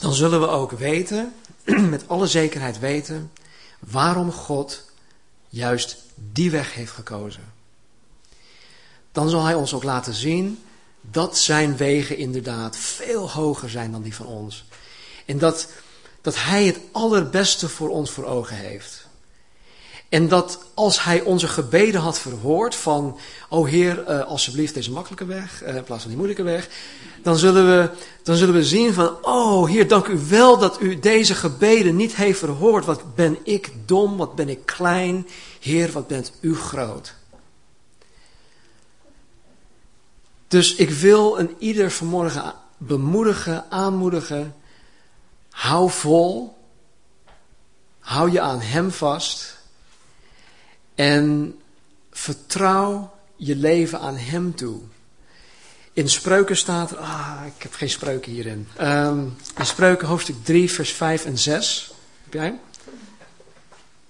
Dan 0.00 0.14
zullen 0.14 0.40
we 0.40 0.46
ook 0.46 0.70
weten, 0.70 1.34
met 1.94 2.08
alle 2.08 2.26
zekerheid 2.26 2.78
weten, 2.78 3.32
waarom 3.78 4.32
God 4.32 4.89
juist 5.50 5.96
die 6.14 6.50
weg 6.50 6.74
heeft 6.74 6.92
gekozen. 6.92 7.52
Dan 9.12 9.28
zal 9.28 9.44
Hij 9.44 9.54
ons 9.54 9.74
ook 9.74 9.82
laten 9.82 10.14
zien 10.14 10.64
dat 11.00 11.38
Zijn 11.38 11.76
wegen 11.76 12.16
inderdaad 12.16 12.76
veel 12.76 13.30
hoger 13.30 13.70
zijn 13.70 13.92
dan 13.92 14.02
die 14.02 14.14
van 14.14 14.26
ons. 14.26 14.64
En 15.26 15.38
dat, 15.38 15.68
dat 16.20 16.36
Hij 16.36 16.66
het 16.66 16.80
allerbeste 16.92 17.68
voor 17.68 17.88
ons 17.88 18.10
voor 18.10 18.24
ogen 18.24 18.56
heeft. 18.56 19.08
En 20.10 20.28
dat 20.28 20.58
als 20.74 21.04
hij 21.04 21.20
onze 21.20 21.48
gebeden 21.48 22.00
had 22.00 22.18
verhoord 22.18 22.74
van, 22.74 23.18
oh 23.48 23.68
Heer, 23.68 24.04
uh, 24.08 24.24
alsjeblieft 24.24 24.74
deze 24.74 24.90
makkelijke 24.90 25.24
weg, 25.24 25.62
uh, 25.62 25.76
in 25.76 25.84
plaats 25.84 26.00
van 26.00 26.10
die 26.10 26.18
moeilijke 26.18 26.42
weg, 26.42 26.68
dan 27.22 27.36
zullen, 27.36 27.66
we, 27.66 27.90
dan 28.22 28.36
zullen 28.36 28.54
we 28.54 28.64
zien 28.64 28.92
van, 28.92 29.24
oh 29.24 29.68
Heer, 29.68 29.88
dank 29.88 30.06
u 30.06 30.18
wel 30.28 30.58
dat 30.58 30.80
u 30.80 30.98
deze 30.98 31.34
gebeden 31.34 31.96
niet 31.96 32.14
heeft 32.14 32.38
verhoord. 32.38 32.84
Wat 32.84 33.14
ben 33.14 33.38
ik 33.42 33.72
dom, 33.86 34.16
wat 34.16 34.34
ben 34.34 34.48
ik 34.48 34.66
klein. 34.66 35.26
Heer, 35.60 35.92
wat 35.92 36.06
bent 36.06 36.32
u 36.40 36.56
groot. 36.56 37.14
Dus 40.48 40.74
ik 40.74 40.90
wil 40.90 41.38
een 41.38 41.56
ieder 41.58 41.90
vanmorgen 41.90 42.54
bemoedigen, 42.76 43.70
aanmoedigen. 43.70 44.54
Hou 45.50 45.90
vol. 45.90 46.56
Hou 47.98 48.30
je 48.30 48.40
aan 48.40 48.60
Hem 48.60 48.90
vast. 48.90 49.59
En 51.00 51.60
vertrouw 52.10 53.10
je 53.36 53.56
leven 53.56 54.00
aan 54.00 54.16
Hem 54.16 54.54
toe. 54.54 54.80
In 55.92 56.08
spreuken 56.08 56.56
staat 56.56 56.90
er, 56.90 56.96
ah, 56.96 57.42
ik 57.56 57.62
heb 57.62 57.74
geen 57.74 57.90
spreuken 57.90 58.32
hierin. 58.32 58.68
Um, 58.80 59.36
in 59.58 59.66
spreuken 59.66 60.08
hoofdstuk 60.08 60.44
3, 60.44 60.70
vers 60.70 60.92
5 60.92 61.24
en 61.24 61.38
6. 61.38 61.92
Heb 62.24 62.32
jij? 62.32 62.58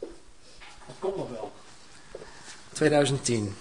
Dat 0.01 0.97
komt 0.99 1.17
nog 1.17 1.31
wel. 1.31 1.53
2010. 2.73 3.57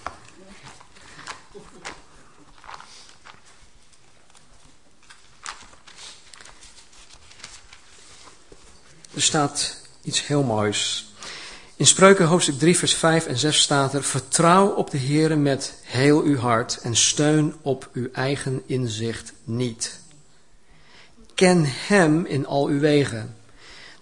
Er 9.13 9.21
staat 9.21 9.77
iets 10.01 10.27
heel 10.27 10.43
moois. 10.43 11.08
In 11.79 11.87
Spreuken 11.87 12.25
hoofdstuk 12.25 12.59
3, 12.59 12.77
vers 12.77 12.93
5 12.93 13.25
en 13.25 13.37
6 13.37 13.61
staat 13.61 13.93
er: 13.93 14.03
Vertrouw 14.03 14.67
op 14.67 14.89
de 14.89 14.97
Heere 14.97 15.35
met 15.35 15.73
heel 15.83 16.21
uw 16.21 16.37
hart 16.37 16.79
en 16.81 16.95
steun 16.95 17.55
op 17.61 17.89
uw 17.93 18.09
eigen 18.11 18.63
inzicht 18.65 19.33
niet. 19.43 19.99
Ken 21.33 21.63
Hem 21.65 22.25
in 22.25 22.45
al 22.45 22.67
uw 22.67 22.79
wegen, 22.79 23.35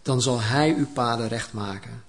dan 0.02 0.22
zal 0.22 0.42
Hij 0.42 0.74
uw 0.74 0.88
paden 0.94 1.28
recht 1.28 1.54
maken. 1.54 2.04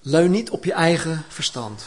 Leun 0.00 0.30
niet 0.30 0.50
op 0.50 0.64
je 0.64 0.72
eigen 0.72 1.24
verstand. 1.28 1.84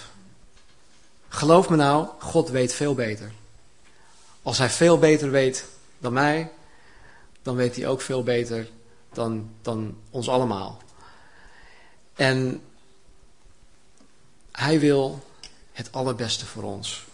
Geloof 1.28 1.70
me 1.70 1.76
nou, 1.76 2.08
God 2.20 2.50
weet 2.50 2.74
veel 2.74 2.94
beter. 2.94 3.32
Als 4.42 4.58
Hij 4.58 4.70
veel 4.70 4.98
beter 4.98 5.32
weet 5.32 5.66
dan 6.00 6.14
mij, 6.14 6.52
dan 7.42 7.56
weet 7.56 7.76
Hij 7.76 7.88
ook 7.88 8.02
veel 8.02 8.24
beter 8.24 8.68
dan, 9.14 9.50
dan 9.62 9.98
ons 10.10 10.30
allemaal. 10.30 10.82
En 12.14 12.62
hij 14.52 14.80
wil 14.80 15.24
het 15.72 15.92
allerbeste 15.92 16.46
voor 16.46 16.64
ons. 16.64 17.06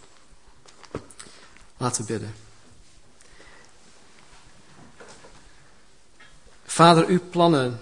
Laten 1.77 2.01
we 2.01 2.07
bidden. 2.07 2.33
Vader, 6.65 7.05
uw 7.05 7.21
plannen 7.29 7.79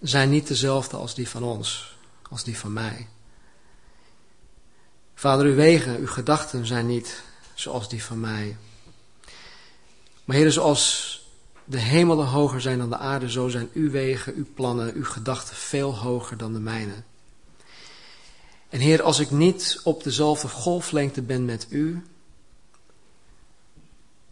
zijn 0.00 0.30
niet 0.30 0.46
dezelfde 0.46 0.96
als 0.96 1.14
die 1.14 1.28
van 1.28 1.42
ons, 1.42 1.96
als 2.30 2.44
die 2.44 2.58
van 2.58 2.72
mij. 2.72 3.08
Vader, 5.14 5.46
uw 5.46 5.54
wegen, 5.54 5.96
uw 5.96 6.06
gedachten 6.06 6.66
zijn 6.66 6.86
niet 6.86 7.22
zoals 7.54 7.88
die 7.88 8.04
van 8.04 8.20
mij. 8.20 8.56
Maar 10.24 10.36
Heer, 10.36 10.52
zoals 10.52 11.20
de 11.68 11.78
hemelen 11.78 12.26
hoger 12.26 12.60
zijn 12.60 12.78
dan 12.78 12.88
de 12.88 12.96
aarde, 12.96 13.30
zo 13.30 13.48
zijn 13.48 13.70
uw 13.72 13.90
wegen, 13.90 14.34
uw 14.34 14.46
plannen, 14.54 14.94
uw 14.94 15.04
gedachten 15.04 15.56
veel 15.56 15.96
hoger 15.96 16.36
dan 16.36 16.52
de 16.52 16.58
mijne. 16.58 16.94
En 18.68 18.80
Heer, 18.80 19.02
als 19.02 19.18
ik 19.18 19.30
niet 19.30 19.80
op 19.84 20.02
dezelfde 20.02 20.48
golflengte 20.48 21.22
ben 21.22 21.44
met 21.44 21.66
u, 21.70 22.02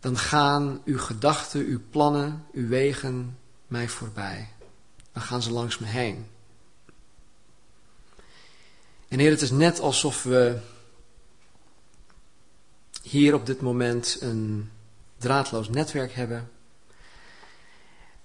dan 0.01 0.19
gaan 0.19 0.81
uw 0.85 0.99
gedachten, 0.99 1.61
uw 1.61 1.81
plannen, 1.91 2.45
uw 2.53 2.69
wegen 2.69 3.39
mij 3.67 3.89
voorbij. 3.89 4.49
Dan 5.13 5.23
gaan 5.23 5.43
ze 5.43 5.53
langs 5.53 5.79
me 5.79 5.87
heen. 5.87 6.27
En 9.09 9.19
Heer, 9.19 9.31
het 9.31 9.43
is 9.43 9.51
net 9.51 9.81
alsof 9.81 10.23
we 10.23 10.59
hier 13.03 13.35
op 13.35 13.47
dit 13.47 13.61
moment 13.61 14.17
een 14.21 14.71
draadloos 15.19 15.69
netwerk 15.69 16.13
hebben 16.13 16.49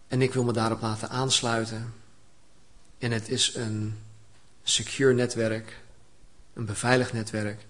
en 0.10 0.22
ik 0.22 0.34
wil 0.34 0.44
me 0.44 0.54
daarop 0.54 0.82
laten 0.82 1.10
aansluiten. 1.10 1.94
En 2.98 3.12
het 3.12 3.30
is 3.30 3.56
een 3.56 4.00
secure 4.64 5.14
netwerk, 5.14 5.82
een 6.54 6.66
beveiligd 6.66 7.14
netwerk. 7.14 7.66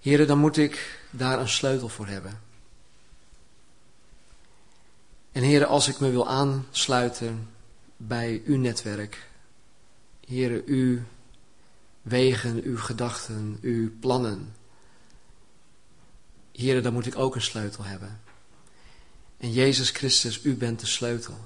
Heren, 0.00 0.26
dan 0.26 0.38
moet 0.38 0.56
ik 0.56 1.00
daar 1.10 1.40
een 1.40 1.48
sleutel 1.48 1.88
voor 1.88 2.06
hebben. 2.06 2.40
En 5.32 5.42
heren, 5.42 5.68
als 5.68 5.88
ik 5.88 6.00
me 6.00 6.10
wil 6.10 6.28
aansluiten 6.28 7.48
bij 7.96 8.42
uw 8.44 8.56
netwerk. 8.56 9.28
Heren, 10.26 10.62
uw 10.66 10.98
wegen, 12.02 12.62
uw 12.62 12.78
gedachten, 12.78 13.58
uw 13.60 13.98
plannen. 14.00 14.54
Heren, 16.52 16.82
daar 16.82 16.92
moet 16.92 17.06
ik 17.06 17.18
ook 17.18 17.34
een 17.34 17.42
sleutel 17.42 17.84
hebben. 17.84 18.20
En 19.44 19.52
Jezus 19.52 19.90
Christus, 19.90 20.44
u 20.44 20.56
bent 20.56 20.80
de 20.80 20.86
sleutel. 20.86 21.38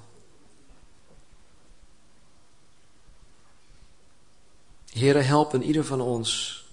Heren, 4.89 5.25
help 5.25 5.53
in 5.53 5.63
ieder 5.63 5.85
van 5.85 6.01
ons 6.01 6.63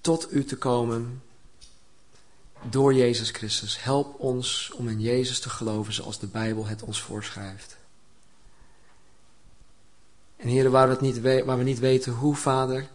tot 0.00 0.32
u 0.32 0.44
te 0.44 0.56
komen 0.56 1.22
door 2.62 2.94
Jezus 2.94 3.30
Christus. 3.30 3.82
Help 3.82 4.20
ons 4.20 4.70
om 4.70 4.88
in 4.88 5.00
Jezus 5.00 5.40
te 5.40 5.50
geloven 5.50 5.92
zoals 5.92 6.18
de 6.18 6.26
Bijbel 6.26 6.66
het 6.66 6.82
ons 6.82 7.00
voorschrijft. 7.00 7.76
En 10.36 10.48
heren, 10.48 10.70
waar 10.70 10.86
we, 10.86 10.92
het 10.92 11.00
niet, 11.00 11.20
waar 11.20 11.58
we 11.58 11.64
niet 11.64 11.78
weten 11.78 12.12
hoe, 12.12 12.36
Vader, 12.36 12.88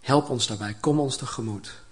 help 0.00 0.28
ons 0.28 0.46
daarbij. 0.46 0.74
Kom 0.74 1.00
ons 1.00 1.16
tegemoet. 1.16 1.84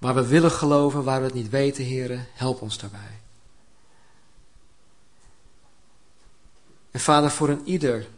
Waar 0.00 0.14
we 0.14 0.26
willen 0.26 0.50
geloven, 0.50 1.04
waar 1.04 1.18
we 1.18 1.24
het 1.24 1.34
niet 1.34 1.48
weten, 1.48 1.84
heren, 1.84 2.26
help 2.32 2.60
ons 2.60 2.78
daarbij. 2.78 3.20
En 6.90 7.00
Vader, 7.00 7.30
voor 7.30 7.48
een 7.48 7.66
ieder 7.66 8.08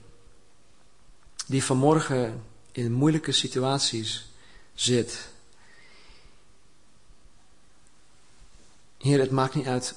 die 1.47 1.64
vanmorgen 1.64 2.43
in 2.72 2.93
moeilijke 2.93 3.33
situaties 3.33 4.30
zit. 4.74 5.28
Heer, 8.99 9.18
het 9.18 9.30
maakt 9.30 9.55
niet 9.55 9.66
uit 9.66 9.95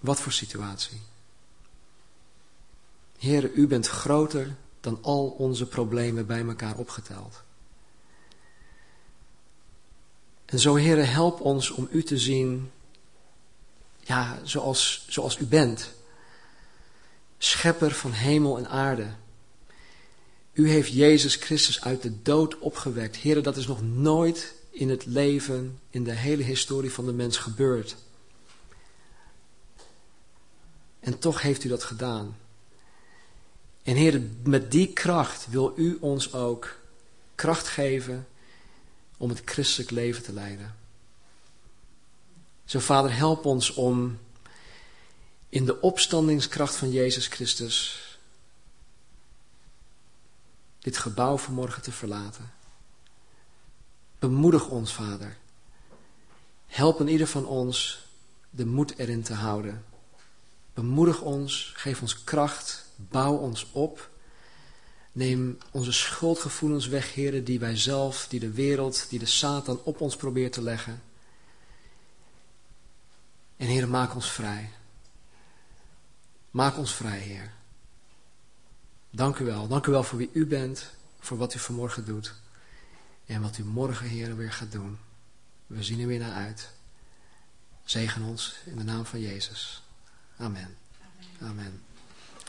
wat 0.00 0.20
voor 0.20 0.32
situatie. 0.32 1.00
Heer, 3.18 3.52
u 3.52 3.66
bent 3.66 3.88
groter 3.88 4.54
dan 4.80 4.98
al 5.02 5.28
onze 5.28 5.66
problemen 5.66 6.26
bij 6.26 6.46
elkaar 6.46 6.76
opgeteld. 6.76 7.42
En 10.52 10.58
zo, 10.58 10.74
Heer, 10.74 11.12
help 11.12 11.40
ons 11.40 11.70
om 11.70 11.88
u 11.90 12.02
te 12.02 12.18
zien, 12.18 12.70
ja, 14.00 14.38
zoals, 14.42 15.06
zoals 15.08 15.38
u 15.38 15.44
bent. 15.46 15.90
Schepper 17.38 17.92
van 17.92 18.12
hemel 18.12 18.58
en 18.58 18.68
aarde. 18.68 19.06
U 20.52 20.68
heeft 20.68 20.92
Jezus 20.92 21.34
Christus 21.34 21.80
uit 21.80 22.02
de 22.02 22.22
dood 22.22 22.58
opgewekt. 22.58 23.16
Heren, 23.16 23.42
dat 23.42 23.56
is 23.56 23.66
nog 23.66 23.82
nooit 23.82 24.54
in 24.70 24.90
het 24.90 25.06
leven, 25.06 25.80
in 25.90 26.04
de 26.04 26.14
hele 26.14 26.42
historie 26.42 26.92
van 26.92 27.06
de 27.06 27.12
mens 27.12 27.36
gebeurd. 27.36 27.96
En 31.00 31.18
toch 31.18 31.42
heeft 31.42 31.64
u 31.64 31.68
dat 31.68 31.84
gedaan. 31.84 32.36
En 33.82 33.94
Heer, 33.94 34.22
met 34.42 34.70
die 34.70 34.92
kracht 34.92 35.46
wil 35.50 35.72
u 35.76 35.98
ons 36.00 36.32
ook 36.32 36.76
kracht 37.34 37.68
geven 37.68 38.26
om 39.22 39.28
het 39.28 39.42
christelijk 39.44 39.90
leven 39.90 40.22
te 40.22 40.32
leiden. 40.32 40.74
Zo, 42.64 42.78
Vader, 42.78 43.16
help 43.16 43.44
ons 43.44 43.74
om 43.74 44.18
in 45.48 45.64
de 45.64 45.80
opstandingskracht 45.80 46.76
van 46.76 46.90
Jezus 46.90 47.26
Christus 47.26 48.06
dit 50.78 50.96
gebouw 50.96 51.38
vanmorgen 51.38 51.82
te 51.82 51.92
verlaten. 51.92 52.52
Bemoedig 54.18 54.68
ons, 54.68 54.92
Vader. 54.92 55.36
Help 56.66 57.00
in 57.00 57.08
ieder 57.08 57.26
van 57.26 57.46
ons 57.46 58.06
de 58.50 58.66
moed 58.66 58.98
erin 58.98 59.22
te 59.22 59.34
houden. 59.34 59.84
Bemoedig 60.74 61.20
ons, 61.20 61.72
geef 61.76 62.00
ons 62.00 62.24
kracht, 62.24 62.84
bouw 62.96 63.36
ons 63.36 63.66
op. 63.72 64.10
Neem 65.12 65.58
onze 65.70 65.92
schuldgevoelens 65.92 66.86
weg, 66.86 67.14
heren, 67.14 67.44
die 67.44 67.58
wij 67.58 67.76
zelf, 67.76 68.26
die 68.28 68.40
de 68.40 68.50
wereld, 68.52 69.06
die 69.08 69.18
de 69.18 69.26
Satan 69.26 69.80
op 69.84 70.00
ons 70.00 70.16
probeert 70.16 70.52
te 70.52 70.62
leggen. 70.62 71.02
En 73.56 73.66
heren, 73.66 73.90
maak 73.90 74.14
ons 74.14 74.30
vrij. 74.30 74.70
Maak 76.50 76.76
ons 76.76 76.94
vrij, 76.94 77.18
Heer. 77.18 77.52
Dank 79.10 79.38
u 79.38 79.44
wel. 79.44 79.68
Dank 79.68 79.86
u 79.86 79.90
wel 79.90 80.02
voor 80.02 80.18
wie 80.18 80.30
u 80.32 80.46
bent, 80.46 80.90
voor 81.20 81.36
wat 81.36 81.54
u 81.54 81.58
vanmorgen 81.58 82.04
doet. 82.04 82.34
En 83.26 83.42
wat 83.42 83.58
u 83.58 83.64
morgen, 83.64 84.06
Heer, 84.06 84.36
weer 84.36 84.52
gaat 84.52 84.72
doen. 84.72 84.98
We 85.66 85.82
zien 85.82 86.00
er 86.00 86.06
weer 86.06 86.18
naar 86.18 86.32
uit. 86.32 86.70
Zegen 87.84 88.22
ons 88.22 88.56
in 88.64 88.76
de 88.76 88.84
naam 88.84 89.04
van 89.04 89.20
Jezus. 89.20 89.82
Amen. 90.36 90.76
Amen. 91.40 91.82